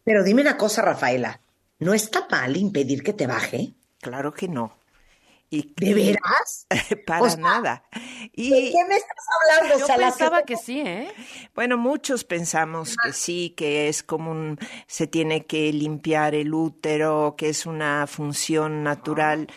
Pero 0.04 0.24
dime 0.24 0.42
una 0.42 0.56
cosa, 0.56 0.82
Rafaela, 0.82 1.40
¿no 1.78 1.92
está 1.92 2.26
mal 2.30 2.56
impedir 2.56 3.02
que 3.02 3.12
te 3.12 3.26
baje? 3.26 3.74
Claro 4.00 4.32
que 4.32 4.48
no. 4.48 4.79
Y, 5.52 5.74
¿De 5.76 5.94
veras? 5.94 6.68
Para 7.06 7.34
nada. 7.36 7.82
Y, 8.32 8.50
¿De 8.50 8.70
qué 8.70 8.84
me 8.88 8.96
estás 8.96 9.26
hablando? 9.58 9.78
Yo 9.80 9.96
pensaba 9.96 10.42
que... 10.44 10.56
sí, 10.56 10.80
¿eh? 10.80 11.12
Bueno, 11.56 11.76
muchos 11.76 12.22
pensamos 12.22 12.96
que 13.04 13.12
sí, 13.12 13.52
que 13.56 13.88
es 13.88 14.04
como 14.04 14.30
un... 14.30 14.58
se 14.86 15.08
tiene 15.08 15.46
que 15.46 15.72
limpiar 15.72 16.36
el 16.36 16.54
útero, 16.54 17.34
que 17.36 17.48
es 17.48 17.66
una 17.66 18.06
función 18.06 18.84
natural. 18.84 19.48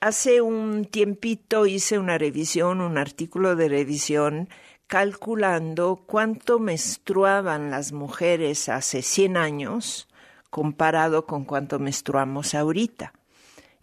Hace 0.00 0.40
un 0.40 0.86
tiempito 0.86 1.66
hice 1.66 1.98
una 1.98 2.16
revisión, 2.16 2.80
un 2.80 2.96
artículo 2.96 3.56
de 3.56 3.68
revisión, 3.68 4.48
calculando 4.86 6.02
cuánto 6.06 6.58
menstruaban 6.58 7.70
las 7.70 7.92
mujeres 7.92 8.70
hace 8.70 9.02
100 9.02 9.36
años 9.36 10.08
comparado 10.48 11.26
con 11.26 11.44
cuánto 11.44 11.78
menstruamos 11.78 12.54
ahorita. 12.54 13.12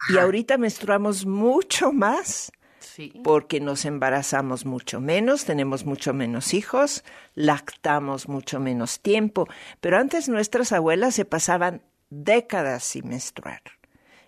Y 0.08 0.18
ahorita 0.18 0.58
menstruamos 0.58 1.26
mucho 1.26 1.92
más. 1.92 2.52
Porque 3.24 3.60
nos 3.60 3.86
embarazamos 3.86 4.66
mucho 4.66 5.00
menos, 5.00 5.44
tenemos 5.44 5.84
mucho 5.84 6.14
menos 6.14 6.54
hijos, 6.54 7.02
lactamos 7.34 8.28
mucho 8.28 8.60
menos 8.60 9.00
tiempo. 9.00 9.48
Pero 9.80 9.98
antes 9.98 10.28
nuestras 10.28 10.70
abuelas 10.70 11.16
se 11.16 11.24
pasaban 11.24 11.82
décadas 12.10 12.84
sin 12.84 13.08
menstruar. 13.08 13.62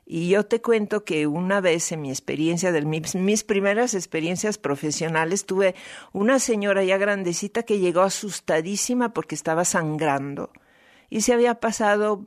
Y 0.05 0.29
yo 0.29 0.47
te 0.47 0.61
cuento 0.61 1.05
que 1.05 1.27
una 1.27 1.61
vez 1.61 1.93
en 1.93 2.01
mi 2.01 2.11
experiencia, 2.11 2.72
de 2.72 2.83
mis, 2.83 3.14
mis, 3.14 3.45
primeras 3.45 3.95
experiencias 3.95 4.59
profesionales, 4.59 5.47
tuve 5.47 5.74
una 6.12 6.39
señora 6.39 6.83
ya 6.83 6.97
grandecita 6.97 7.64
que 7.64 7.79
llegó 7.79 8.03
asustadísima 8.03 9.12
porque 9.12 9.35
estaba 9.35 9.64
sangrando 9.64 10.51
y 11.11 11.22
se 11.22 11.33
había 11.33 11.61
pasado 11.61 12.24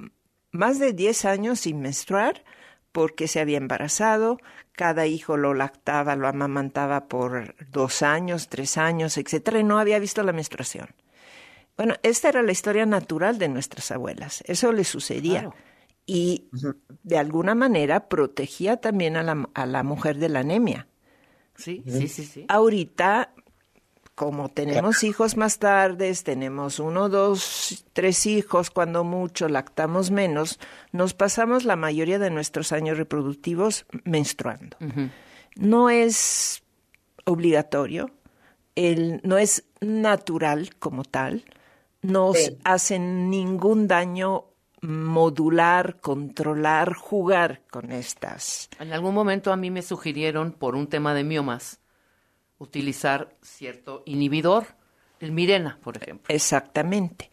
más 0.51 0.79
de 0.79 0.93
10 0.93 1.25
años 1.25 1.61
sin 1.61 1.81
menstruar 1.81 2.43
porque 2.91 3.27
se 3.27 3.39
había 3.39 3.57
embarazado, 3.57 4.39
cada 4.73 5.05
hijo 5.05 5.37
lo 5.37 5.53
lactaba, 5.53 6.15
lo 6.15 6.27
amamantaba 6.27 7.07
por 7.07 7.55
dos 7.69 8.01
años, 8.01 8.49
tres 8.49 8.77
años, 8.77 9.17
etcétera, 9.17 9.59
y 9.59 9.63
no 9.63 9.79
había 9.79 9.99
visto 9.99 10.23
la 10.23 10.33
menstruación. 10.33 10.89
Bueno, 11.77 11.95
esta 12.03 12.29
era 12.29 12.41
la 12.41 12.51
historia 12.51 12.85
natural 12.85 13.37
de 13.37 13.49
nuestras 13.49 13.91
abuelas, 13.91 14.43
eso 14.47 14.71
le 14.71 14.83
sucedía. 14.83 15.49
Y 16.05 16.49
de 17.03 17.17
alguna 17.19 17.53
manera 17.53 18.09
protegía 18.09 18.77
también 18.77 19.15
a 19.15 19.21
la, 19.21 19.47
a 19.53 19.65
la 19.67 19.83
mujer 19.83 20.17
de 20.17 20.29
la 20.29 20.39
anemia. 20.39 20.87
Sí, 21.55 21.83
sí, 21.85 22.07
sí, 22.07 22.25
sí. 22.25 22.45
Ahorita 22.47 23.33
como 24.19 24.49
tenemos 24.49 25.05
hijos 25.05 25.37
más 25.37 25.59
tardes, 25.59 26.25
tenemos 26.25 26.79
uno, 26.81 27.07
dos, 27.07 27.85
tres 27.93 28.25
hijos, 28.25 28.69
cuando 28.69 29.05
mucho, 29.05 29.47
lactamos 29.47 30.11
menos, 30.11 30.59
nos 30.91 31.13
pasamos 31.13 31.63
la 31.63 31.77
mayoría 31.77 32.19
de 32.19 32.29
nuestros 32.29 32.73
años 32.73 32.97
reproductivos 32.97 33.85
menstruando. 34.03 34.75
No 35.55 35.89
es 35.89 36.63
obligatorio, 37.23 38.11
el, 38.75 39.21
no 39.23 39.37
es 39.37 39.63
natural 39.79 40.75
como 40.79 41.05
tal, 41.05 41.45
no 42.01 42.33
hace 42.65 42.99
ningún 42.99 43.87
daño 43.87 44.47
modular, 44.81 46.01
controlar, 46.01 46.93
jugar 46.93 47.61
con 47.71 47.93
estas. 47.93 48.69
En 48.81 48.91
algún 48.91 49.15
momento 49.15 49.53
a 49.53 49.55
mí 49.55 49.71
me 49.71 49.81
sugirieron, 49.81 50.51
por 50.51 50.75
un 50.75 50.87
tema 50.87 51.13
de 51.13 51.23
miomas, 51.23 51.79
utilizar 52.59 53.35
cierto 53.41 54.03
inhibidor, 54.05 54.67
el 55.19 55.31
Mirena, 55.31 55.79
por 55.83 55.97
ejemplo. 55.97 56.33
Exactamente, 56.33 57.29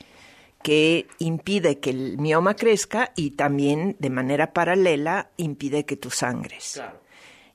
que 0.63 1.07
impide 1.19 1.79
que 1.79 1.91
el 1.91 2.19
mioma 2.19 2.57
crezca 2.57 3.13
y 3.15 3.33
también 3.33 3.97
de 3.99 4.11
manera 4.11 4.53
paralela 4.53 5.31
impide 5.37 5.85
que 5.85 5.97
tú 5.97 6.11
sangres. 6.11 6.73
Claro. 6.75 7.01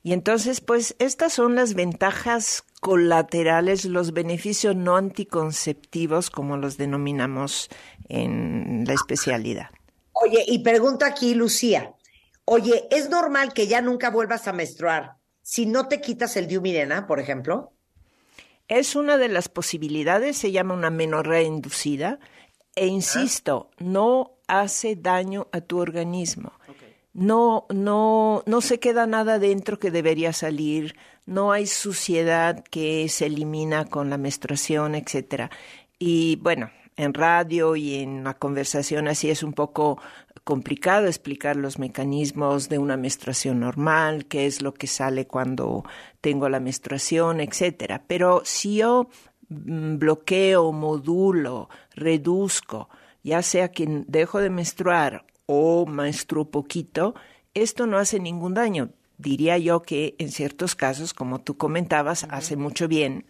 Y 0.03 0.13
entonces, 0.13 0.61
pues 0.61 0.95
estas 0.99 1.33
son 1.33 1.55
las 1.55 1.75
ventajas 1.75 2.63
colaterales, 2.79 3.85
los 3.85 4.13
beneficios 4.13 4.75
no 4.75 4.95
anticonceptivos, 4.95 6.31
como 6.31 6.57
los 6.57 6.77
denominamos 6.77 7.69
en 8.09 8.83
la 8.87 8.93
especialidad. 8.93 9.69
Oye, 10.13 10.43
y 10.47 10.59
pregunta 10.59 11.05
aquí 11.05 11.35
Lucía, 11.35 11.93
oye, 12.45 12.87
¿es 12.89 13.09
normal 13.09 13.53
que 13.53 13.67
ya 13.67 13.81
nunca 13.81 14.09
vuelvas 14.09 14.47
a 14.47 14.53
menstruar 14.53 15.20
si 15.41 15.65
no 15.65 15.87
te 15.87 16.01
quitas 16.01 16.37
el 16.37 16.47
diumirena, 16.47 17.07
por 17.07 17.19
ejemplo? 17.19 17.73
Es 18.67 18.95
una 18.95 19.17
de 19.17 19.27
las 19.27 19.49
posibilidades, 19.49 20.37
se 20.37 20.51
llama 20.51 20.73
una 20.73 20.89
menorrea 20.89 21.41
inducida, 21.41 22.19
e 22.75 22.87
insisto, 22.87 23.69
no 23.79 24.37
hace 24.47 24.95
daño 24.95 25.47
a 25.51 25.61
tu 25.61 25.79
organismo. 25.79 26.53
No, 27.13 27.65
no, 27.69 28.43
no 28.45 28.61
se 28.61 28.79
queda 28.79 29.05
nada 29.05 29.37
dentro 29.39 29.77
que 29.77 29.91
debería 29.91 30.31
salir, 30.31 30.95
no 31.25 31.51
hay 31.51 31.67
suciedad 31.67 32.63
que 32.63 33.09
se 33.09 33.25
elimina 33.25 33.85
con 33.85 34.09
la 34.09 34.17
menstruación, 34.17 34.95
etcétera. 34.95 35.51
Y 35.99 36.37
bueno, 36.37 36.71
en 36.95 37.13
radio 37.13 37.75
y 37.75 37.95
en 37.95 38.23
la 38.23 38.35
conversación 38.35 39.07
así 39.07 39.29
es 39.29 39.43
un 39.43 39.53
poco 39.53 39.99
complicado 40.43 41.07
explicar 41.07 41.55
los 41.55 41.79
mecanismos 41.79 42.69
de 42.69 42.77
una 42.77 42.97
menstruación 42.97 43.59
normal, 43.59 44.25
qué 44.25 44.45
es 44.45 44.61
lo 44.61 44.73
que 44.73 44.87
sale 44.87 45.27
cuando 45.27 45.83
tengo 46.19 46.49
la 46.49 46.59
menstruación, 46.59 47.41
etcétera. 47.41 48.03
Pero 48.07 48.41
si 48.43 48.77
yo 48.77 49.09
mm, 49.49 49.97
bloqueo, 49.97 50.71
modulo, 50.71 51.69
reduzco, 51.93 52.89
ya 53.23 53.41
sea 53.41 53.71
que 53.71 54.03
dejo 54.07 54.39
de 54.39 54.49
menstruar 54.49 55.25
o 55.45 55.85
menstruo 55.85 56.49
poquito, 56.49 57.13
esto 57.53 57.85
no 57.85 57.97
hace 57.97 58.19
ningún 58.19 58.53
daño. 58.53 58.89
Diría 59.17 59.57
yo 59.59 59.83
que 59.83 60.15
en 60.17 60.31
ciertos 60.31 60.75
casos, 60.75 61.13
como 61.13 61.41
tú 61.41 61.55
comentabas, 61.55 62.25
hace 62.31 62.55
mucho 62.55 62.87
bien. 62.87 63.25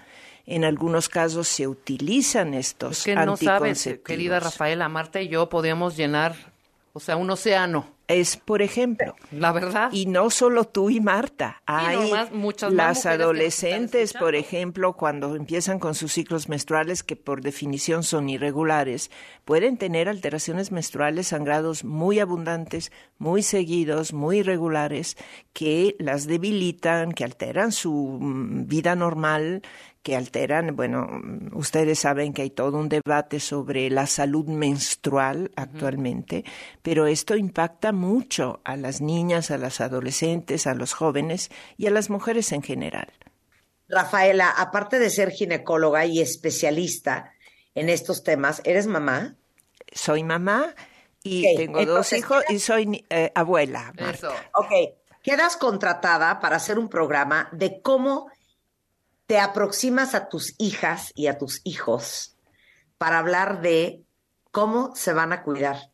En 0.46 0.64
algunos 0.64 1.10
casos 1.10 1.48
se 1.48 1.68
utilizan 1.68 2.54
estos 2.54 3.00
Es 3.00 3.04
que 3.04 3.16
no 3.16 3.36
sabes, 3.36 4.00
querida 4.06 4.40
Rafaela, 4.40 4.88
Marta 4.88 5.22
y 5.22 5.28
yo 5.28 5.50
podíamos 5.50 5.98
llenar, 5.98 6.51
o 6.94 7.00
sea, 7.00 7.18
un 7.18 7.30
océano. 7.30 7.96
Es, 8.08 8.36
por 8.36 8.62
ejemplo. 8.62 9.16
La 9.32 9.54
verdad. 9.54 9.90
Y 9.94 10.06
no 10.06 10.30
solo 10.30 10.66
tú 10.66 10.90
y 10.90 11.00
Marta. 11.00 11.62
Hay 11.66 11.96
nomás 11.96 12.34
muchas 12.34 12.74
más 12.74 12.98
las 12.98 13.06
adolescentes, 13.06 14.12
por 14.12 14.36
ejemplo, 14.36 14.98
cuando 14.98 15.38
empiezan 15.38 15.80
con 15.80 15.96
sus 15.96 16.12
ciclos 16.12 16.50
menstruales, 16.50 17.04
que 17.04 17.16
por 17.16 17.42
definición 17.42 18.04
son 18.04 18.30
irregulares, 18.30 19.12
pueden 19.46 19.78
tener 19.78 20.10
alteraciones 20.10 20.74
menstruales, 20.74 21.30
sangrados 21.30 21.86
muy 21.86 22.20
abundantes, 22.20 22.92
muy 23.18 23.44
seguidos, 23.44 24.12
muy 24.12 24.40
irregulares, 24.40 25.16
que 25.54 25.96
las 25.98 26.28
debilitan, 26.28 27.14
que 27.14 27.24
alteran 27.24 27.72
su 27.72 28.18
mm, 28.20 28.68
vida 28.68 28.96
normal, 28.96 29.62
que 30.04 30.16
alteran, 30.16 30.76
bueno, 30.76 31.08
ustedes 31.54 32.00
saben 32.00 32.34
que 32.34 32.42
hay 32.42 32.50
todo 32.50 32.78
un 32.78 32.90
debate 32.90 33.40
sobre 33.40 33.90
la 33.90 34.08
salud 34.08 34.46
menstrual 34.48 35.52
actualmente, 35.56 36.44
pero 36.82 37.06
esto 37.06 37.36
impacta 37.36 37.92
mucho 37.92 38.62
a 38.64 38.78
las 38.78 39.02
niñas, 39.02 39.52
a 39.52 39.58
las 39.58 39.80
adolescentes, 39.80 40.66
a 40.66 40.74
los 40.74 40.94
jóvenes 40.94 41.52
y 41.78 41.88
a 41.88 41.92
las 41.92 42.10
mujeres 42.10 42.52
en 42.52 42.64
general. 42.64 43.12
Rafaela, 43.88 44.50
aparte 44.50 44.98
de 44.98 45.10
ser 45.10 45.32
ginecóloga 45.32 46.06
y 46.06 46.22
especialista 46.22 47.34
en 47.76 47.90
estos 47.90 48.24
temas, 48.24 48.62
¿eres 48.64 48.88
mamá? 48.88 49.36
Soy 49.92 50.24
mamá 50.24 50.74
y 51.22 51.56
tengo 51.56 51.86
dos 51.86 52.14
hijos 52.14 52.44
y 52.50 52.60
soy 52.60 53.06
eh, 53.10 53.32
abuela. 53.36 53.94
Marta. 54.00 54.30
Ok, 54.56 54.72
quedas 55.22 55.58
contratada 55.58 56.40
para 56.40 56.56
hacer 56.56 56.80
un 56.80 56.90
programa 56.90 57.50
de 57.52 57.82
cómo 57.82 58.31
te 59.32 59.40
aproximas 59.40 60.14
a 60.14 60.28
tus 60.28 60.56
hijas 60.58 61.14
y 61.16 61.28
a 61.28 61.38
tus 61.38 61.62
hijos 61.64 62.36
para 62.98 63.18
hablar 63.18 63.62
de 63.62 64.04
cómo 64.52 64.94
se 64.94 65.14
van 65.14 65.32
a 65.32 65.42
cuidar. 65.42 65.90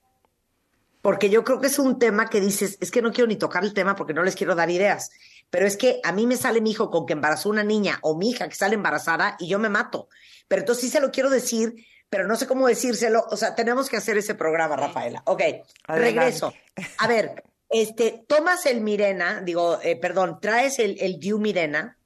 Porque 1.04 1.30
yo 1.30 1.44
creo 1.44 1.62
que 1.62 1.68
es 1.68 1.78
un 1.78 2.00
tema 2.00 2.32
que 2.32 2.42
dices, 2.42 2.80
es 2.82 2.90
que 2.90 3.04
no 3.04 3.12
quiero 3.12 3.28
ni 3.28 3.36
tocar 3.36 3.64
el 3.64 3.76
tema 3.76 3.96
porque 3.96 4.16
no 4.16 4.24
les 4.24 4.36
quiero 4.36 4.56
dar 4.56 4.72
ideas, 4.72 5.12
pero 5.52 5.68
es 5.68 5.78
que 5.78 6.00
a 6.04 6.14
mí 6.14 6.26
me 6.26 6.36
sale 6.36 6.62
mi 6.62 6.72
hijo 6.72 6.90
con 6.90 7.06
que 7.06 7.14
embarazó 7.14 7.50
una 7.50 7.64
niña 7.64 8.00
o 8.02 8.18
mi 8.18 8.32
hija 8.32 8.50
que 8.50 8.56
sale 8.56 8.74
embarazada 8.74 9.36
y 9.38 9.48
yo 9.48 9.60
me 9.60 9.70
mato. 9.70 10.10
Pero 10.48 10.62
entonces 10.62 10.86
sí 10.86 10.90
se 10.90 11.00
lo 11.00 11.12
quiero 11.12 11.30
decir, 11.30 11.76
pero 12.10 12.26
no 12.26 12.38
sé 12.38 12.48
cómo 12.48 12.66
decírselo. 12.66 13.24
O 13.30 13.38
sea, 13.38 13.54
tenemos 13.54 13.88
que 13.88 13.98
hacer 13.98 14.18
ese 14.18 14.34
programa, 14.34 14.78
Rafaela. 14.78 15.22
Ok, 15.26 15.44
regreso. 15.88 16.56
A 16.98 17.08
ver, 17.08 17.44
este, 17.70 18.26
tomas 18.28 18.66
el 18.66 18.82
Mirena, 18.82 19.42
digo, 19.42 19.78
eh, 19.84 19.96
perdón, 19.96 20.40
traes 20.42 20.80
el, 20.80 20.98
el 21.00 21.20
Diu 21.20 21.38
Mirena. 21.38 21.98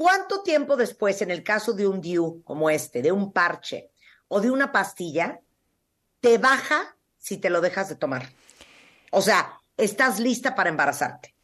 ¿Cuánto 0.00 0.42
tiempo 0.42 0.76
después, 0.76 1.20
en 1.20 1.30
el 1.30 1.42
caso 1.42 1.74
de 1.74 1.86
un 1.86 2.00
Diu 2.00 2.42
como 2.42 2.70
este, 2.70 3.02
de 3.02 3.12
un 3.12 3.34
parche 3.34 3.90
o 4.28 4.40
de 4.40 4.50
una 4.50 4.72
pastilla, 4.72 5.42
te 6.20 6.38
baja 6.38 6.96
si 7.18 7.36
te 7.36 7.50
lo 7.50 7.60
dejas 7.60 7.90
de 7.90 7.96
tomar? 7.96 8.30
O 9.10 9.20
sea, 9.20 9.60
estás 9.76 10.18
lista 10.18 10.54
para 10.54 10.70
embarazarte. 10.70 11.34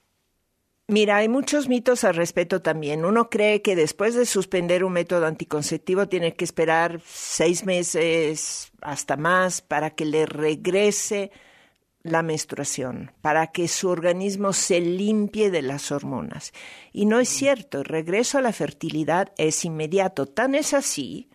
Mira, 0.86 1.16
hay 1.16 1.28
muchos 1.28 1.68
mitos 1.68 2.02
al 2.04 2.14
respecto 2.14 2.62
también. 2.62 3.04
Uno 3.04 3.28
cree 3.28 3.60
que 3.60 3.76
después 3.76 4.14
de 4.14 4.24
suspender 4.24 4.84
un 4.84 4.94
método 4.94 5.26
anticonceptivo 5.26 6.08
tiene 6.08 6.34
que 6.34 6.46
esperar 6.46 7.02
seis 7.04 7.66
meses 7.66 8.72
hasta 8.80 9.18
más 9.18 9.60
para 9.60 9.90
que 9.90 10.06
le 10.06 10.24
regrese 10.24 11.30
la 12.10 12.22
menstruación, 12.22 13.12
para 13.20 13.48
que 13.48 13.68
su 13.68 13.88
organismo 13.88 14.52
se 14.52 14.80
limpie 14.80 15.50
de 15.50 15.62
las 15.62 15.92
hormonas. 15.92 16.52
Y 16.92 17.06
no 17.06 17.20
es 17.20 17.28
cierto, 17.28 17.78
el 17.78 17.84
regreso 17.84 18.38
a 18.38 18.42
la 18.42 18.52
fertilidad 18.52 19.32
es 19.38 19.64
inmediato. 19.64 20.26
Tan 20.26 20.54
es 20.54 20.74
así 20.74 21.28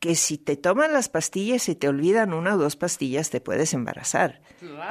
que 0.00 0.14
si 0.14 0.38
te 0.38 0.56
toman 0.56 0.92
las 0.92 1.08
pastillas 1.08 1.68
y 1.68 1.74
te 1.74 1.88
olvidan 1.88 2.32
una 2.32 2.54
o 2.54 2.58
dos 2.58 2.76
pastillas, 2.76 3.30
te 3.30 3.40
puedes 3.40 3.74
embarazar. 3.74 4.40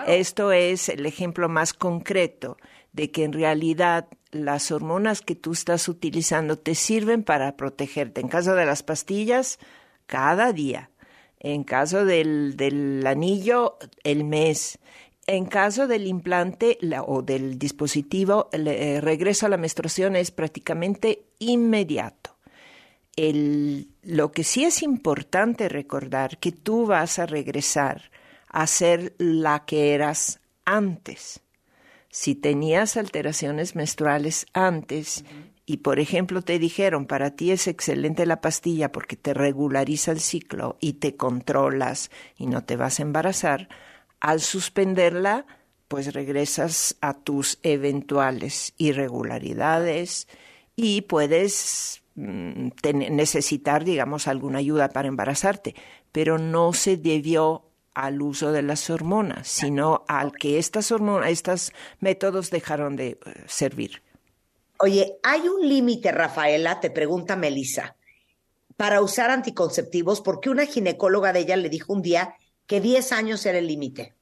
Esto 0.05 0.51
es 0.51 0.89
el 0.89 1.05
ejemplo 1.05 1.47
más 1.49 1.73
concreto 1.73 2.57
de 2.91 3.11
que 3.11 3.23
en 3.23 3.33
realidad 3.33 4.07
las 4.31 4.71
hormonas 4.71 5.21
que 5.21 5.35
tú 5.35 5.53
estás 5.53 5.87
utilizando 5.87 6.57
te 6.57 6.75
sirven 6.75 7.23
para 7.23 7.55
protegerte. 7.55 8.21
En 8.21 8.27
caso 8.27 8.55
de 8.55 8.65
las 8.65 8.83
pastillas, 8.83 9.59
cada 10.05 10.51
día. 10.51 10.89
En 11.39 11.63
caso 11.63 12.03
del, 12.03 12.57
del 12.57 13.05
anillo, 13.05 13.77
el 14.03 14.23
mes. 14.23 14.79
En 15.27 15.45
caso 15.45 15.87
del 15.87 16.07
implante 16.07 16.77
la- 16.79 17.03
o 17.03 17.21
del 17.21 17.59
dispositivo, 17.59 18.47
el 18.53 18.67
eh, 18.67 19.01
regreso 19.01 19.45
a 19.45 19.49
la 19.49 19.57
menstruación 19.57 20.15
es 20.15 20.31
prácticamente 20.31 21.25
inmediato. 21.39 22.37
El- 23.17 23.89
lo 24.03 24.31
que 24.31 24.43
sí 24.43 24.63
es 24.63 24.81
importante 24.83 25.67
recordar 25.67 26.37
que 26.37 26.53
tú 26.53 26.85
vas 26.85 27.19
a 27.19 27.25
regresar 27.25 28.09
a 28.47 28.65
ser 28.67 29.15
la 29.17 29.65
que 29.65 29.93
eras 29.93 30.39
antes. 30.63 31.41
Si 32.09 32.33
tenías 32.33 32.95
alteraciones 32.95 33.75
menstruales 33.75 34.45
antes 34.53 35.25
y, 35.65 35.77
por 35.77 35.99
ejemplo, 35.99 36.41
te 36.41 36.57
dijeron, 36.57 37.05
para 37.05 37.31
ti 37.31 37.51
es 37.51 37.67
excelente 37.67 38.25
la 38.25 38.39
pastilla 38.39 38.93
porque 38.93 39.17
te 39.17 39.33
regulariza 39.33 40.11
el 40.11 40.21
ciclo 40.21 40.77
y 40.79 40.93
te 40.93 41.17
controlas 41.17 42.11
y 42.37 42.47
no 42.47 42.63
te 42.63 42.77
vas 42.77 42.99
a 42.99 43.03
embarazar, 43.03 43.67
al 44.19 44.41
suspenderla, 44.41 45.45
pues 45.87 46.13
regresas 46.13 46.97
a 47.01 47.13
tus 47.13 47.59
eventuales 47.63 48.73
irregularidades 48.77 50.27
y 50.75 51.01
puedes 51.01 52.03
mm, 52.15 52.69
necesitar, 53.09 53.83
digamos, 53.83 54.27
alguna 54.27 54.59
ayuda 54.59 54.89
para 54.89 55.07
embarazarte, 55.07 55.75
pero 56.11 56.37
no 56.37 56.73
se 56.73 56.97
debió 56.97 57.63
al 57.93 58.21
uso 58.21 58.51
de 58.51 58.61
las 58.61 58.89
hormonas, 58.89 59.47
sino 59.47 60.05
al 60.07 60.31
que 60.31 60.59
estas 60.59 60.91
hormonas, 60.91 61.31
estos 61.31 61.73
métodos 61.99 62.51
dejaron 62.51 62.95
de 62.95 63.09
eh, 63.09 63.17
servir. 63.47 64.03
Oye, 64.77 65.17
¿hay 65.23 65.47
un 65.47 65.67
límite, 65.67 66.11
Rafaela? 66.11 66.79
Te 66.79 66.91
pregunta 66.91 67.35
Melissa, 67.35 67.95
para 68.75 69.01
usar 69.01 69.31
anticonceptivos, 69.31 70.21
porque 70.21 70.51
una 70.51 70.67
ginecóloga 70.67 71.33
de 71.33 71.39
ella 71.39 71.57
le 71.57 71.69
dijo 71.69 71.91
un 71.93 72.03
día 72.03 72.35
que 72.67 72.81
10 72.81 73.11
años 73.13 73.45
era 73.45 73.57
el 73.57 73.67
límite. 73.67 74.13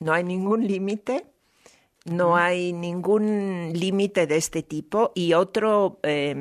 No 0.00 0.12
hay 0.12 0.24
ningún 0.24 0.66
límite, 0.66 1.26
no 2.04 2.36
hay 2.36 2.72
ningún 2.72 3.72
límite 3.74 4.26
de 4.26 4.36
este 4.36 4.62
tipo. 4.62 5.12
Y 5.14 5.34
otro, 5.34 6.00
eh, 6.02 6.34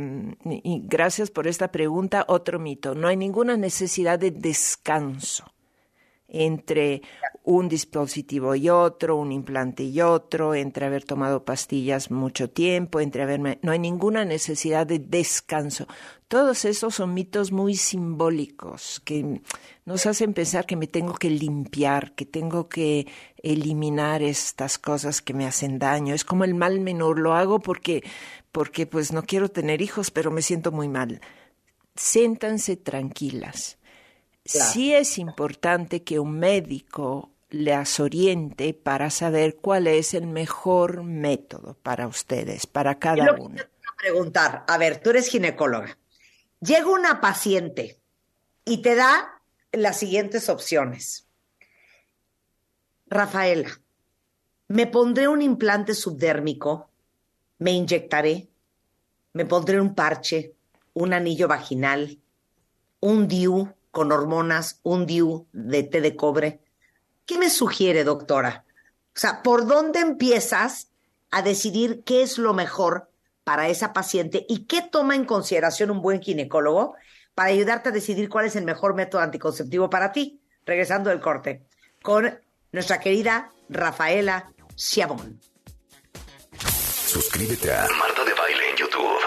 y 0.46 0.82
gracias 0.86 1.30
por 1.30 1.48
esta 1.48 1.72
pregunta, 1.72 2.26
otro 2.28 2.60
mito, 2.60 2.96
no 2.96 3.08
hay 3.08 3.18
ninguna 3.18 3.58
necesidad 3.58 4.20
de 4.20 4.32
descanso 4.32 5.46
entre 6.30 7.02
un 7.44 7.68
dispositivo 7.68 8.54
y 8.56 8.70
otro, 8.70 9.18
un 9.18 9.32
implante 9.32 9.84
y 9.84 10.02
otro, 10.02 10.54
entre 10.54 10.86
haber 10.86 11.04
tomado 11.04 11.44
pastillas 11.44 12.12
mucho 12.12 12.50
tiempo, 12.50 13.00
entre 13.00 13.24
haberme... 13.24 13.60
No 13.64 13.72
hay 13.72 13.80
ninguna 13.80 14.26
necesidad 14.26 14.86
de 14.86 15.00
descanso. 15.00 15.88
Todos 16.30 16.64
esos 16.66 16.94
son 16.94 17.16
mitos 17.16 17.52
muy 17.52 17.76
simbólicos 17.76 19.02
que 19.04 19.42
nos 19.86 20.06
hacen 20.06 20.36
pensar 20.36 20.68
que 20.68 20.76
me 20.76 20.86
tengo 20.86 21.16
que 21.16 21.32
limpiar, 21.32 22.14
que 22.14 22.24
tengo 22.24 22.70
que 22.70 23.08
eliminar 23.42 24.22
estas 24.22 24.78
cosas 24.78 25.24
que 25.24 25.34
me 25.34 25.48
hacen 25.48 25.80
daño. 25.80 26.14
Es 26.14 26.24
como 26.24 26.44
el 26.44 26.54
mal 26.54 26.82
menor. 26.82 27.18
Lo 27.18 27.34
hago 27.34 27.60
porque, 27.60 28.04
porque 28.52 28.86
pues 28.86 29.12
no 29.12 29.24
quiero 29.24 29.50
tener 29.50 29.82
hijos, 29.82 30.12
pero 30.12 30.30
me 30.30 30.44
siento 30.44 30.72
muy 30.72 30.88
mal. 30.88 31.20
Siéntanse 31.96 32.78
tranquilas. 32.78 33.80
Claro. 34.44 34.72
Sí 34.72 34.94
es 34.94 35.18
importante 35.18 36.04
que 36.04 36.20
un 36.20 36.38
médico 36.38 37.32
las 37.50 38.00
oriente 38.00 38.76
para 38.76 39.10
saber 39.10 39.56
cuál 39.56 39.88
es 39.88 40.14
el 40.14 40.28
mejor 40.28 41.02
método 41.02 41.76
para 41.82 42.06
ustedes, 42.06 42.68
para 42.68 43.00
cada 43.00 43.34
uno. 43.34 43.56
preguntar. 43.98 44.64
A 44.68 44.78
ver, 44.78 45.02
tú 45.02 45.10
eres 45.10 45.28
ginecóloga. 45.28 45.98
Llega 46.62 46.88
una 46.88 47.22
paciente 47.22 48.02
y 48.66 48.82
te 48.82 48.96
da 48.96 49.42
las 49.72 49.98
siguientes 49.98 50.50
opciones. 50.50 51.26
Rafaela, 53.08 53.70
me 54.68 54.86
pondré 54.86 55.28
un 55.28 55.42
implante 55.42 55.94
subdérmico, 55.94 56.90
me 57.60 57.72
inyectaré, 57.72 58.50
me 59.34 59.46
pondré 59.46 59.80
un 59.80 59.96
parche, 59.96 60.54
un 60.94 61.14
anillo 61.14 61.48
vaginal, 61.48 62.20
un 63.00 63.28
DIU 63.28 63.74
con 63.92 64.12
hormonas, 64.12 64.80
un 64.84 65.06
DIU 65.06 65.48
de 65.54 65.84
té 65.84 66.02
de 66.02 66.16
cobre. 66.16 66.60
¿Qué 67.26 67.38
me 67.38 67.50
sugiere, 67.50 68.04
doctora? 68.04 68.66
O 69.16 69.20
sea, 69.20 69.42
¿por 69.44 69.66
dónde 69.66 70.00
empiezas 70.00 70.90
a 71.32 71.42
decidir 71.42 72.04
qué 72.04 72.22
es 72.22 72.38
lo 72.38 72.54
mejor 72.54 73.09
para 73.50 73.68
esa 73.68 73.94
paciente 73.94 74.46
y 74.48 74.68
qué 74.68 74.84
toma 74.84 75.16
en 75.16 75.26
consideración 75.26 75.90
un 75.90 76.04
buen 76.04 76.22
ginecólogo 76.22 76.94
para 77.34 77.50
ayudarte 77.50 77.90
a 77.90 77.92
decidir 77.92 78.30
cuál 78.30 78.46
es 78.46 78.56
el 78.56 78.64
mejor 78.64 78.94
método 78.94 79.22
anticonceptivo 79.22 79.90
para 79.90 80.12
ti. 80.12 80.40
Regresando 80.68 81.10
del 81.10 81.20
corte 81.20 81.64
con 82.04 82.40
nuestra 82.72 83.00
querida 83.00 83.52
Rafaela 83.68 84.52
Chiavón. 84.76 85.42
Suscríbete 87.08 87.74
a 87.74 87.88
Marta 87.98 88.24
de 88.24 88.34
Baile 88.36 88.70
en 88.70 88.76
YouTube. 88.76 89.18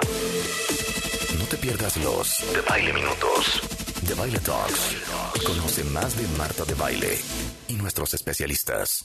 No 1.40 1.44
te 1.46 1.56
pierdas 1.56 1.96
los 1.96 2.54
de 2.54 2.60
Baile 2.60 2.92
Minutos, 2.92 3.60
de 4.06 4.14
Baile 4.14 4.38
Talks. 4.38 4.98
Conoce 5.44 5.82
más 5.82 6.16
de 6.16 6.28
Marta 6.38 6.64
de 6.64 6.74
Baile 6.74 7.18
y 7.66 7.74
nuestros 7.74 8.14
especialistas. 8.14 9.04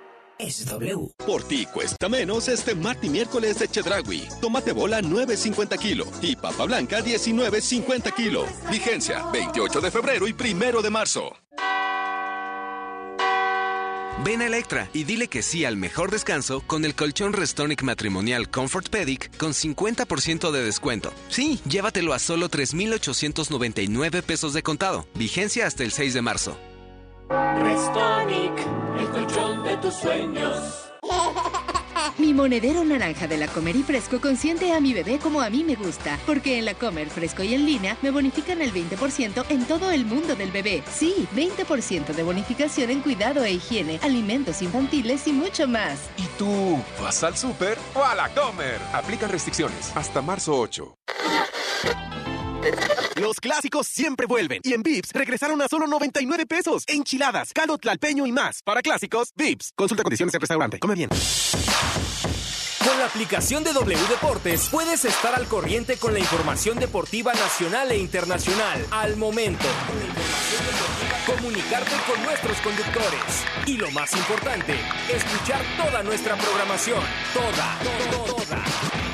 Por 1.25 1.43
ti 1.43 1.65
cuesta 1.65 2.09
menos 2.09 2.47
este 2.47 2.75
martes 2.75 3.05
y 3.05 3.09
miércoles 3.09 3.59
de 3.59 3.67
Chedragui. 3.67 4.27
Tomate 4.41 4.71
bola 4.73 5.01
9.50 5.01 5.77
kilo 5.77 6.05
y 6.21 6.35
papa 6.35 6.65
blanca 6.65 6.99
19.50 6.99 8.13
kilo. 8.13 8.45
Vigencia 8.69 9.25
28 9.31 9.81
de 9.81 9.91
febrero 9.91 10.27
y 10.27 10.33
primero 10.33 10.81
de 10.81 10.89
marzo. 10.89 11.33
Ven 14.23 14.41
a 14.41 14.45
Electra 14.45 14.87
y 14.93 15.03
dile 15.03 15.27
que 15.27 15.41
sí 15.41 15.65
al 15.65 15.77
mejor 15.77 16.11
descanso 16.11 16.61
con 16.61 16.85
el 16.85 16.93
colchón 16.93 17.33
Restonic 17.33 17.81
matrimonial 17.81 18.51
Comfort 18.51 18.89
Pedic 18.89 19.35
con 19.37 19.53
50% 19.53 20.51
de 20.51 20.63
descuento. 20.63 21.11
Sí, 21.29 21.59
llévatelo 21.67 22.13
a 22.13 22.19
solo 22.19 22.47
3,899 22.47 24.21
pesos 24.21 24.53
de 24.53 24.61
contado. 24.61 25.07
Vigencia 25.15 25.65
hasta 25.65 25.83
el 25.83 25.91
6 25.91 26.13
de 26.13 26.21
marzo. 26.21 26.55
Restonic, 27.31 28.53
el 28.99 29.09
colchón 29.09 29.63
de 29.63 29.77
tus 29.77 29.93
sueños. 29.93 30.91
Mi 32.17 32.33
monedero 32.33 32.83
naranja 32.83 33.25
de 33.27 33.37
la 33.37 33.47
Comer 33.47 33.75
y 33.75 33.83
Fresco 33.83 34.19
consiente 34.19 34.73
a 34.73 34.81
mi 34.81 34.93
bebé 34.93 35.17
como 35.17 35.41
a 35.41 35.49
mí 35.49 35.63
me 35.63 35.75
gusta, 35.75 36.19
porque 36.25 36.59
en 36.59 36.65
la 36.65 36.73
Comer 36.73 37.09
Fresco 37.09 37.41
y 37.41 37.53
en 37.53 37.65
línea 37.65 37.97
me 38.01 38.11
bonifican 38.11 38.61
el 38.61 38.73
20% 38.73 39.45
en 39.49 39.65
todo 39.65 39.91
el 39.91 40.05
mundo 40.05 40.35
del 40.35 40.51
bebé. 40.51 40.83
Sí, 40.91 41.27
20% 41.33 42.07
de 42.07 42.23
bonificación 42.23 42.89
en 42.89 43.01
cuidado 43.01 43.43
e 43.45 43.53
higiene, 43.53 43.99
alimentos 44.03 44.61
infantiles 44.61 45.25
y 45.27 45.31
mucho 45.31 45.67
más. 45.67 46.09
¿Y 46.17 46.25
tú 46.37 46.79
vas 47.01 47.23
al 47.23 47.37
súper 47.37 47.77
o 47.93 48.03
a 48.03 48.13
la 48.13 48.29
Comer? 48.29 48.79
Aplican 48.93 49.29
restricciones 49.29 49.95
hasta 49.95 50.21
marzo 50.21 50.59
8. 50.59 50.93
Los 53.15 53.39
clásicos 53.39 53.87
siempre 53.87 54.25
vuelven. 54.25 54.61
Y 54.63 54.73
en 54.73 54.83
Vips 54.83 55.11
regresaron 55.13 55.61
a 55.61 55.67
solo 55.67 55.87
99 55.87 56.45
pesos. 56.45 56.83
Enchiladas, 56.87 57.53
caldo 57.53 57.77
tlalpeño 57.77 58.25
y 58.25 58.31
más. 58.31 58.63
Para 58.63 58.81
clásicos, 58.81 59.31
Vips. 59.35 59.73
Consulta 59.75 60.03
condiciones 60.03 60.33
en 60.33 60.41
restaurante. 60.41 60.79
Come 60.79 60.95
bien. 60.95 61.09
Con 62.79 62.97
la 62.97 63.05
aplicación 63.05 63.63
de 63.63 63.73
W 63.73 63.99
Deportes 64.09 64.67
puedes 64.71 65.05
estar 65.05 65.35
al 65.35 65.47
corriente 65.47 65.97
con 65.97 66.13
la 66.13 66.19
información 66.19 66.79
deportiva 66.79 67.31
nacional 67.33 67.91
e 67.91 67.97
internacional 67.97 68.85
al 68.89 69.17
momento. 69.17 69.65
Comunicarte 71.27 71.91
con 72.07 72.23
nuestros 72.23 72.57
conductores. 72.61 73.45
Y 73.67 73.77
lo 73.77 73.91
más 73.91 74.13
importante, 74.13 74.73
escuchar 75.13 75.61
toda 75.77 76.01
nuestra 76.01 76.35
programación. 76.35 77.01
Toda, 77.33 77.77
toda, 77.83 78.35
toda. 78.35 79.00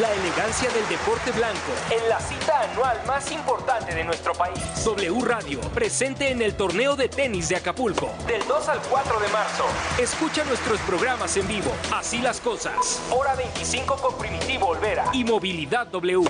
La 0.00 0.12
elegancia 0.12 0.68
del 0.70 0.88
deporte 0.88 1.30
blanco 1.30 1.70
en 1.88 2.08
la 2.08 2.18
cita 2.18 2.62
anual 2.62 3.00
más 3.06 3.30
importante 3.30 3.94
de 3.94 4.02
nuestro 4.02 4.32
país. 4.32 4.58
W 4.84 5.20
Radio, 5.24 5.60
presente 5.72 6.32
en 6.32 6.42
el 6.42 6.56
torneo 6.56 6.96
de 6.96 7.08
tenis 7.08 7.48
de 7.48 7.54
Acapulco, 7.54 8.10
del 8.26 8.44
2 8.44 8.68
al 8.70 8.80
4 8.82 9.20
de 9.20 9.28
marzo. 9.28 9.64
Escucha 9.96 10.42
nuestros 10.46 10.80
programas 10.80 11.36
en 11.36 11.46
vivo. 11.46 11.70
Así 11.92 12.18
las 12.18 12.40
cosas. 12.40 13.00
Hora 13.12 13.36
25 13.36 13.94
con 13.94 14.18
Primitivo 14.18 14.66
Olvera 14.66 15.04
y 15.12 15.22
Movilidad 15.22 15.86
W. 15.86 16.24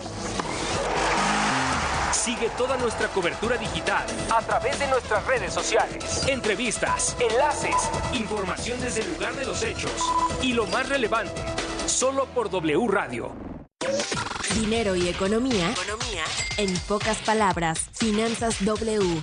Sigue 2.12 2.50
toda 2.58 2.76
nuestra 2.76 3.08
cobertura 3.08 3.56
digital 3.56 4.04
a 4.30 4.42
través 4.42 4.78
de 4.78 4.88
nuestras 4.88 5.24
redes 5.26 5.54
sociales. 5.54 6.28
Entrevistas, 6.28 7.16
enlaces, 7.18 7.76
información 8.12 8.78
desde 8.82 9.00
el 9.00 9.14
lugar 9.14 9.34
de 9.36 9.46
los 9.46 9.62
hechos 9.62 9.92
y 10.42 10.52
lo 10.52 10.66
más 10.66 10.86
relevante, 10.90 11.42
solo 11.86 12.26
por 12.26 12.50
W 12.50 12.86
Radio. 12.88 13.53
Dinero 14.54 14.94
y 14.96 15.08
economía. 15.08 15.72
Economía. 15.72 16.24
En 16.56 16.74
pocas 16.88 17.18
palabras, 17.18 17.90
Finanzas 17.92 18.64
W. 18.64 19.22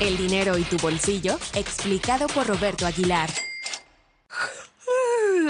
El 0.00 0.16
dinero 0.16 0.58
y 0.58 0.64
tu 0.64 0.76
bolsillo, 0.78 1.38
explicado 1.54 2.26
por 2.26 2.46
Roberto 2.46 2.84
Aguilar. 2.84 3.30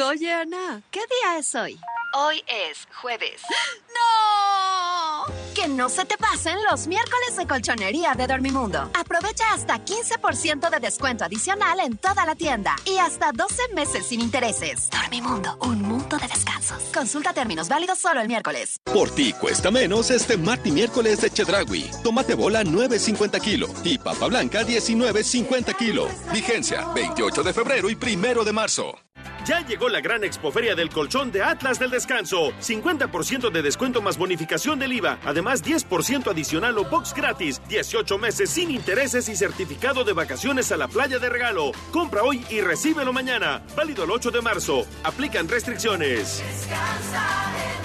Oye, 0.06 0.32
Ana, 0.32 0.82
¿qué 0.90 1.00
día 1.00 1.38
es 1.38 1.54
hoy? 1.54 1.78
Hoy 2.12 2.44
es 2.46 2.86
jueves. 3.00 3.40
¡No! 3.94 5.43
Que 5.54 5.68
no 5.68 5.88
se 5.88 6.04
te 6.04 6.16
pasen 6.16 6.56
los 6.68 6.88
miércoles 6.88 7.36
de 7.36 7.46
colchonería 7.46 8.14
de 8.14 8.26
Dormimundo. 8.26 8.90
Aprovecha 8.98 9.44
hasta 9.52 9.84
15% 9.84 10.68
de 10.68 10.80
descuento 10.80 11.24
adicional 11.24 11.78
en 11.80 11.96
toda 11.96 12.26
la 12.26 12.34
tienda 12.34 12.74
y 12.84 12.98
hasta 12.98 13.30
12 13.30 13.74
meses 13.74 14.06
sin 14.06 14.20
intereses. 14.20 14.88
Dormimundo, 14.90 15.56
un 15.60 15.80
mundo 15.82 16.16
de 16.18 16.26
descansos. 16.26 16.82
Consulta 16.92 17.32
términos 17.32 17.68
válidos 17.68 17.98
solo 17.98 18.20
el 18.20 18.26
miércoles. 18.26 18.80
Por 18.84 19.10
ti 19.10 19.32
cuesta 19.32 19.70
menos 19.70 20.10
este 20.10 20.36
martes 20.36 20.66
y 20.66 20.72
miércoles 20.72 21.20
de 21.20 21.30
Chedragui. 21.30 21.88
Tomate 22.02 22.34
bola 22.34 22.64
9.50 22.64 23.40
kilo 23.40 23.68
y 23.84 23.98
papa 23.98 24.26
blanca 24.26 24.62
19.50 24.62 25.76
kilo. 25.76 26.08
Vigencia 26.32 26.86
28 26.94 27.42
de 27.44 27.52
febrero 27.52 27.90
y 27.90 27.94
primero 27.94 28.44
de 28.44 28.52
marzo. 28.52 28.96
Ya 29.44 29.60
llegó 29.60 29.88
la 29.88 30.00
gran 30.00 30.24
expoferia 30.24 30.74
del 30.74 30.88
colchón 30.88 31.30
de 31.30 31.42
Atlas 31.42 31.78
del 31.78 31.90
Descanso. 31.90 32.52
50% 32.60 33.50
de 33.50 33.62
descuento 33.62 34.00
más 34.00 34.16
bonificación 34.16 34.78
del 34.78 34.94
IVA. 34.94 35.18
Además, 35.24 35.62
10% 35.62 36.30
adicional 36.30 36.78
o 36.78 36.84
box 36.84 37.12
gratis. 37.14 37.60
18 37.68 38.18
meses 38.18 38.50
sin 38.50 38.70
intereses 38.70 39.28
y 39.28 39.36
certificado 39.36 40.04
de 40.04 40.12
vacaciones 40.12 40.72
a 40.72 40.76
la 40.76 40.88
playa 40.88 41.18
de 41.18 41.28
regalo. 41.28 41.72
Compra 41.92 42.22
hoy 42.22 42.44
y 42.50 42.60
recíbelo 42.60 43.12
mañana. 43.12 43.62
Válido 43.76 44.04
el 44.04 44.10
8 44.10 44.30
de 44.30 44.40
marzo. 44.40 44.86
Aplican 45.02 45.48
restricciones. 45.48 46.42
Descansa 46.42 47.52
en 47.64 47.80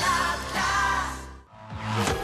Atlas. 2.06 2.19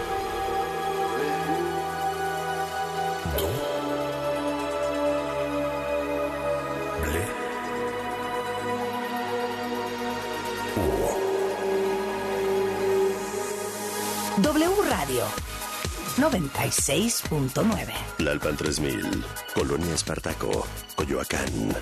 W 14.37 14.69
Radio 14.89 15.23
96.9. 16.17 17.93
Lalpan 18.17 18.57
3000, 18.57 19.23
Colonia 19.53 19.93
Espartaco, 19.93 20.67
Coyoacán. 20.95 21.73